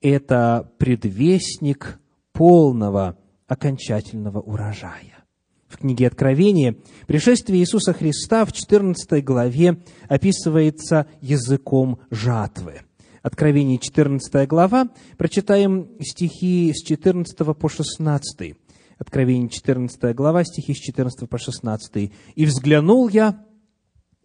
Это 0.00 0.70
предвестник 0.78 2.00
полного 2.32 3.18
окончательного 3.46 4.40
урожая. 4.40 5.24
В 5.68 5.78
книге 5.78 6.06
Откровения 6.06 6.76
пришествие 7.06 7.60
Иисуса 7.60 7.92
Христа 7.92 8.44
в 8.44 8.52
14 8.52 9.22
главе 9.22 9.82
описывается 10.08 11.06
языком 11.20 11.98
жатвы. 12.10 12.80
Откровение 13.22 13.78
14 13.78 14.48
глава, 14.48 14.88
прочитаем 15.18 15.90
стихи 16.00 16.72
с 16.72 16.82
14 16.82 17.36
по 17.58 17.68
16. 17.68 18.56
Откровение 18.98 19.48
14 19.48 20.12
глава, 20.14 20.42
стихи 20.42 20.74
с 20.74 20.78
14 20.78 21.30
по 21.30 21.38
16. 21.38 22.12
«И 22.34 22.46
взглянул 22.46 23.08
я, 23.08 23.44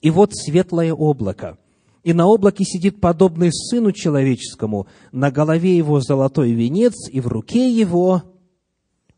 и 0.02 0.10
вот 0.10 0.32
светлое 0.34 0.94
облако, 0.94 1.60
и 2.04 2.12
на 2.12 2.26
облаке 2.26 2.64
сидит 2.66 3.00
подобный 3.00 3.54
Сыну 3.54 3.92
Человеческому, 3.92 4.88
на 5.12 5.30
голове 5.30 5.78
его 5.78 6.02
золотой 6.02 6.54
венец, 6.54 7.08
и 7.08 7.22
в 7.22 7.28
руке 7.28 7.70
его 7.70 8.24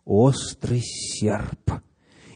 острый 0.03 0.81
серп. 0.83 1.71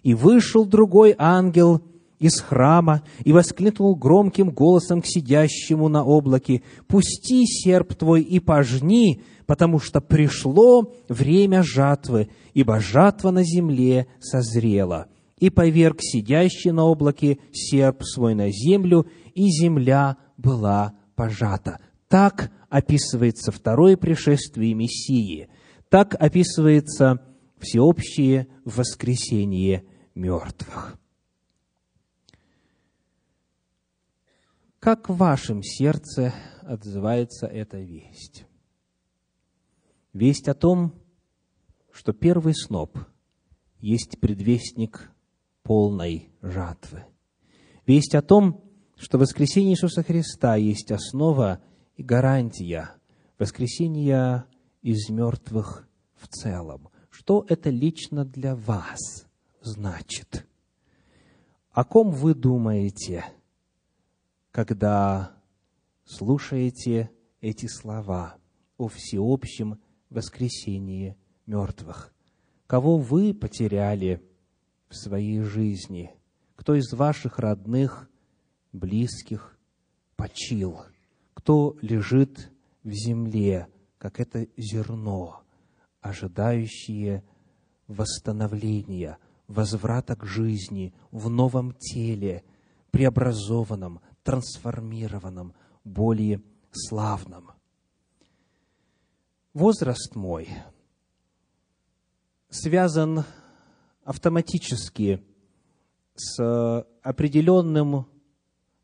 И 0.01 0.13
вышел 0.13 0.65
другой 0.65 1.13
ангел 1.17 1.81
из 2.19 2.39
храма 2.41 3.01
и 3.23 3.31
воскликнул 3.31 3.95
громким 3.95 4.51
голосом 4.51 5.01
к 5.01 5.05
сидящему 5.05 5.87
на 5.87 6.03
облаке, 6.03 6.61
«Пусти 6.87 7.45
серп 7.45 7.95
твой 7.95 8.21
и 8.21 8.39
пожни, 8.39 9.21
потому 9.45 9.79
что 9.79 10.01
пришло 10.01 10.93
время 11.07 11.63
жатвы, 11.63 12.29
ибо 12.53 12.79
жатва 12.79 13.31
на 13.31 13.43
земле 13.43 14.07
созрела. 14.19 15.07
И 15.39 15.49
поверг 15.49 15.99
сидящий 16.01 16.71
на 16.71 16.83
облаке 16.83 17.39
серп 17.53 18.03
свой 18.03 18.35
на 18.35 18.51
землю, 18.51 19.07
и 19.33 19.47
земля 19.47 20.17
была 20.37 20.93
пожата. 21.15 21.79
Так 22.09 22.51
описывается 22.69 23.51
второе 23.51 23.95
пришествие 23.95 24.73
Мессии. 24.73 25.47
Так 25.89 26.15
описывается 26.19 27.21
всеобщее 27.59 28.47
воскресение 28.65 29.83
мертвых. 30.15 30.99
Как 34.79 35.09
в 35.09 35.17
вашем 35.17 35.61
сердце 35.61 36.33
отзывается 36.61 37.47
эта 37.47 37.79
весть? 37.79 38.45
Весть 40.13 40.47
о 40.47 40.53
том, 40.53 40.93
что 41.91 42.13
первый 42.13 42.55
сноп 42.55 42.97
есть 43.79 44.21
предвестник 44.21 45.11
полной 45.63 46.29
жатвы. 46.41 47.03
Весть 47.85 48.15
о 48.15 48.21
том, 48.21 48.63
что 48.95 49.17
воскресение 49.17 49.73
Иисуса 49.73 50.01
Христа 50.01 50.55
есть 50.55 50.93
основа 50.93 51.61
и 51.97 52.03
гарантия 52.03 52.91
воскресения 53.37 54.45
из 54.81 55.09
мертвых 55.09 55.89
в 56.15 56.29
целом. 56.29 56.87
Что 57.09 57.45
это 57.49 57.69
лично 57.69 58.23
для 58.23 58.55
вас 58.55 59.27
значит? 59.61 60.47
О 61.71 61.83
ком 61.83 62.11
вы 62.11 62.33
думаете, 62.33 63.25
когда 64.51 65.35
слушаете 66.05 67.11
эти 67.41 67.67
слова 67.67 68.35
о 68.77 68.87
всеобщем 68.87 69.79
воскресении 70.09 71.15
мертвых. 71.45 72.13
Кого 72.67 72.97
вы 72.97 73.33
потеряли 73.33 74.23
в 74.89 74.95
своей 74.95 75.41
жизни? 75.41 76.11
Кто 76.55 76.75
из 76.75 76.91
ваших 76.93 77.39
родных, 77.39 78.09
близких 78.71 79.57
почил? 80.15 80.81
Кто 81.33 81.77
лежит 81.81 82.51
в 82.83 82.91
земле, 82.91 83.67
как 83.97 84.19
это 84.19 84.47
зерно, 84.57 85.41
ожидающее 86.01 87.23
восстановления, 87.87 89.17
возврата 89.47 90.15
к 90.15 90.25
жизни 90.25 90.93
в 91.11 91.29
новом 91.29 91.73
теле, 91.73 92.43
преобразованном, 92.91 94.01
трансформированном, 94.29 95.55
более 95.83 96.43
славном. 96.71 97.49
Возраст 99.55 100.15
мой 100.15 100.47
связан 102.47 103.23
автоматически 104.03 105.25
с 106.13 106.85
определенным, 107.01 108.05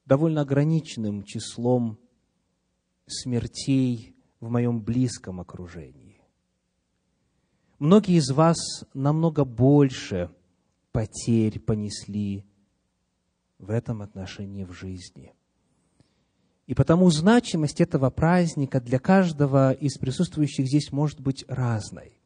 довольно 0.05 0.41
ограниченным 0.41 1.21
числом 1.21 1.99
смертей 3.05 4.15
в 4.39 4.49
моем 4.49 4.81
близком 4.81 5.39
окружении. 5.39 6.23
Многие 7.77 8.15
из 8.15 8.31
вас 8.31 8.57
намного 8.95 9.45
больше 9.45 10.31
потерь 10.91 11.59
понесли 11.59 12.47
в 13.65 13.71
этом 13.71 14.01
отношении 14.01 14.63
в 14.63 14.71
жизни. 14.71 15.33
И 16.67 16.73
потому 16.73 17.09
значимость 17.09 17.81
этого 17.81 18.09
праздника 18.09 18.79
для 18.79 18.99
каждого 18.99 19.71
из 19.71 19.97
присутствующих 19.97 20.67
здесь 20.67 20.91
может 20.91 21.19
быть 21.19 21.45
разной. 21.47 22.19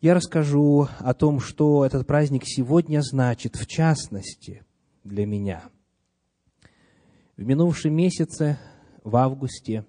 Я 0.00 0.14
расскажу 0.14 0.88
о 0.98 1.14
том, 1.14 1.40
что 1.40 1.84
этот 1.84 2.06
праздник 2.06 2.42
сегодня 2.44 3.00
значит, 3.02 3.56
в 3.56 3.66
частности, 3.66 4.64
для 5.04 5.26
меня. 5.26 5.64
В 7.36 7.44
минувшем 7.44 7.94
месяце, 7.94 8.58
в 9.02 9.16
августе, 9.16 9.86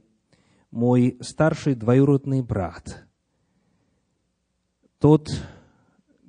мой 0.72 1.18
старший 1.22 1.76
двоюродный 1.76 2.42
брат, 2.42 3.06
тот, 4.98 5.30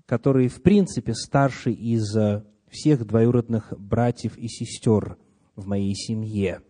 который, 0.06 0.48
в 0.48 0.62
принципе, 0.62 1.14
старший 1.14 1.72
из 1.72 2.14
всех 2.74 3.06
двоюродных 3.06 3.72
братьев 3.78 4.36
и 4.36 4.48
сестер 4.48 5.16
в 5.56 5.66
моей 5.66 5.94
семье. 5.94 6.60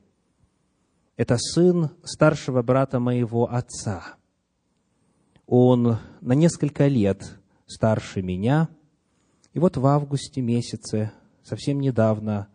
Это 1.17 1.37
сын 1.39 1.91
старшего 2.05 2.63
брата 2.63 3.01
моего 3.01 3.51
отца– 3.51 4.17
он 5.47 5.99
на 6.21 6.33
несколько 6.33 6.87
лет 6.87 7.39
старше 7.67 8.23
меня. 8.23 8.69
И 9.53 9.59
вот 9.59 9.77
в 9.77 9.87
августе 9.87 10.41
месяце, 10.41 11.13
совсем 11.43 11.81
недавно, 11.81 12.49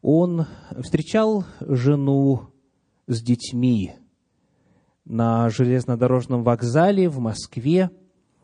он 0.00 0.46
встречал 0.80 1.44
жену 1.60 2.48
с 3.06 3.22
детьми 3.22 3.94
на 5.04 5.48
железнодорожном 5.50 6.44
вокзале 6.44 7.08
в 7.08 7.18
Москве. 7.18 7.90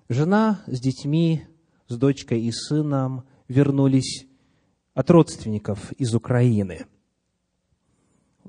Жена 0.08 0.62
с 0.66 0.80
детьми, 0.80 1.44
с 1.88 1.96
дочкой 1.96 2.42
и 2.42 2.52
сыном 2.52 3.24
вернулись 3.48 4.26
от 4.94 5.10
родственников 5.10 5.92
из 5.92 6.14
Украины. 6.14 6.86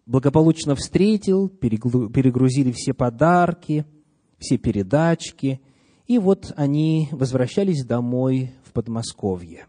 Благополучно 0.06 0.76
встретил, 0.76 1.50
перегрузили 1.50 2.72
все 2.72 2.94
подарки– 2.94 3.86
все 4.40 4.58
передачки, 4.58 5.62
и 6.08 6.18
вот 6.18 6.54
они 6.56 7.10
возвращались 7.12 7.86
домой 7.86 8.52
в 8.64 8.74
Подмосковье. 8.74 9.68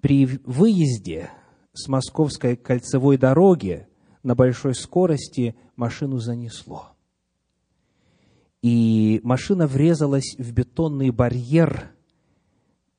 При 0.00 0.26
выезде 0.44 1.30
с 1.72 1.88
Московской 1.88 2.56
кольцевой 2.56 3.16
дороги 3.16 3.86
на 4.22 4.34
большой 4.34 4.74
скорости 4.74 5.54
машину 5.76 6.18
занесло. 6.18 6.90
И 8.62 9.20
машина 9.22 9.66
врезалась 9.66 10.36
в 10.38 10.52
бетонный 10.52 11.10
барьер, 11.10 11.90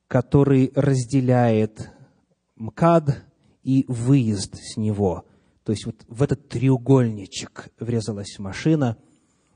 который 0.08 0.72
разделяет 0.76 1.92
МКАД 2.56 3.24
и 3.64 3.86
выезд 3.88 4.56
с 4.56 4.78
него. 4.78 5.26
То 5.64 5.72
есть 5.72 5.86
вот 5.86 6.06
в 6.08 6.22
этот 6.22 6.48
треугольничек 6.50 7.70
врезалась 7.80 8.38
машина– 8.40 8.98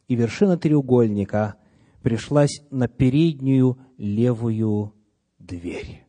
и 0.10 0.16
вершина 0.16 0.58
треугольника 0.58 1.56
пришлась 2.02 2.62
на 2.72 2.88
переднюю 2.89 3.78
левую 3.97 4.93
дверь, 5.38 6.06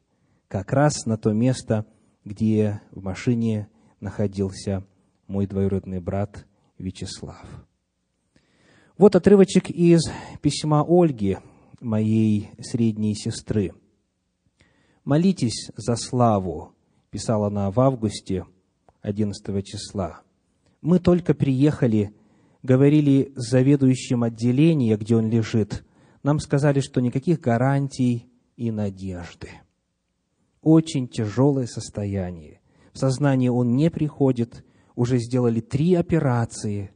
как 0.49 0.73
раз 0.73 1.07
на 1.07 1.17
то 1.17 1.33
место, 1.33 1.87
где 2.25 2.81
в 2.91 3.03
машине 3.03 3.69
находился 4.01 4.85
мой 5.27 5.47
двоюродный 5.47 6.01
брат 6.01 6.47
Вячеслав. 6.79 7.45
Вот 8.97 9.15
отрывочек 9.17 9.71
из 9.71 10.11
письма 10.41 10.83
Ольги, 10.89 11.37
моей 11.81 12.51
средней 12.61 13.15
сестры. 13.15 13.75
«Молитесь 15.11 15.73
за 15.77 15.97
славу»,— 15.97 16.73
писала 17.11 17.49
она 17.49 17.69
в 17.73 17.81
августе 17.81 18.47
11 19.03 19.67
числа. 19.67 20.21
«Мы 20.83 21.01
только 21.01 21.35
приехали 21.35 22.15
говорили 22.63 23.33
с 23.35 23.51
заведующим 23.51 24.23
отделения, 24.23 24.97
где 24.97 25.17
он 25.17 25.29
лежит, 25.29 25.85
нам 26.23 26.39
сказали, 26.39 26.79
что 26.79 27.01
никаких 27.01 27.41
гарантий 27.41 28.31
и 28.57 28.71
надежды. 28.71 29.49
Очень 30.63 31.09
тяжелое 31.09 31.67
состояние. 31.67 32.61
В 32.93 32.99
сознание 32.99 33.51
он 33.51 33.75
не 33.75 33.91
приходит, 33.91 34.65
уже 34.95 35.19
сделали 35.19 35.59
три 35.59 35.97
операции, 35.97 36.93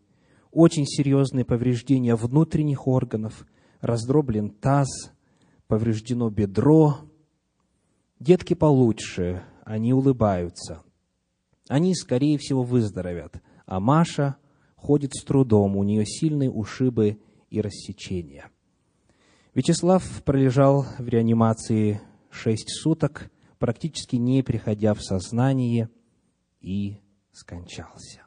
очень 0.52 0.86
серьезные 0.86 1.44
повреждения 1.44 2.14
внутренних 2.14 2.86
органов, 2.86 3.44
раздроблен 3.80 4.50
таз, 4.50 4.86
повреждено 5.66 6.30
бедро. 6.30 7.10
Детки 8.18 8.54
получше, 8.54 9.42
они 9.64 9.92
улыбаются. 9.92 10.82
Они, 11.68 11.94
скорее 11.94 12.38
всего, 12.38 12.62
выздоровят. 12.62 13.42
А 13.66 13.80
Маша 13.80 14.36
ходит 14.76 15.14
с 15.14 15.24
трудом, 15.24 15.76
у 15.76 15.82
нее 15.82 16.04
сильные 16.06 16.50
ушибы 16.50 17.20
и 17.50 17.60
рассечения. 17.60 18.50
Вячеслав 19.54 20.22
пролежал 20.24 20.84
в 20.98 21.08
реанимации 21.08 22.00
шесть 22.30 22.70
суток, 22.70 23.30
практически 23.58 24.16
не 24.16 24.42
приходя 24.42 24.94
в 24.94 25.02
сознание, 25.02 25.88
и 26.60 27.00
скончался. 27.32 28.22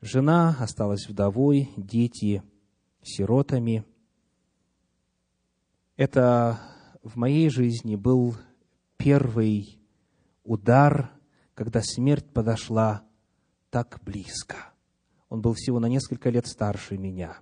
Жена 0.00 0.56
осталась 0.60 1.08
вдовой, 1.08 1.70
дети 1.76 2.42
сиротами. 3.02 3.84
Это 5.96 6.60
в 7.02 7.16
моей 7.16 7.50
жизни 7.50 7.96
был 7.96 8.36
первый 8.98 9.80
удар, 10.44 11.12
когда 11.54 11.80
смерть 11.82 12.26
подошла 12.32 13.02
так 13.70 14.00
близко. 14.04 14.72
Он 15.30 15.40
был 15.40 15.54
всего 15.54 15.78
на 15.78 15.86
несколько 15.86 16.30
лет 16.30 16.46
старше 16.46 16.98
меня. 16.98 17.38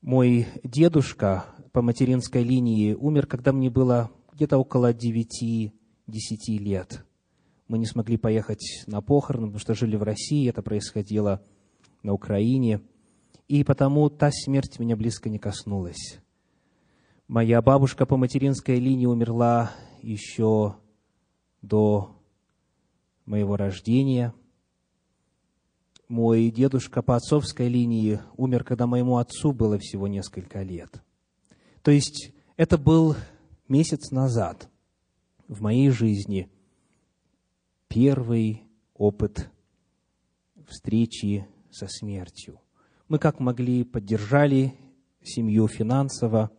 Мой 0.00 0.46
дедушка 0.62 1.46
по 1.72 1.82
материнской 1.82 2.44
линии 2.44 2.92
умер, 2.92 3.26
когда 3.26 3.52
мне 3.52 3.70
было 3.70 4.10
где-то 4.32 4.58
около 4.58 4.92
9-10 4.92 5.70
лет. 6.58 7.04
Мы 7.68 7.78
не 7.78 7.86
смогли 7.86 8.18
поехать 8.18 8.84
на 8.86 9.00
похороны, 9.00 9.46
потому 9.46 9.60
что 9.60 9.74
жили 9.74 9.96
в 9.96 10.02
России, 10.02 10.48
это 10.48 10.62
происходило 10.62 11.42
на 12.02 12.12
Украине. 12.12 12.82
И 13.48 13.64
потому 13.64 14.10
та 14.10 14.30
смерть 14.30 14.78
меня 14.78 14.96
близко 14.96 15.30
не 15.30 15.38
коснулась. 15.38 16.20
Моя 17.28 17.62
бабушка 17.62 18.06
по 18.06 18.16
материнской 18.16 18.78
линии 18.78 19.06
умерла 19.06 19.72
еще 20.02 20.76
до 21.62 22.16
моего 23.24 23.56
рождения– 23.56 24.34
мой 26.08 26.50
дедушка 26.50 27.02
по 27.02 27.16
отцовской 27.16 27.68
линии 27.68 28.20
умер, 28.36 28.64
когда 28.64 28.86
моему 28.86 29.16
отцу 29.16 29.52
было 29.52 29.78
всего 29.78 30.06
несколько 30.06 30.62
лет. 30.62 31.02
То 31.82 31.90
есть 31.90 32.32
это 32.56 32.78
был 32.78 33.16
месяц 33.68 34.10
назад 34.10 34.68
в 35.48 35.62
моей 35.62 35.90
жизни 35.90 36.50
первый 37.88 38.62
опыт 38.94 39.50
встречи 40.68 41.46
со 41.70 41.88
смертью. 41.88 42.60
Мы 43.08 43.18
как 43.18 43.40
могли 43.40 43.84
поддержали 43.84 44.74
семью 45.22 45.68
финансово, 45.68 46.50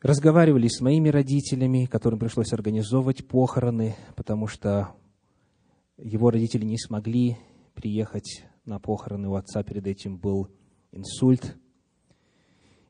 разговаривали 0.00 0.68
с 0.68 0.80
моими 0.80 1.08
родителями, 1.08 1.86
которым 1.86 2.18
пришлось 2.18 2.52
организовывать 2.52 3.26
похороны, 3.26 3.96
потому 4.16 4.46
что 4.46 4.94
его 5.96 6.30
родители 6.30 6.64
не 6.64 6.78
смогли 6.78 7.36
приехать 7.74 8.44
на 8.64 8.78
похороны 8.78 9.28
у 9.28 9.34
отца. 9.34 9.62
Перед 9.62 9.86
этим 9.86 10.16
был 10.16 10.48
инсульт. 10.92 11.56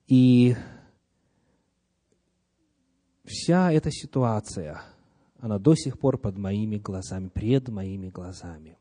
И 0.07 0.55
вся 3.25 3.73
эта 3.73 3.91
ситуация, 3.91 4.83
она 5.39 5.59
до 5.59 5.75
сих 5.75 5.99
пор 5.99 6.19
под 6.19 6.37
моими 6.37 6.77
глазами, 6.77 7.29
пред 7.29 7.69
моими 7.69 8.09
глазами. 8.09 8.79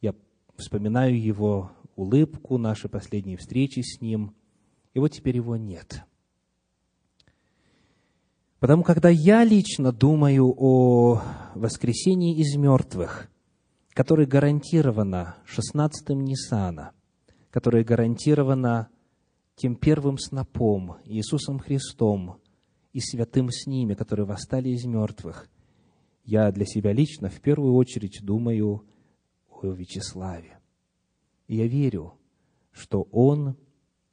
Я 0.00 0.14
вспоминаю 0.56 1.20
его 1.20 1.72
улыбку, 1.96 2.58
наши 2.58 2.88
последние 2.88 3.36
встречи 3.36 3.80
с 3.80 4.00
ним, 4.00 4.34
и 4.94 4.98
вот 4.98 5.12
теперь 5.12 5.36
его 5.36 5.56
нет. 5.56 6.02
Потому 8.58 8.82
когда 8.82 9.08
я 9.08 9.44
лично 9.44 9.92
думаю 9.92 10.54
о 10.56 11.22
воскресении 11.54 12.38
из 12.38 12.56
мертвых– 12.56 13.28
которая 13.96 14.26
гарантирована 14.26 15.38
шестнадцатым 15.46 16.22
Ниссана, 16.22 16.92
которая 17.48 17.82
гарантирована 17.82 18.90
тем 19.54 19.74
первым 19.74 20.18
снопом, 20.18 20.98
Иисусом 21.06 21.58
Христом 21.58 22.38
и 22.92 23.00
святым 23.00 23.48
с 23.50 23.66
ними, 23.66 23.94
которые 23.94 24.26
восстали 24.26 24.68
из 24.68 24.84
мертвых, 24.84 25.48
я 26.24 26.52
для 26.52 26.66
себя 26.66 26.92
лично 26.92 27.30
в 27.30 27.40
первую 27.40 27.72
очередь 27.72 28.20
думаю 28.22 28.84
о 29.48 29.72
Вячеславе. 29.72 30.58
И 31.46 31.56
я 31.56 31.66
верю, 31.66 32.18
что 32.72 33.08
он 33.12 33.56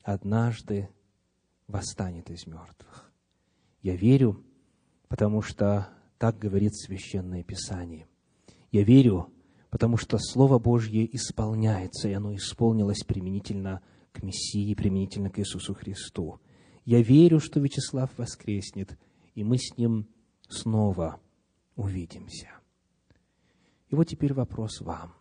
однажды 0.01 0.87
восстанет 1.67 2.29
из 2.29 2.47
мертвых. 2.47 3.02
Я 3.83 3.97
верю, 3.97 4.43
потому 5.09 5.41
что 5.41 5.89
так 6.17 6.39
говорит 6.39 6.73
Священное 6.73 7.43
Писание. 7.43 8.07
Я 8.71 8.83
верю, 8.83 9.31
потому 9.69 9.97
что 9.97 10.17
Слово 10.17 10.57
Божье 10.57 11.05
исполняется, 11.15 12.07
и 12.07 12.13
оно 12.13 12.33
исполнилось 12.33 13.03
применительно 13.03 13.81
к 14.13 14.23
Мессии, 14.23 14.73
применительно 14.73 15.29
к 15.29 15.37
Иисусу 15.37 15.73
Христу. 15.73 16.39
Я 16.85 17.01
верю, 17.01 17.39
что 17.39 17.59
Вячеслав 17.59 18.09
воскреснет, 18.17 18.97
и 19.35 19.43
мы 19.43 19.57
с 19.57 19.77
ним 19.77 20.07
снова 20.47 21.19
увидимся. 21.75 22.49
И 23.89 23.95
вот 23.95 24.05
теперь 24.05 24.33
вопрос 24.33 24.79
вам. 24.79 25.13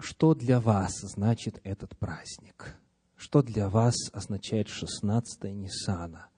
Что 0.00 0.34
для 0.34 0.60
вас 0.60 0.92
значит 1.02 1.60
этот 1.62 1.96
праздник? 1.96 2.76
Что 3.16 3.42
для 3.42 3.68
вас 3.68 3.94
означает 4.12 4.68
16 4.68 5.44
Ниссана? 5.44 6.28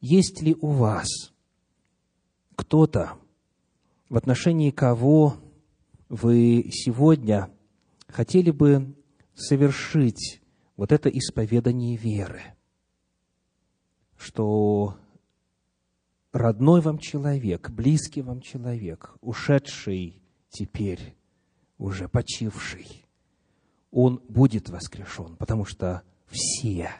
Есть 0.00 0.42
ли 0.42 0.56
у 0.60 0.68
вас 0.68 1.08
кто-то, 2.56 3.12
в 4.08 4.16
отношении 4.16 4.70
кого 4.70 5.36
вы 6.08 6.70
сегодня 6.72 7.50
хотели 8.08 8.50
бы 8.50 8.94
совершить 9.34 10.40
вот 10.76 10.92
это 10.92 11.08
исповедание 11.08 11.96
веры, 11.96 12.42
что 14.16 14.96
родной 16.32 16.80
вам 16.80 16.98
человек, 16.98 17.70
близкий 17.70 18.22
вам 18.22 18.40
человек, 18.40 19.16
ушедший 19.20 20.22
теперь, 20.48 21.16
уже 21.78 22.08
почивший, 22.08 23.03
он 23.94 24.20
будет 24.28 24.70
воскрешен, 24.70 25.36
потому 25.36 25.64
что 25.64 26.02
все 26.26 26.90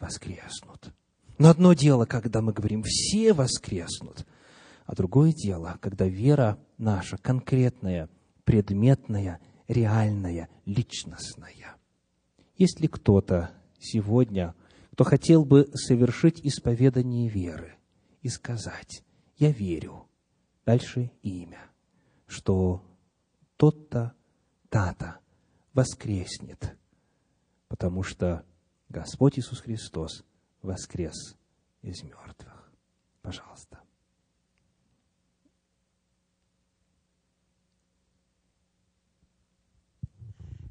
воскреснут. 0.00 0.92
Но 1.38 1.50
одно 1.50 1.72
дело, 1.72 2.04
когда 2.04 2.42
мы 2.42 2.52
говорим 2.52 2.82
«все 2.82 3.32
воскреснут», 3.32 4.26
а 4.86 4.94
другое 4.96 5.32
дело, 5.32 5.78
когда 5.80 6.06
вера 6.06 6.58
наша 6.78 7.16
конкретная, 7.16 8.10
предметная, 8.44 9.40
реальная, 9.68 10.48
личностная. 10.66 11.76
Есть 12.58 12.80
ли 12.80 12.88
кто-то 12.88 13.52
сегодня, 13.78 14.54
кто 14.90 15.04
хотел 15.04 15.44
бы 15.44 15.68
совершить 15.74 16.40
исповедание 16.44 17.28
веры 17.28 17.76
и 18.20 18.28
сказать, 18.28 19.04
я 19.36 19.52
верю, 19.52 20.08
дальше 20.66 21.12
имя, 21.22 21.70
что 22.26 22.82
тот-то, 23.56 24.12
та-то 24.68 25.20
воскреснет, 25.74 26.78
потому 27.68 28.02
что 28.02 28.46
Господь 28.88 29.38
Иисус 29.38 29.60
Христос 29.60 30.24
воскрес 30.62 31.36
из 31.82 32.02
мертвых. 32.02 32.72
Пожалуйста. 33.20 33.82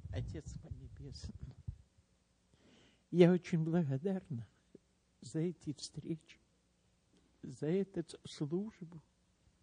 Отец 0.09 0.45
мой 0.61 0.71
Небесный, 0.73 1.55
я 3.09 3.31
очень 3.31 3.63
благодарна 3.63 4.47
за 5.21 5.39
эти 5.39 5.73
встречи, 5.73 6.39
за 7.41 7.67
эту 7.67 8.03
службу, 8.25 9.01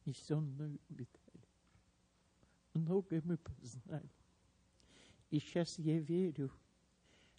несенную 0.04 0.80
Виталий. 0.88 1.48
Многое 2.74 3.22
мы 3.24 3.38
познали. 3.38 4.10
И 5.30 5.38
сейчас 5.38 5.78
я 5.78 5.98
верю, 5.98 6.50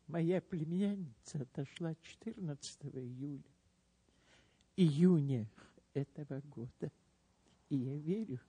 моя 0.07 0.41
племянница 0.41 1.41
отошла 1.41 1.93
14 1.95 2.85
июля, 2.95 3.43
июня 4.77 5.49
этого 5.93 6.41
года. 6.41 6.91
И 7.69 7.75
я 7.75 7.97
верю, 7.97 8.39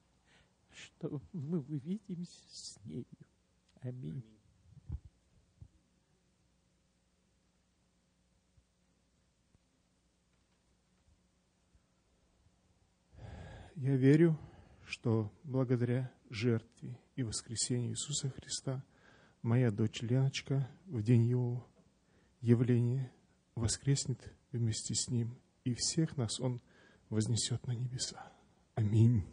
что 0.71 1.21
мы 1.33 1.59
увидимся 1.59 2.41
с 2.49 2.85
нею. 2.85 3.07
Аминь. 3.81 4.23
Я 13.75 13.97
верю, 13.97 14.39
что 14.85 15.33
благодаря 15.43 16.13
жертве 16.31 16.97
и 17.17 17.25
воскресению 17.25 17.93
Иисуса 17.93 18.31
Христа 18.31 18.85
моя 19.43 19.71
дочь 19.71 20.03
Леночка 20.03 20.69
в 20.87 21.03
день 21.03 21.25
Его 21.25 21.67
явления 22.41 23.13
воскреснет 23.55 24.33
вместе 24.53 24.95
с 24.95 25.09
Ним, 25.09 25.37
и 25.65 25.75
всех 25.75 26.17
нас 26.17 26.41
Он 26.41 26.61
вознесет 27.09 27.67
на 27.67 27.73
небеса. 27.73 28.33
Аминь. 28.75 29.25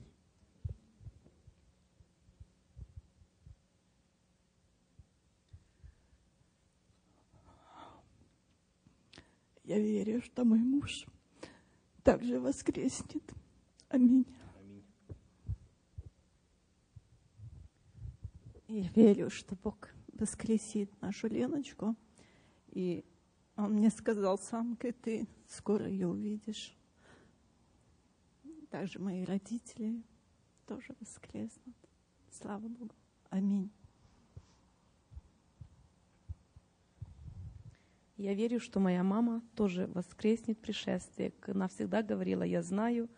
Я 9.63 9.77
верю, 9.79 10.21
что 10.23 10.43
мой 10.43 10.59
муж 10.59 11.05
также 12.03 12.39
воскреснет. 12.39 13.23
Аминь. 13.87 14.25
Я 18.67 18.87
верю, 18.89 19.29
что 19.29 19.55
Бог 19.55 19.89
воскресит 20.19 20.89
нашу 21.01 21.27
Леночку. 21.27 21.95
И 22.67 23.03
он 23.55 23.73
мне 23.73 23.89
сказал, 23.89 24.37
самка, 24.37 24.91
ты 24.91 25.27
скоро 25.47 25.87
ее 25.87 26.07
увидишь. 26.07 26.75
Также 28.69 28.99
мои 28.99 29.23
родители 29.23 30.03
тоже 30.67 30.95
воскреснут. 30.99 31.75
Слава 32.31 32.67
Богу. 32.67 32.93
Аминь. 33.29 33.71
Я 38.17 38.33
верю, 38.33 38.59
что 38.59 38.79
моя 38.79 39.03
мама 39.03 39.41
тоже 39.55 39.87
воскреснет 39.87 40.59
пришествие. 40.59 41.33
Она 41.47 41.67
всегда 41.67 42.03
говорила, 42.03 42.43
я 42.43 42.61
знаю, 42.61 43.09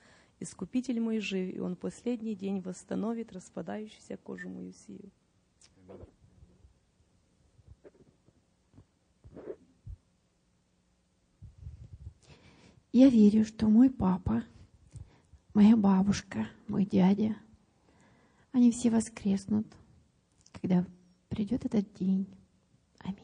Искупитель 0.41 0.99
мой 0.99 1.19
жив, 1.19 1.55
и 1.55 1.59
Он 1.59 1.75
последний 1.75 2.33
день 2.33 2.61
восстановит 2.61 3.31
распадающуюся 3.31 4.17
кожу 4.17 4.49
мою 4.49 4.73
сию. 4.73 5.11
Я 12.93 13.09
верю, 13.09 13.45
что 13.45 13.69
мой 13.69 13.89
папа, 13.89 14.43
моя 15.53 15.77
бабушка, 15.77 16.49
мой 16.67 16.85
дядя, 16.85 17.37
они 18.51 18.69
все 18.71 18.89
воскреснут, 18.89 19.65
когда 20.51 20.85
придет 21.29 21.63
этот 21.63 21.93
день. 21.93 22.27
Аминь. 22.99 23.17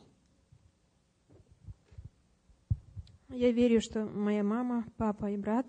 Я 3.28 3.51
верю, 3.51 3.82
что 3.82 4.05
моя 4.05 4.41
мама, 4.41 4.86
папа 4.95 5.30
и 5.32 5.36
брат 5.36 5.68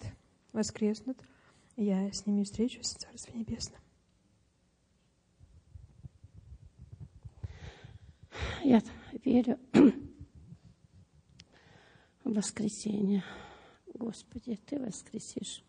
воскреснут. 0.52 1.18
и 1.74 1.84
Я 1.84 2.12
с 2.12 2.24
ними 2.24 2.44
встречусь 2.44 2.94
в 2.94 2.98
Царстве 2.98 3.40
Небесном. 3.40 3.80
Я 8.62 8.80
верю 9.24 9.58
в 12.22 12.32
воскресенье. 12.32 13.24
Господи, 13.98 14.56
Ты 14.64 14.78
воскресишь 14.78 15.64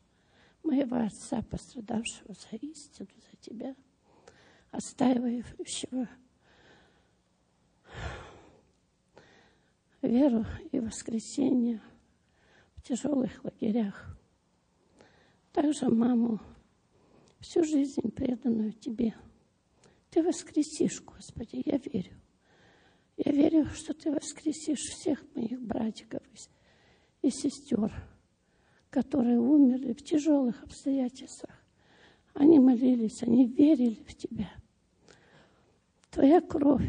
моего 0.63 0.97
отца, 0.97 1.41
пострадавшего 1.41 2.35
за 2.35 2.57
истину, 2.57 3.09
за 3.31 3.37
Тебя, 3.37 3.75
отстаивающего 4.69 6.07
веру 10.03 10.45
и 10.71 10.79
воскресение 10.79 11.81
в 12.75 12.83
тяжелых 12.83 13.43
лагерях. 13.43 14.15
Также 15.51 15.89
маму, 15.89 16.39
всю 17.39 17.63
жизнь 17.63 18.11
преданную 18.11 18.73
Тебе. 18.73 19.15
Ты 20.11 20.21
воскресишь, 20.21 21.01
Господи, 21.01 21.63
я 21.65 21.77
верю. 21.77 22.13
Я 23.17 23.31
верю, 23.31 23.65
что 23.71 23.95
Ты 23.95 24.11
воскресишь 24.11 24.81
всех 24.81 25.23
моих 25.33 25.59
братиков 25.59 26.21
и 27.23 27.31
сестер, 27.31 27.91
которые 28.89 29.39
умерли 29.39 29.93
в 29.93 30.03
тяжелых 30.03 30.63
обстоятельствах. 30.63 31.55
Они 32.33 32.59
молились, 32.59 33.21
они 33.23 33.45
верили 33.45 34.03
в 34.07 34.15
Тебя. 34.15 34.49
Твоя 36.09 36.41
кровь, 36.41 36.87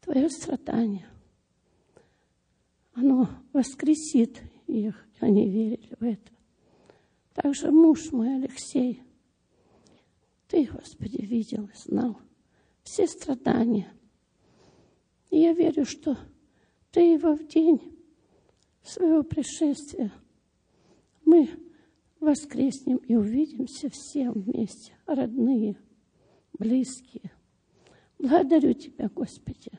Твое 0.00 0.28
страдание, 0.28 1.06
оно 2.94 3.28
воскресит 3.52 4.40
их, 4.66 5.06
они 5.20 5.48
верили 5.48 5.94
в 5.98 6.02
это. 6.02 6.32
Также 7.34 7.70
муж 7.70 8.10
мой 8.12 8.36
Алексей, 8.36 9.02
Ты, 10.48 10.64
Господи, 10.64 11.20
видел 11.22 11.66
и 11.66 11.76
знал 11.76 12.18
все 12.82 13.06
страдания. 13.06 13.92
И 15.30 15.40
я 15.40 15.52
верю, 15.52 15.84
что 15.84 16.16
Ты 16.90 17.00
его 17.00 17.34
в 17.34 17.46
день 17.46 17.80
своего 18.82 19.22
пришествия 19.22 20.12
мы 21.26 21.50
воскреснем 22.20 22.96
и 22.96 23.14
увидимся 23.14 23.90
все 23.90 24.30
вместе, 24.30 24.94
родные, 25.06 25.76
близкие. 26.58 27.32
Благодарю 28.18 28.72
Тебя, 28.72 29.10
Господи, 29.14 29.72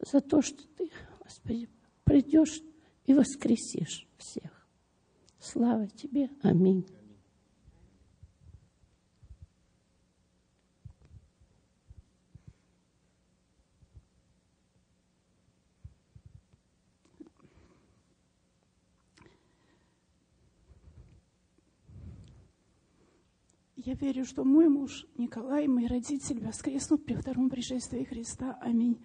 за 0.00 0.20
то, 0.20 0.42
что 0.42 0.62
Ты, 0.76 0.90
Господи, 1.24 1.68
придешь 2.04 2.60
и 3.06 3.14
воскресишь 3.14 4.06
всех. 4.18 4.68
Слава 5.40 5.88
Тебе. 5.88 6.28
Аминь. 6.42 6.84
Я 23.88 23.94
верю, 23.94 24.26
что 24.26 24.44
мой 24.44 24.68
муж 24.68 25.06
Николай 25.16 25.64
и 25.64 25.66
мои 25.66 25.86
родители 25.86 26.44
воскреснут 26.44 27.06
при 27.06 27.14
втором 27.14 27.48
пришествии 27.48 28.04
Христа. 28.04 28.58
Аминь. 28.60 29.02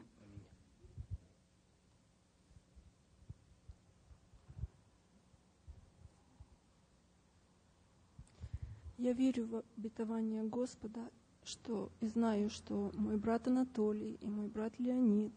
Я 8.98 9.14
верю 9.14 9.48
в 9.48 9.64
обетование 9.78 10.44
Господа, 10.44 11.10
что 11.46 11.90
и 12.02 12.08
знаю, 12.08 12.50
что 12.50 12.92
мой 12.96 13.16
брат 13.16 13.48
Анатолий, 13.48 14.16
и 14.20 14.28
мой 14.28 14.50
брат 14.50 14.78
Леонид, 14.80 15.32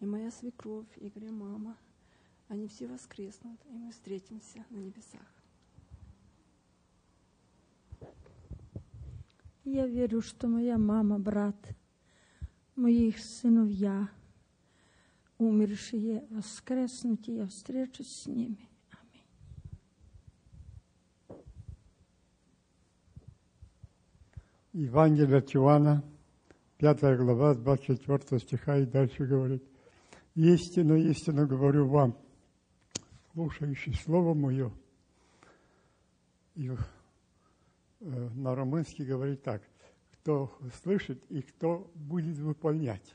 и 0.00 0.06
моя 0.06 0.30
свекровь, 0.30 0.88
Игоря 0.96 1.32
мама, 1.32 1.76
они 2.48 2.66
все 2.66 2.86
воскреснут, 2.88 3.60
и 3.66 3.76
мы 3.76 3.92
встретимся 3.92 4.64
на 4.70 4.78
небесах. 4.78 5.35
Я 9.66 9.84
верю, 9.88 10.22
что 10.22 10.46
моя 10.46 10.78
мама, 10.78 11.18
брат, 11.18 11.56
моих 12.76 13.18
сыновья, 13.18 14.08
умершие, 15.38 16.24
воскреснут, 16.30 17.28
и 17.28 17.34
я 17.34 17.48
встречусь 17.48 18.22
с 18.22 18.26
ними. 18.26 18.68
Евангелие 24.72 25.38
от 25.38 25.56
Иоанна, 25.56 26.04
5 26.78 27.00
глава, 27.18 27.56
24 27.56 28.40
стиха, 28.40 28.78
и 28.78 28.86
дальше 28.86 29.26
говорит, 29.26 29.64
«Истину, 30.36 30.94
истину 30.94 31.44
говорю 31.48 31.88
вам, 31.88 32.16
слушающий 33.32 33.94
Слово 33.94 34.32
Мое». 34.32 34.70
И 36.54 36.70
на 38.06 38.54
румынский 38.54 39.04
говорит 39.04 39.42
так, 39.42 39.62
кто 40.12 40.56
слышит 40.82 41.24
и 41.30 41.42
кто 41.42 41.90
будет 41.94 42.36
выполнять, 42.38 43.14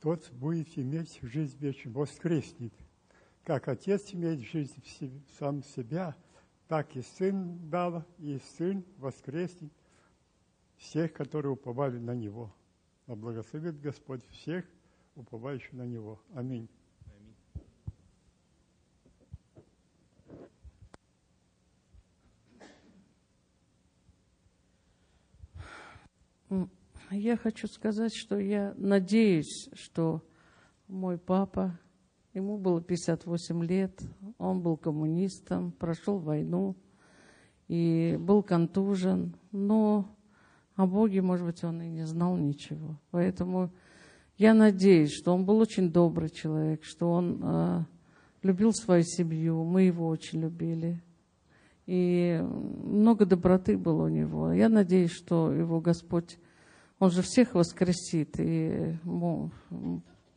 тот 0.00 0.30
будет 0.32 0.76
иметь 0.78 1.18
жизнь 1.22 1.56
вечную, 1.58 1.96
воскреснет. 1.96 2.72
Как 3.44 3.68
Отец 3.68 4.12
имеет 4.12 4.40
жизнь 4.40 4.80
в 4.82 4.88
себе, 4.88 5.20
сам 5.38 5.62
себя, 5.62 6.16
так 6.68 6.94
и 6.96 7.02
Сын 7.02 7.70
дал, 7.70 8.04
и 8.18 8.38
Сын 8.56 8.84
воскреснет 8.96 9.72
всех, 10.76 11.12
которые 11.12 11.52
уповали 11.52 11.98
на 11.98 12.14
Него. 12.14 12.54
А 13.06 13.14
благословит 13.14 13.80
Господь 13.80 14.24
всех, 14.28 14.64
уповающих 15.14 15.72
на 15.72 15.86
Него. 15.86 16.20
Аминь. 16.34 16.68
Я 27.10 27.36
хочу 27.36 27.66
сказать, 27.66 28.14
что 28.14 28.38
я 28.38 28.74
надеюсь, 28.76 29.68
что 29.72 30.22
мой 30.86 31.18
папа, 31.18 31.78
ему 32.34 32.58
было 32.58 32.80
58 32.80 33.64
лет, 33.64 34.00
он 34.38 34.60
был 34.60 34.76
коммунистом, 34.76 35.72
прошел 35.72 36.18
войну 36.18 36.76
и 37.68 38.16
был 38.20 38.42
контужен, 38.42 39.36
но 39.52 40.08
о 40.76 40.86
Боге, 40.86 41.20
может 41.22 41.46
быть, 41.46 41.62
он 41.64 41.82
и 41.82 41.88
не 41.88 42.06
знал 42.06 42.36
ничего. 42.36 42.98
Поэтому 43.10 43.72
я 44.36 44.54
надеюсь, 44.54 45.12
что 45.12 45.34
он 45.34 45.44
был 45.44 45.58
очень 45.58 45.92
добрый 45.92 46.30
человек, 46.30 46.84
что 46.84 47.10
он 47.10 47.40
э, 47.42 47.84
любил 48.42 48.72
свою 48.72 49.02
семью, 49.02 49.64
мы 49.64 49.82
его 49.82 50.06
очень 50.06 50.40
любили. 50.40 51.02
И 51.90 52.40
много 52.84 53.26
доброты 53.26 53.76
было 53.76 54.04
у 54.04 54.08
него. 54.08 54.52
Я 54.52 54.68
надеюсь, 54.68 55.10
что 55.10 55.50
его 55.50 55.80
Господь, 55.80 56.38
он 57.00 57.10
же 57.10 57.20
всех 57.22 57.54
воскресит. 57.54 58.36
И 58.38 58.94
ну, 59.02 59.50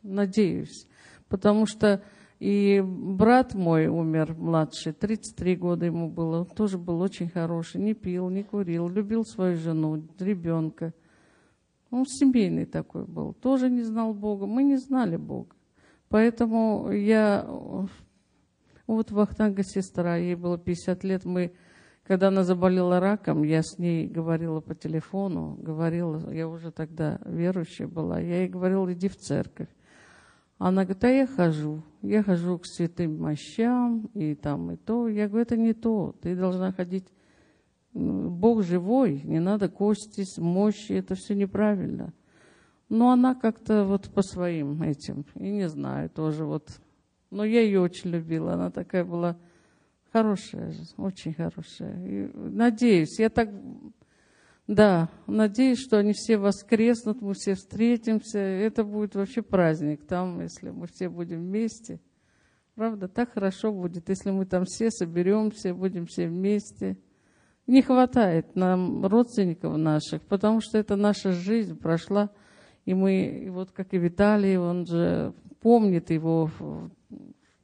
надеюсь. 0.02 0.88
Потому 1.30 1.68
что 1.68 2.02
и 2.40 2.84
брат 2.84 3.54
мой 3.54 3.86
умер 3.86 4.34
младший, 4.36 4.94
33 4.94 5.56
года 5.56 5.86
ему 5.86 6.10
было, 6.10 6.40
он 6.40 6.48
тоже 6.48 6.80
был 6.80 7.02
очень 7.02 7.30
хороший, 7.30 7.80
не 7.80 7.94
пил, 7.94 8.30
не 8.30 8.42
курил, 8.42 8.90
любил 8.90 9.24
свою 9.24 9.56
жену, 9.56 10.04
ребенка. 10.18 10.92
Он 11.92 12.08
семейный 12.08 12.66
такой 12.66 13.06
был, 13.06 13.34
тоже 13.34 13.70
не 13.70 13.84
знал 13.84 14.16
Бога, 14.16 14.48
мы 14.48 14.64
не 14.64 14.78
знали 14.78 15.18
Бога. 15.18 15.56
Поэтому 16.10 16.92
я, 16.92 17.48
вот 18.88 19.12
Вахтанга 19.12 19.64
сестра, 19.64 20.18
ей 20.18 20.36
было 20.36 20.58
50 20.58 21.04
лет, 21.04 21.26
мы, 21.26 21.54
когда 22.04 22.28
она 22.28 22.44
заболела 22.44 23.00
раком, 23.00 23.44
я 23.44 23.62
с 23.64 23.78
ней 23.78 24.08
говорила 24.08 24.60
по 24.60 24.76
телефону, 24.76 25.56
говорила, 25.60 26.32
я 26.32 26.48
уже 26.48 26.72
тогда 26.72 27.20
верующая 27.26 27.88
была, 27.88 28.20
я 28.20 28.42
ей 28.42 28.50
говорила, 28.50 28.92
иди 28.92 29.08
в 29.08 29.16
церковь. 29.16 29.70
Она 30.58 30.84
говорит, 30.84 31.04
а 31.04 31.10
я 31.10 31.28
хожу, 31.28 31.84
я 32.02 32.24
хожу 32.24 32.58
к 32.60 32.66
святым 32.66 33.20
мощам, 33.20 34.10
и 34.14 34.36
там, 34.36 34.72
и 34.72 34.78
то. 34.78 35.08
Я 35.08 35.28
говорю, 35.28 35.44
это 35.44 35.58
не 35.58 35.74
то, 35.74 36.16
ты 36.22 36.36
должна 36.36 36.72
ходить, 36.72 37.06
Бог 37.94 38.64
живой, 38.64 39.22
не 39.24 39.40
надо 39.40 39.70
кости, 39.70 40.24
мощи, 40.40 40.94
это 40.94 41.16
все 41.16 41.36
неправильно. 41.36 42.14
Но 42.90 43.12
она 43.12 43.36
как-то 43.36 43.86
вот 43.86 44.10
по 44.10 44.22
своим 44.22 44.82
этим, 44.84 45.26
и 45.36 45.52
не 45.52 45.68
знаю, 45.68 46.10
тоже 46.10 46.46
вот. 46.46 46.70
Но 47.34 47.44
я 47.44 47.62
ее 47.62 47.82
очень 47.82 48.12
любила, 48.12 48.54
она 48.54 48.70
такая 48.70 49.04
была 49.04 49.38
хорошая, 50.12 50.74
очень 50.98 51.34
хорошая. 51.34 52.06
И 52.06 52.32
надеюсь, 52.34 53.20
я 53.20 53.30
так 53.30 53.50
да, 54.68 55.10
надеюсь, 55.28 55.80
что 55.80 55.98
они 55.98 56.14
все 56.14 56.38
воскреснут, 56.38 57.22
мы 57.22 57.34
все 57.34 57.56
встретимся. 57.56 58.40
Это 58.40 58.86
будет 58.86 59.16
вообще 59.16 59.42
праздник 59.42 60.06
там, 60.06 60.42
если 60.42 60.70
мы 60.70 60.88
все 60.88 61.10
будем 61.10 61.42
вместе. 61.42 62.00
Правда, 62.76 63.08
так 63.08 63.34
хорошо 63.34 63.74
будет, 63.74 64.08
если 64.10 64.32
мы 64.32 64.46
там 64.46 64.64
все 64.66 64.90
соберемся, 64.90 65.74
будем 65.74 66.06
все 66.06 66.28
вместе. 66.28 66.98
Не 67.68 67.82
хватает 67.82 68.56
нам 68.56 69.06
родственников 69.06 69.78
наших, 69.78 70.22
потому 70.22 70.62
что 70.62 70.78
это 70.78 70.96
наша 70.96 71.34
жизнь 71.34 71.78
прошла. 71.78 72.30
И 72.86 72.94
мы, 72.94 73.44
и 73.46 73.50
вот 73.50 73.72
как 73.72 73.94
и 73.94 73.98
Виталий, 73.98 74.58
он 74.58 74.86
же 74.86 75.34
помнит 75.62 76.10
его 76.10 76.50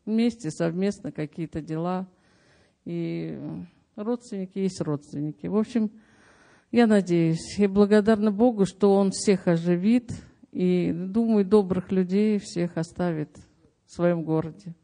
вместе, 0.09 0.51
совместно 0.51 1.11
какие-то 1.11 1.61
дела. 1.61 2.07
И 2.85 3.39
родственники 3.95 4.59
есть 4.59 4.81
родственники. 4.81 5.47
В 5.47 5.55
общем, 5.55 5.91
я 6.71 6.87
надеюсь 6.87 7.57
и 7.57 7.67
благодарна 7.67 8.31
Богу, 8.31 8.65
что 8.65 8.95
Он 8.95 9.11
всех 9.11 9.47
оживит 9.47 10.11
и, 10.51 10.91
думаю, 10.91 11.45
добрых 11.45 11.91
людей 11.91 12.39
всех 12.39 12.77
оставит 12.77 13.29
в 13.85 13.93
своем 13.93 14.23
городе. 14.23 14.75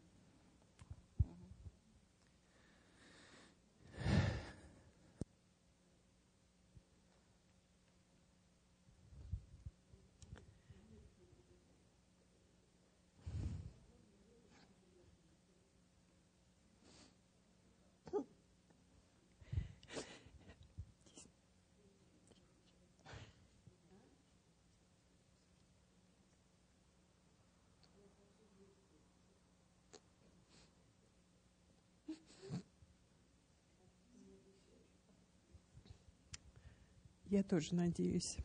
Я 37.35 37.43
тоже 37.43 37.75
надеюсь 37.75 38.37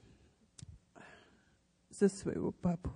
за 1.91 2.09
своего 2.09 2.51
папу. 2.51 2.91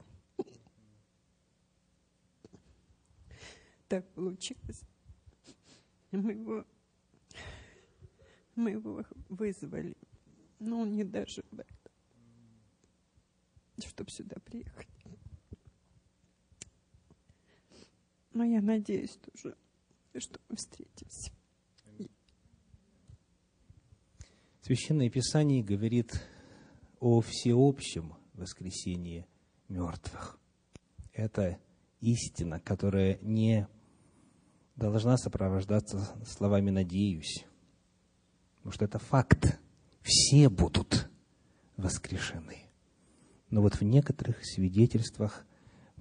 Так 3.87 4.05
получилось. 4.15 4.83
Мы 6.11 6.33
его, 6.33 6.67
мы 8.57 8.73
его 8.73 9.05
вызвали, 9.29 9.97
но 10.59 10.81
он 10.81 10.97
не 10.97 11.05
дожил 11.05 11.45
до 11.53 11.63
этого. 11.63 11.95
чтобы 13.87 14.11
сюда 14.11 14.35
приехать. 14.41 14.89
Но 18.33 18.43
я 18.43 18.61
надеюсь 18.61 19.17
тоже, 19.17 19.57
что 20.19 20.41
мы 20.49 20.57
встретимся. 20.57 21.31
Священное 24.67 25.11
Писание 25.11 25.63
говорит 25.63 26.27
о 26.99 27.21
всеобщем 27.21 28.15
воскресении 28.33 29.27
мертвых. 29.69 30.39
Это 31.13 31.59
истина, 32.01 32.61
которая 32.61 33.19
не 33.21 33.69
должна 34.75 35.19
сопровождаться 35.19 36.17
словами 36.27 36.71
«надеюсь», 36.71 37.45
потому 38.57 38.73
что 38.73 38.87
это 38.87 38.99
факт. 38.99 39.61
Все 40.01 40.49
будут 40.49 41.11
воскрешены. 41.77 42.71
Но 43.51 43.61
вот 43.61 43.75
в 43.75 43.83
некоторых 43.83 44.47
свидетельствах 44.47 45.45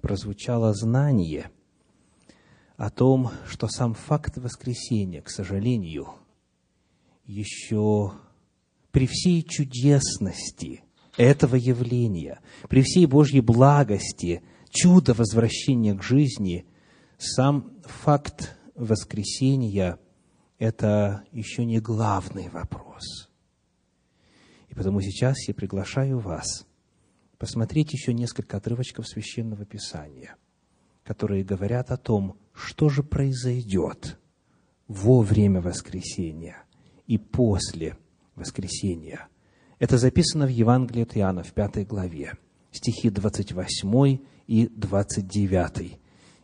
прозвучало 0.00 0.72
знание 0.72 1.50
о 2.78 2.88
том, 2.88 3.30
что 3.46 3.68
сам 3.68 3.92
факт 3.92 4.38
воскресения, 4.38 5.20
к 5.20 5.28
сожалению, 5.28 6.14
еще 7.26 8.23
при 8.94 9.08
всей 9.08 9.42
чудесности 9.42 10.84
этого 11.16 11.56
явления, 11.56 12.38
при 12.68 12.80
всей 12.82 13.06
Божьей 13.06 13.40
благости, 13.40 14.40
чудо 14.70 15.14
возвращения 15.14 15.94
к 15.94 16.02
жизни, 16.04 16.64
сам 17.18 17.72
факт 17.82 18.56
воскресения– 18.76 19.98
это 20.58 21.24
еще 21.32 21.64
не 21.64 21.80
главный 21.80 22.48
вопрос. 22.50 23.28
И 24.68 24.74
потому 24.74 25.00
сейчас 25.00 25.48
я 25.48 25.54
приглашаю 25.54 26.20
вас 26.20 26.64
посмотреть 27.36 27.92
еще 27.92 28.14
несколько 28.14 28.58
отрывочков 28.58 29.08
Священного 29.08 29.64
Писания, 29.64 30.36
которые 31.02 31.42
говорят 31.42 31.90
о 31.90 31.96
том, 31.96 32.38
что 32.52 32.88
же 32.88 33.02
произойдет 33.02 34.20
во 34.86 35.20
время 35.20 35.60
воскресения 35.60 36.62
и 37.08 37.18
после 37.18 37.98
воскресения. 38.36 39.28
Это 39.78 39.98
записано 39.98 40.46
в 40.46 40.50
Евангелии 40.50 41.02
от 41.02 41.16
Иоанна 41.16 41.42
в 41.42 41.52
пятой 41.52 41.84
главе, 41.84 42.34
стихи 42.70 43.10
28 43.10 44.18
и 44.46 44.66
29. 44.68 45.98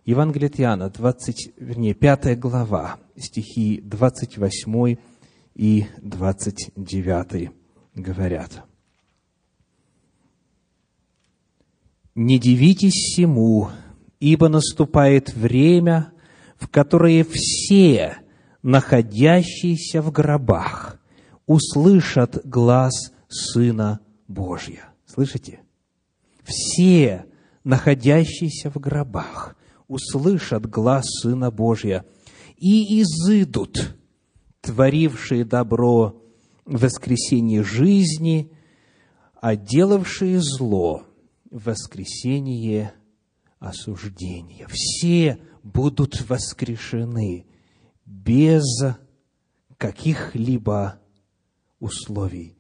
Евангелие 0.05 0.49
от 0.49 0.61
Иоанна, 0.61 0.91
20, 0.91 1.53
вернее, 1.57 1.95
5 1.95 2.39
глава, 2.39 2.99
стихи 3.17 3.81
28 3.83 4.97
и 5.55 5.87
29 6.03 7.51
говорят. 7.95 8.65
«Не 12.15 12.39
дивитесь 12.39 12.93
всему, 12.93 13.71
ибо 14.19 14.49
наступает 14.49 15.33
время, 15.33 16.13
в 16.59 16.69
которое 16.69 17.25
все, 17.25 18.19
находящиеся 18.63 20.03
в 20.03 20.11
гробах, 20.13 21.00
услышат 21.51 22.47
глаз 22.47 23.13
Сына 23.29 23.99
Божья». 24.29 24.95
Слышите? 25.05 25.63
Все, 26.45 27.27
находящиеся 27.65 28.71
в 28.71 28.77
гробах, 28.77 29.57
услышат 29.89 30.67
глаз 30.67 31.07
Сына 31.21 31.51
Божия 31.51 32.05
и 32.57 33.03
изыдут, 33.03 33.97
творившие 34.61 35.45
добро 35.45 36.23
в 36.65 36.83
воскресенье 36.83 37.65
жизни, 37.65 38.53
а 39.35 39.57
делавшие 39.57 40.41
зло 40.41 41.03
в 41.51 41.65
воскресенье 41.65 42.95
осуждения. 43.59 44.69
Все 44.69 45.41
будут 45.65 46.29
воскрешены 46.29 47.47
без 48.07 48.63
каких-либо 49.77 51.01
условий, 51.81 52.55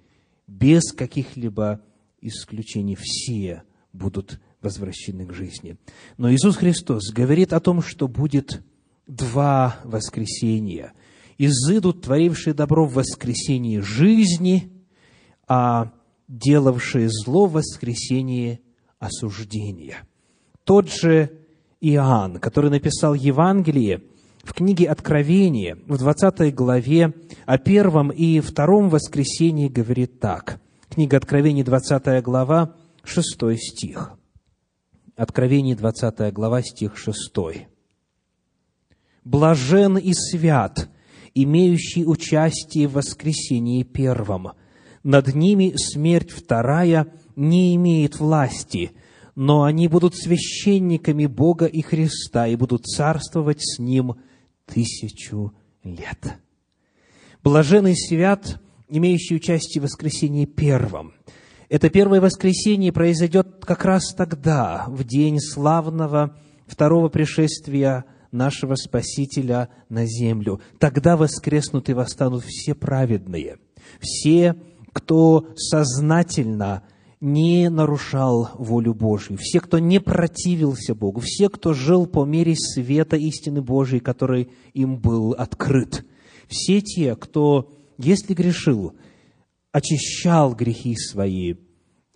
без 0.47 0.93
каких-либо 0.93 1.81
исключений. 2.21 2.97
Все 2.97 3.63
будут 3.93 4.41
возвращены 4.61 5.27
к 5.27 5.33
жизни. 5.33 5.77
Но 6.17 6.33
Иисус 6.33 6.57
Христос 6.57 7.13
говорит 7.13 7.53
о 7.53 7.61
том, 7.61 7.83
что 7.83 8.09
будет 8.09 8.63
два 9.07 9.79
воскресения. 9.85 10.93
Изыдут 11.39 12.03
творившие 12.03 12.53
добро 12.53 12.87
в 12.87 12.95
воскресении 12.95 13.79
жизни, 13.79 14.71
а 15.49 15.93
делавшие 16.29 17.09
зло 17.09 17.47
в 17.47 17.53
воскресении 17.53 18.61
осуждения. 18.99 20.07
Тот 20.65 20.91
же 20.91 21.31
Иоанн, 21.81 22.39
который 22.39 22.71
написал 22.71 23.15
Евангелие, 23.15 24.03
в 24.43 24.55
книге 24.55 24.89
Откровения, 24.89 25.77
в 25.87 25.99
20 25.99 26.55
главе, 26.55 27.15
о 27.47 27.59
первом 27.59 28.11
и 28.11 28.41
втором 28.41 28.89
воскресении 28.89 29.69
говорит 29.69 30.21
так. 30.21 30.61
Книга 30.89 31.19
Откровения, 31.19 31.65
20 31.65 32.23
глава, 32.23 32.75
6 33.05 33.59
стих. 33.59 34.12
Откровение, 35.17 35.77
20 35.77 36.33
глава, 36.33 36.62
стих 36.62 36.97
6. 36.97 37.33
«Блажен 39.25 39.99
и 39.99 40.12
свят, 40.15 40.89
имеющий 41.35 42.07
участие 42.07 42.89
в 42.89 42.95
воскресении 42.95 43.83
первом. 43.83 44.53
Над 45.03 45.35
ними 45.35 45.75
смерть 45.77 46.31
вторая 46.31 47.12
не 47.37 47.77
имеет 47.77 48.19
власти, 48.19 48.93
но 49.35 49.65
они 49.65 49.89
будут 49.89 50.15
священниками 50.17 51.27
Бога 51.27 51.67
и 51.67 51.83
Христа 51.83 52.47
и 52.47 52.57
будут 52.57 52.87
царствовать 52.87 53.61
с 53.61 53.79
Ним 53.79 54.15
тысячу 54.73 55.53
лет». 55.85 56.39
Блажен 57.43 57.87
и 57.87 57.95
свят, 57.95 58.61
имеющий 58.89 59.37
участие 59.37 59.81
в 59.81 59.85
воскресении 59.85 60.45
первом– 60.45 61.15
это 61.71 61.89
первое 61.89 62.21
воскресенье 62.21 62.93
произойдет 62.93 63.65
как 63.65 63.85
раз 63.85 64.13
тогда, 64.13 64.87
в 64.89 65.05
день 65.05 65.39
славного 65.39 66.37
второго 66.67 67.09
пришествия 67.09 68.07
нашего 68.33 68.75
Спасителя 68.75 69.69
на 69.89 70.05
землю. 70.05 70.61
Тогда 70.81 71.17
воскреснут 71.17 71.89
и 71.89 71.93
восстанут 71.93 72.43
все 72.45 72.75
праведные, 72.75 73.59
все, 74.01 74.57
кто 74.93 75.49
сознательно 75.55 76.83
не 77.21 77.69
нарушал 77.69 78.51
волю 78.55 78.95
Божию, 78.95 79.39
все, 79.39 79.61
кто 79.61 79.79
не 79.79 80.01
противился 80.01 80.95
Богу, 80.95 81.21
все, 81.21 81.49
кто 81.49 81.75
жил 81.75 82.07
по 82.07 82.25
мере 82.25 82.55
света 82.57 83.17
истины 83.17 83.61
Божией, 83.61 84.01
который 84.01 84.51
им 84.73 84.99
был 84.99 85.33
открыт. 85.33 86.07
Все 86.49 86.81
те, 86.81 87.15
кто, 87.17 87.73
если 87.99 88.35
грешил, 88.35 88.95
очищал 89.71 90.55
грехи 90.55 90.97
свои 90.97 91.55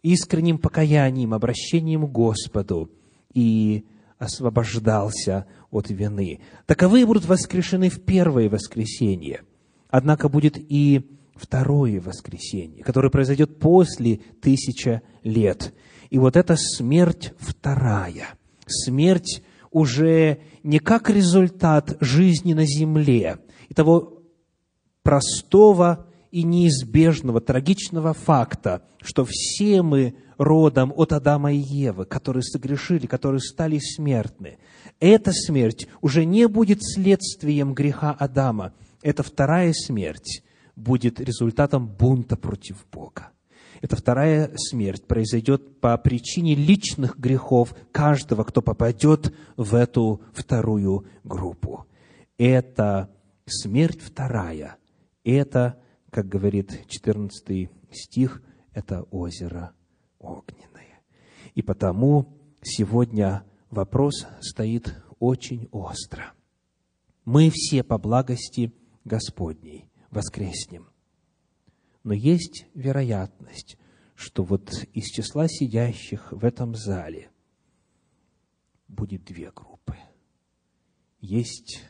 искренним 0.02 0.58
покаянием, 0.58 1.34
обращением 1.34 2.06
к 2.06 2.12
Господу 2.12 2.90
и 3.32 3.84
освобождался 4.18 5.46
от 5.70 5.90
вины. 5.90 6.40
Таковые 6.66 7.06
будут 7.06 7.26
воскрешены 7.26 7.90
в 7.90 8.00
первое 8.02 8.48
воскресенье. 8.48 9.42
Однако 9.88 10.28
будет 10.28 10.56
и 10.58 11.13
второе 11.36 12.00
воскресенье, 12.00 12.82
которое 12.84 13.10
произойдет 13.10 13.58
после 13.58 14.20
тысяча 14.40 15.02
лет. 15.22 15.74
И 16.10 16.18
вот 16.18 16.36
эта 16.36 16.56
смерть 16.56 17.32
вторая. 17.38 18.34
Смерть 18.66 19.42
уже 19.70 20.38
не 20.62 20.78
как 20.78 21.10
результат 21.10 21.96
жизни 22.00 22.54
на 22.54 22.64
земле 22.64 23.38
и 23.68 23.74
того 23.74 24.22
простого 25.02 26.06
и 26.30 26.42
неизбежного, 26.42 27.40
трагичного 27.40 28.14
факта, 28.14 28.82
что 29.02 29.26
все 29.28 29.82
мы 29.82 30.14
родом 30.38 30.92
от 30.96 31.12
Адама 31.12 31.52
и 31.52 31.58
Евы, 31.58 32.06
которые 32.06 32.42
согрешили, 32.42 33.06
которые 33.06 33.40
стали 33.40 33.78
смертны. 33.78 34.58
Эта 35.00 35.32
смерть 35.32 35.88
уже 36.00 36.24
не 36.24 36.48
будет 36.48 36.78
следствием 36.82 37.74
греха 37.74 38.10
Адама. 38.12 38.72
Эта 39.02 39.22
вторая 39.22 39.72
смерть 39.72 40.42
будет 40.76 41.20
результатом 41.20 41.86
бунта 41.86 42.36
против 42.36 42.86
Бога. 42.90 43.30
Эта 43.80 43.96
вторая 43.96 44.50
смерть 44.56 45.06
произойдет 45.06 45.80
по 45.80 45.96
причине 45.98 46.54
личных 46.54 47.18
грехов 47.18 47.74
каждого, 47.92 48.44
кто 48.44 48.62
попадет 48.62 49.34
в 49.56 49.74
эту 49.74 50.22
вторую 50.32 51.06
группу. 51.22 51.86
Это 52.38 53.10
смерть 53.46 54.00
вторая. 54.00 54.76
Это 55.22 55.78
как 56.14 56.28
говорит 56.28 56.86
14 56.88 57.68
стих, 57.90 58.40
это 58.72 59.02
озеро 59.10 59.72
огненное. 60.20 61.02
И 61.56 61.62
потому 61.62 62.38
сегодня 62.62 63.44
вопрос 63.68 64.26
стоит 64.40 64.94
очень 65.18 65.68
остро. 65.72 66.32
Мы 67.24 67.50
все 67.52 67.82
по 67.82 67.98
благости 67.98 68.72
Господней 69.04 69.90
воскреснем. 70.14 70.88
Но 72.02 72.14
есть 72.14 72.66
вероятность, 72.74 73.76
что 74.14 74.44
вот 74.44 74.72
из 74.92 75.06
числа 75.06 75.48
сидящих 75.48 76.32
в 76.32 76.44
этом 76.44 76.74
зале 76.74 77.30
будет 78.88 79.24
две 79.24 79.50
группы. 79.50 79.96
Есть 81.20 81.82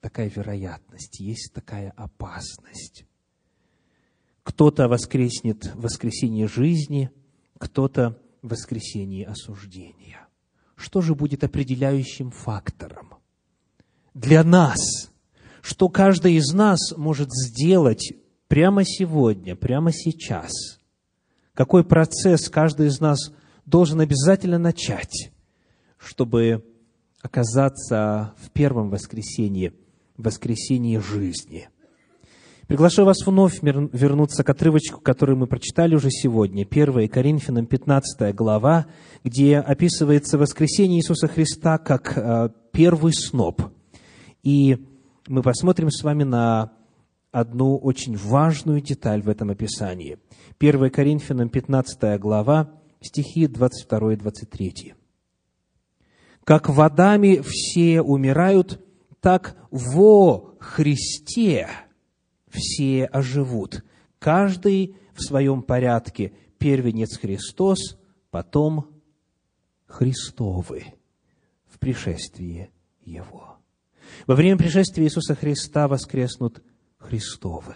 такая 0.00 0.28
вероятность, 0.28 1.20
есть 1.20 1.52
такая 1.54 1.90
опасность. 1.92 3.06
Кто-то 4.42 4.88
воскреснет 4.88 5.74
в 5.74 5.82
воскресенье 5.82 6.48
жизни, 6.48 7.10
кто-то 7.58 8.20
в 8.42 8.48
воскресенье 8.48 9.26
осуждения. 9.26 10.26
Что 10.76 11.00
же 11.00 11.14
будет 11.14 11.44
определяющим 11.44 12.30
фактором? 12.30 13.14
Для 14.12 14.44
нас, 14.44 15.10
что 15.64 15.88
каждый 15.88 16.34
из 16.34 16.52
нас 16.52 16.92
может 16.94 17.30
сделать 17.32 18.12
прямо 18.48 18.84
сегодня, 18.84 19.56
прямо 19.56 19.92
сейчас? 19.92 20.52
Какой 21.54 21.84
процесс 21.84 22.50
каждый 22.50 22.88
из 22.88 23.00
нас 23.00 23.32
должен 23.64 24.00
обязательно 24.00 24.58
начать, 24.58 25.32
чтобы 25.96 26.62
оказаться 27.22 28.34
в 28.42 28.50
первом 28.50 28.90
воскресенье, 28.90 29.72
воскресенье 30.18 31.00
жизни– 31.00 31.68
Приглашаю 32.66 33.04
вас 33.04 33.18
вновь 33.26 33.60
вернуться 33.62 34.42
к 34.42 34.48
отрывочку, 34.48 34.98
который 34.98 35.36
мы 35.36 35.46
прочитали 35.46 35.94
уже 35.94 36.08
сегодня, 36.10 36.66
1 36.68 37.10
Коринфянам 37.10 37.66
15 37.66 38.34
глава, 38.34 38.86
где 39.22 39.58
описывается 39.58 40.38
воскресение 40.38 40.98
Иисуса 41.00 41.28
Христа 41.28 41.76
как 41.76 42.16
э, 42.16 42.48
первый 42.72 43.12
сноп. 43.12 43.60
И 44.42 44.78
мы 45.28 45.42
посмотрим 45.42 45.90
с 45.90 46.02
вами 46.02 46.24
на 46.24 46.72
одну 47.32 47.76
очень 47.76 48.16
важную 48.16 48.80
деталь 48.80 49.22
в 49.22 49.28
этом 49.28 49.50
описании. 49.50 50.18
1 50.58 50.90
Коринфянам 50.90 51.48
15 51.48 52.20
глава, 52.20 52.70
стихи 53.00 53.46
22 53.46 54.12
и 54.12 54.16
23. 54.16 54.94
«Как 56.44 56.68
водами 56.68 57.42
все 57.42 58.02
умирают, 58.02 58.80
так 59.20 59.56
во 59.70 60.56
Христе 60.60 61.68
все 62.50 63.06
оживут. 63.06 63.82
Каждый 64.18 64.96
в 65.14 65.22
своем 65.22 65.62
порядке. 65.62 66.32
Первенец 66.58 67.18
Христос, 67.18 67.98
потом 68.30 68.88
Христовы 69.86 70.84
в 71.66 71.78
пришествии 71.78 72.70
Его. 73.02 73.53
Во 74.26 74.34
время 74.34 74.56
пришествия 74.56 75.04
Иисуса 75.06 75.34
Христа 75.34 75.88
воскреснут 75.88 76.62
Христовы. 76.98 77.74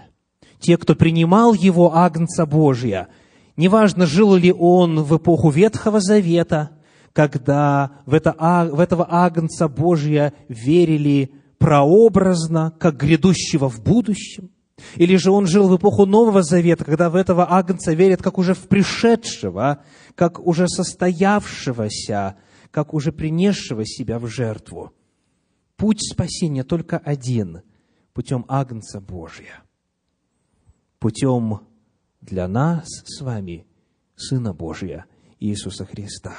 Те, 0.61 0.77
кто 0.77 0.95
принимал 0.95 1.55
Его, 1.55 1.95
Агнца 1.95 2.47
Божия, 2.47 3.09
неважно, 3.57 4.07
жил 4.07 4.35
ли 4.35 4.53
он 4.53 5.03
в 5.03 5.17
эпоху 5.17 5.51
Ветхого 5.51 6.01
Завета, 6.01 6.71
когда 7.13 7.93
в, 8.07 8.15
это, 8.15 8.35
в 8.73 8.81
этого 8.81 9.07
Агнца 9.09 9.69
Божия 9.69 10.33
верили 10.49 11.33
прообразно, 11.59 12.73
как 12.79 12.97
грядущего 12.97 13.69
в 13.69 13.83
будущем, 13.83 14.51
или 14.95 15.17
же 15.17 15.31
он 15.31 15.47
жил 15.47 15.69
в 15.69 15.77
эпоху 15.77 16.07
Нового 16.07 16.43
Завета, 16.43 16.85
когда 16.85 17.11
в 17.11 17.17
этого 17.17 17.51
Агнца 17.51 17.93
верят 17.93 18.23
как 18.23 18.39
уже 18.39 18.55
в 18.55 18.69
пришедшего, 18.69 19.83
как 20.15 20.45
уже 20.45 20.69
состоявшегося, 20.69 22.37
как 22.71 22.95
уже 22.95 23.13
принесшего 23.13 23.85
себя 23.85 24.19
в 24.19 24.27
жертву. 24.27 24.93
Путь 25.79 26.03
спасения 26.03 26.65
только 26.65 26.99
один– 26.99 27.63
путем 28.13 28.45
Агнца 28.49 29.01
Божия. 29.01 29.63
Путем 30.99 31.61
для 32.21 32.49
нас 32.49 32.89
с 33.05 33.21
вами 33.21 33.65
Сына 34.17 34.53
Божия 34.53 35.07
Иисуса 35.39 35.85
Христа. 35.85 36.35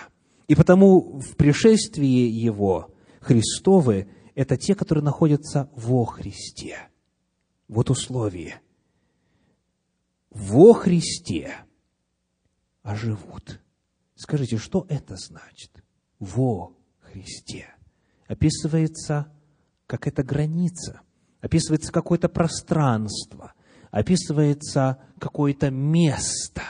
И 0.49 0.55
потому 0.55 1.21
в 1.21 1.37
пришествии 1.37 2.27
Его 2.27 2.93
Христовы– 3.21 4.11
это 4.35 4.57
те, 4.57 4.75
которые 4.75 5.05
находятся 5.05 5.69
во 5.73 6.03
Христе– 6.03 6.77
вот 7.69 7.89
условие. 7.89 8.61
Во 10.31 10.73
Христе 10.73 11.55
оживут. 12.81 13.61
Скажите, 14.15 14.57
что 14.57 14.85
это 14.89 15.15
значит? 15.15 15.71
Во 16.19 16.75
Христе. 16.99 17.73
Описывается 18.30 19.26
как 19.88 20.06
это 20.06 20.22
граница, 20.22 21.01
описывается 21.41 21.91
какое-то 21.91 22.30
пространство, 22.30 23.53
описывается 23.89 25.01
какое-то 25.18 25.72
место 25.72 26.61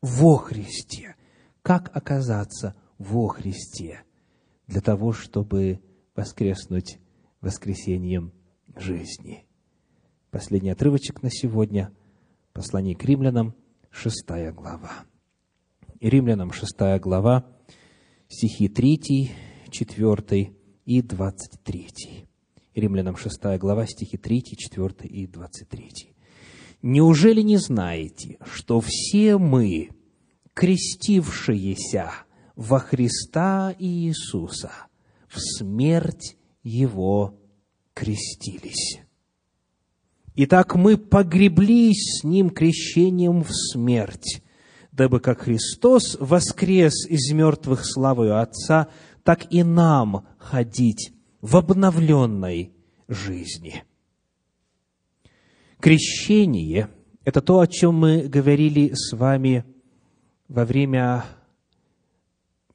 во 0.00 0.36
Христе. 0.36 1.16
Как 1.62 1.94
оказаться 1.94 2.76
во 2.98 3.26
Христе 3.26 4.04
для 4.68 4.80
того, 4.80 5.12
чтобы 5.12 5.80
воскреснуть 6.14 7.00
воскресением 7.40 8.32
жизни? 8.76 9.44
Последний 10.30 10.70
отрывочек 10.70 11.20
на 11.20 11.30
сегодня. 11.32 11.92
Послание 12.52 12.94
к 12.94 13.04
римлянам, 13.04 13.56
шестая 13.90 14.52
глава. 14.52 15.04
И 15.98 16.08
римлянам 16.08 16.52
шестая 16.52 17.00
глава, 17.00 17.44
стихи 18.28 18.68
3, 18.68 19.32
4 19.72 20.56
и 20.86 21.02
23. 21.02 22.26
Римлянам 22.74 23.16
шестая 23.16 23.58
глава, 23.58 23.86
стихи 23.86 24.16
3, 24.16 24.42
4 24.56 25.08
и 25.08 25.26
23. 25.26 26.14
«Неужели 26.82 27.42
не 27.42 27.56
знаете, 27.56 28.38
что 28.44 28.80
все 28.80 29.36
мы, 29.36 29.90
крестившиеся 30.54 32.12
во 32.54 32.78
Христа 32.78 33.74
Иисуса, 33.78 34.70
в 35.26 35.38
смерть 35.40 36.36
Его 36.62 37.34
крестились?» 37.92 39.00
Итак, 40.36 40.76
мы 40.76 40.98
погреблись 40.98 42.20
с 42.20 42.24
Ним 42.24 42.50
крещением 42.50 43.42
в 43.42 43.50
смерть, 43.50 44.42
дабы 44.92 45.18
как 45.18 45.42
Христос 45.42 46.16
воскрес 46.20 47.06
из 47.08 47.32
мертвых 47.32 47.84
славою 47.84 48.38
Отца, 48.38 48.88
так 49.24 49.50
и 49.50 49.62
нам 49.64 50.26
ходить 50.46 51.12
в 51.40 51.56
обновленной 51.56 52.72
жизни. 53.08 53.84
Крещение– 55.80 56.88
это 57.24 57.40
то, 57.40 57.60
о 57.60 57.66
чем 57.66 57.94
мы 57.94 58.22
говорили 58.22 58.92
с 58.94 59.14
вами 59.14 59.64
во 60.48 60.64
время 60.64 61.24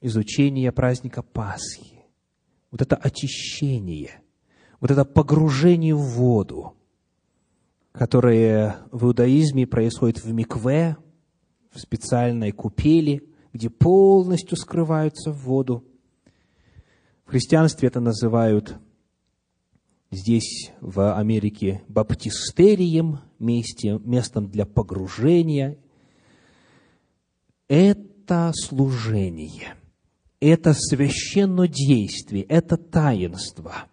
изучения 0.00 0.70
праздника 0.72 1.22
Пасхи. 1.22 2.00
Вот 2.70 2.80
это 2.82 2.96
очищение, 2.96 4.22
вот 4.80 4.90
это 4.90 5.04
погружение 5.04 5.94
в 5.94 6.02
воду– 6.02 6.76
которые 7.92 8.76
в 8.90 9.04
иудаизме 9.04 9.66
происходят 9.66 10.24
в 10.24 10.32
микве, 10.32 10.96
в 11.70 11.78
специальной 11.78 12.50
купели, 12.50 13.22
где 13.52 13.68
полностью 13.68 14.56
скрываются 14.56 15.30
в 15.30 15.44
воду. 15.44 15.84
В 17.24 17.30
христианстве 17.30 17.88
это 17.88 18.00
называют 18.00 18.76
здесь, 20.10 20.72
в 20.80 21.16
Америке, 21.16 21.82
баптистерием, 21.88 23.20
местом 23.38 24.48
для 24.48 24.66
погружения. 24.66 25.78
Это 27.68 28.52
служение, 28.54 29.74
это 30.40 30.74
священное 30.74 31.68
действие, 31.68 32.44
это 32.44 32.76
таинство 32.76 33.86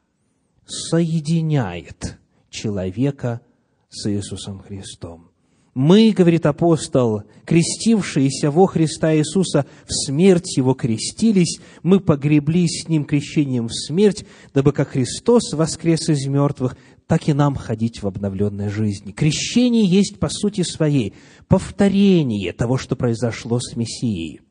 соединяет 0.65 2.19
человека 2.49 3.41
с 3.89 4.10
Иисусом 4.11 4.60
Христом. 4.60 5.28
Мы, 5.74 6.12
говорит 6.12 6.46
апостол, 6.46 7.24
крестившиеся 7.46 8.52
во 8.52 8.66
Христа 8.66 9.16
Иисуса, 9.16 9.66
в 9.86 9.94
смерть 9.94 10.58
Его 10.58 10.74
крестились, 10.74 11.60
мы 11.84 12.00
погреблись 12.00 12.84
с 12.84 12.88
Ним 12.88 13.06
крещением 13.06 13.68
в 13.68 13.74
смерть, 13.74 14.26
дабы 14.54 14.72
как 14.72 14.90
Христос 14.90 15.54
воскрес 15.54 16.10
из 16.10 16.26
мертвых, 16.28 16.76
так 17.08 17.28
и 17.28 17.34
нам 17.34 17.56
ходить 17.56 18.02
в 18.02 18.08
обновленной 18.08 18.70
жизни. 18.70 19.12
Крещение 19.12 19.86
есть 19.86 20.20
по 20.20 20.30
сути 20.30 20.62
своей 20.64 21.14
повторение 21.48 22.54
того, 22.54 22.78
что 22.78 22.96
произошло 22.96 23.60
с 23.60 23.76
Мессией. 23.76 24.41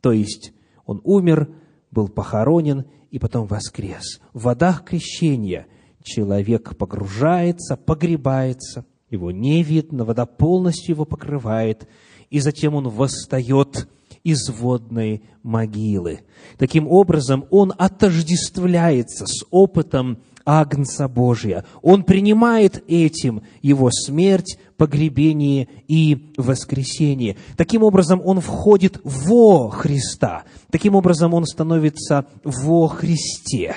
То 0.00 0.12
есть 0.12 0.52
Он 0.84 1.00
умер, 1.04 1.48
был 1.90 2.08
похоронен 2.08 2.84
и 3.10 3.18
потом 3.18 3.46
воскрес. 3.46 4.20
В 4.32 4.44
водах 4.44 4.84
крещения– 4.84 5.66
человек 6.06 6.76
погружается, 6.76 7.76
погребается, 7.76 8.86
его 9.10 9.30
не 9.30 9.62
видно, 9.62 10.04
вода 10.04 10.26
полностью 10.26 10.94
его 10.94 11.04
покрывает, 11.04 11.88
и 12.30 12.40
затем 12.40 12.74
он 12.74 12.88
восстает 12.88 13.88
из 14.24 14.48
водной 14.48 15.22
могилы. 15.44 16.22
Таким 16.58 16.88
образом, 16.88 17.46
он 17.50 17.72
отождествляется 17.78 19.24
с 19.26 19.44
опытом 19.52 20.18
Агнца 20.44 21.06
Божия. 21.06 21.64
Он 21.82 22.02
принимает 22.02 22.82
этим 22.88 23.42
его 23.62 23.88
смерть, 23.92 24.58
погребение 24.76 25.68
и 25.86 26.32
воскресение. 26.36 27.36
Таким 27.56 27.84
образом, 27.84 28.20
он 28.24 28.40
входит 28.40 29.00
во 29.04 29.70
Христа. 29.70 30.42
Таким 30.70 30.96
образом, 30.96 31.32
он 31.32 31.44
становится 31.46 32.26
во 32.42 32.88
Христе. 32.88 33.76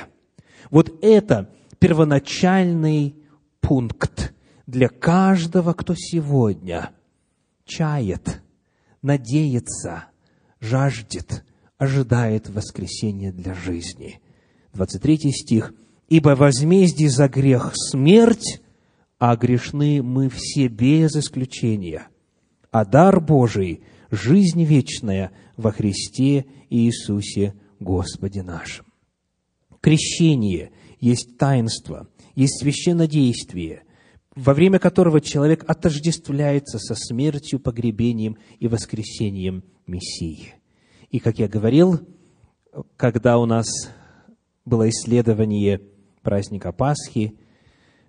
Вот 0.71 0.93
это 1.03 1.49
первоначальный 1.77 3.15
пункт 3.61 4.33
для 4.69 4.87
каждого, 4.87 5.73
кто 5.73 5.95
сегодня 5.95 6.91
чает, 7.65 8.41
надеется, 9.01 10.05
жаждет, 10.59 11.43
ожидает 11.77 12.49
воскресения 12.49 13.31
для 13.31 13.53
жизни. 13.53 14.21
23 14.73 15.31
стих– 15.31 15.73
Ибо 16.09 16.29
возмездие 16.29 17.09
за 17.09 17.29
грех– 17.29 17.73
смерть, 17.75 18.61
а 19.19 19.35
грешны 19.35 20.01
мы 20.01 20.27
все 20.29 20.67
без 20.67 21.15
исключения. 21.15 22.07
А 22.71 22.83
дар 22.83 23.21
Божий– 23.21 23.83
жизнь 24.09 24.63
вечная 24.63 25.31
во 25.55 25.71
Христе 25.71 26.47
Иисусе 26.71 27.53
Господе 27.79 28.41
нашим. 28.41 28.87
Крещение 29.81 30.71
есть 30.99 31.37
таинство, 31.37 32.07
есть 32.33 32.59
священнодействие, 32.59 33.83
во 34.35 34.53
время 34.53 34.79
которого 34.79 35.21
человек 35.21 35.63
отождествляется 35.67 36.79
со 36.79 36.95
смертью, 36.95 37.59
погребением 37.59 38.37
и 38.59 38.67
воскресением 38.67 39.63
Мессии. 39.87 40.55
И, 41.09 41.19
как 41.19 41.39
я 41.39 41.47
говорил, 41.47 41.99
когда 42.95 43.37
у 43.37 43.45
нас 43.45 43.67
было 44.65 44.87
исследование 44.89 45.81
праздника 46.21 46.71
Пасхи, 46.71 47.37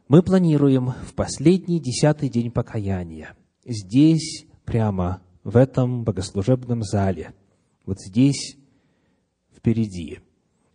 мы 0.09 0.23
планируем 0.23 0.93
в 1.07 1.15
последний 1.15 1.81
десятый 1.81 2.29
день 2.29 2.51
покаяния 2.51 3.35
здесь, 3.65 4.47
прямо 4.65 5.23
в 5.45 5.57
этом 5.57 6.05
богослужебном 6.05 6.83
зале, 6.83 7.35
вот 7.87 8.01
здесь 8.01 8.57
впереди, 9.57 10.21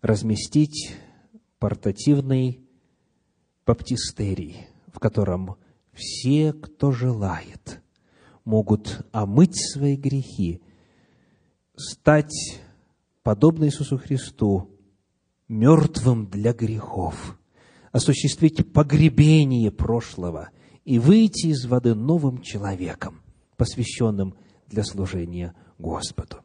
разместить 0.02 0.96
портативный 1.60 2.62
баптистерий, 3.66 4.68
в 4.96 5.00
котором 5.00 5.58
все, 5.92 6.54
кто 6.54 6.92
желает, 6.94 7.82
могут 8.46 9.06
омыть 9.12 9.56
свои 9.74 9.98
грехи, 9.98 10.62
стать 11.76 12.62
подобно 13.24 13.66
Иисусу 13.66 13.98
Христу, 13.98 14.70
мертвым 15.50 16.28
для 16.28 16.54
грехов, 16.54 17.38
осуществить 17.92 18.72
погребение 18.72 19.70
прошлого 19.70 20.50
и 20.86 20.98
выйти 20.98 21.48
из 21.48 21.66
воды 21.66 21.94
новым 21.94 22.42
человеком, 22.42 23.22
посвященным 23.58 24.36
для 24.68 24.84
служения 24.84 25.54
Господу. 25.78 26.38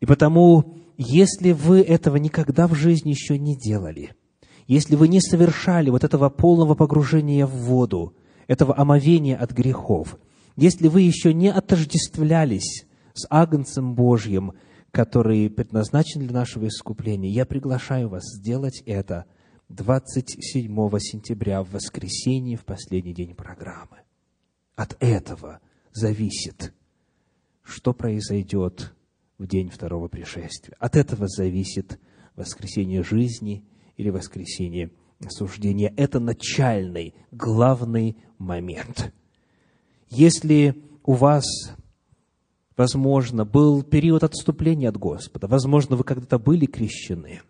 И 0.00 0.06
потому, 0.06 0.78
если 0.96 1.52
вы 1.52 1.82
этого 1.82 2.16
никогда 2.16 2.66
в 2.66 2.74
жизни 2.74 3.10
еще 3.10 3.38
не 3.38 3.54
делали, 3.54 4.14
если 4.66 4.96
вы 4.96 5.08
не 5.08 5.20
совершали 5.20 5.90
вот 5.90 6.04
этого 6.04 6.28
полного 6.30 6.74
погружения 6.74 7.46
в 7.46 7.50
воду, 7.50 8.14
этого 8.46 8.78
омовения 8.78 9.36
от 9.36 9.52
грехов, 9.52 10.18
если 10.56 10.88
вы 10.88 11.02
еще 11.02 11.32
не 11.32 11.48
отождествлялись 11.48 12.86
с 13.14 13.26
Агнцем 13.30 13.94
Божьим, 13.94 14.52
который 14.90 15.48
предназначен 15.48 16.20
для 16.20 16.32
нашего 16.32 16.68
искупления, 16.68 17.30
я 17.30 17.46
приглашаю 17.46 18.08
вас 18.08 18.24
сделать 18.36 18.82
это 18.84 19.24
27 19.70 20.68
сентября 20.98 21.62
в 21.62 21.70
воскресенье, 21.70 22.58
в 22.58 22.64
последний 22.64 23.14
день 23.14 23.34
программы. 23.34 24.02
От 24.76 24.96
этого 25.00 25.60
зависит, 25.92 26.74
что 27.62 27.94
произойдет 27.94 28.94
в 29.38 29.46
день 29.46 29.70
второго 29.70 30.08
пришествия. 30.08 30.76
От 30.78 30.96
этого 30.96 31.26
зависит 31.26 31.98
воскресение 32.36 33.02
жизни 33.02 33.64
или 33.96 34.10
воскресение 34.10 34.90
осуждения. 35.24 35.92
Это 35.96 36.20
начальный, 36.20 37.14
главный 37.30 38.16
момент. 38.38 39.12
Если 40.10 40.82
у 41.04 41.12
вас 41.14 41.44
Возможно, 42.76 43.44
был 43.44 43.82
период 43.82 44.24
отступления 44.24 44.88
от 44.88 44.96
Господа. 44.96 45.46
Возможно, 45.46 45.96
вы 45.96 46.04
когда-то 46.04 46.38
были 46.38 46.66
крещены, 46.66 47.42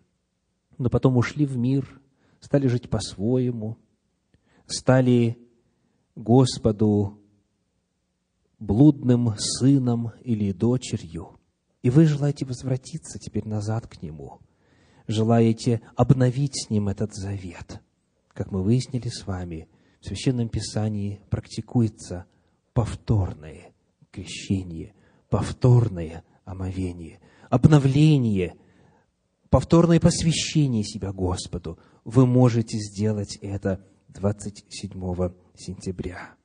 но 0.77 0.89
потом 0.89 1.17
ушли 1.17 1.45
в 1.45 1.57
мир, 1.57 2.01
стали 2.39 2.67
жить 2.67 2.89
по-своему, 2.89 3.77
стали 4.65 5.37
Господу 6.15 7.19
блудным 8.59 9.33
сыном 9.37 10.11
или 10.23 10.51
дочерью. 10.51 11.39
И 11.81 11.89
вы 11.89 12.05
желаете 12.05 12.45
возвратиться 12.45 13.17
теперь 13.17 13.47
назад 13.47 13.87
к 13.87 14.01
Нему, 14.01 14.39
желаете 15.07 15.81
обновить 15.95 16.65
с 16.65 16.69
Ним 16.69 16.89
этот 16.89 17.13
завет. 17.13 17.81
Как 18.33 18.51
мы 18.51 18.63
выяснили 18.63 19.09
с 19.09 19.27
вами, 19.27 19.67
в 20.01 20.05
Священном 20.07 20.49
Писании 20.49 21.21
практикуется 21.29 22.25
повторное 22.73 23.73
крещение– 24.11 24.93
повторное 25.33 26.23
омовение, 26.45 27.19
обновление, 27.49 28.53
повторное 29.49 29.99
посвящение 29.99 30.83
себя 30.83 31.11
Господу. 31.11 31.79
Вы 32.05 32.27
можете 32.27 32.77
сделать 32.77 33.39
это 33.41 33.83
27 34.09 34.91
сентября. 35.57 36.35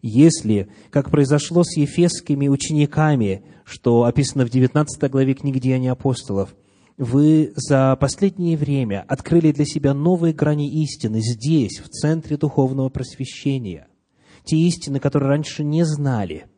Если, 0.00 0.70
как 0.90 1.10
произошло 1.10 1.64
с 1.64 1.76
ефесскими 1.76 2.46
учениками, 2.46 3.44
что 3.64 4.04
описано 4.04 4.46
в 4.46 4.50
19 4.50 5.10
главе 5.10 5.34
книги 5.34 5.58
Деяний 5.58 5.90
апостолов, 5.90 6.54
вы 6.96 7.52
за 7.56 7.96
последнее 7.96 8.56
время 8.56 9.04
открыли 9.08 9.52
для 9.52 9.64
себя 9.64 9.94
новые 9.94 10.34
грани 10.34 10.82
истины 10.82 11.20
здесь, 11.20 11.78
в 11.78 11.88
центре 11.88 12.36
духовного 12.36 12.88
просвещения. 12.88 13.88
Те 14.44 14.56
истины, 14.56 15.00
которые 15.00 15.30
раньше 15.30 15.64
не 15.64 15.84
знали– 15.84 16.46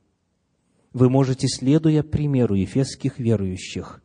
вы 0.92 1.08
можете, 1.08 1.48
следуя 1.48 2.02
примеру 2.02 2.54
ефесских 2.54 3.18
верующих, 3.18 4.02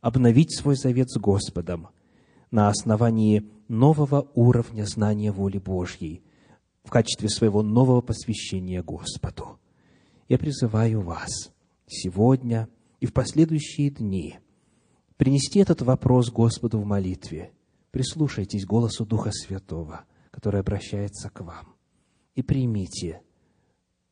обновить 0.00 0.56
свой 0.56 0.76
завет 0.76 1.10
с 1.10 1.18
Господом 1.18 1.88
на 2.50 2.68
основании 2.68 3.48
нового 3.68 4.28
уровня 4.34 4.84
знания 4.84 5.32
воли 5.32 5.58
Божьей 5.58 6.22
в 6.84 6.90
качестве 6.90 7.28
своего 7.28 7.62
нового 7.62 8.00
посвящения 8.00 8.82
Господу. 8.82 9.58
Я 10.28 10.38
призываю 10.38 11.00
вас 11.00 11.52
сегодня 11.86 12.68
и 13.00 13.06
в 13.06 13.12
последующие 13.12 13.90
дни 13.90 14.38
принести 15.16 15.58
этот 15.58 15.82
вопрос 15.82 16.30
Господу 16.30 16.78
в 16.78 16.84
молитве. 16.84 17.52
Прислушайтесь 17.90 18.66
голосу 18.66 19.06
Духа 19.06 19.30
Святого, 19.32 20.04
который 20.30 20.60
обращается 20.60 21.30
к 21.30 21.40
вам, 21.40 21.74
и 22.34 22.42
примите 22.42 23.22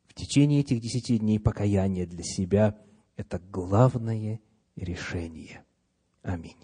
в 0.07 0.13
течение 0.13 0.61
этих 0.61 0.79
десяти 0.79 1.19
дней 1.19 1.39
покаяние 1.39 2.05
для 2.05 2.23
себя– 2.23 2.77
это 3.17 3.39
главное 3.39 4.39
решение. 4.75 5.63
Аминь. 6.21 6.57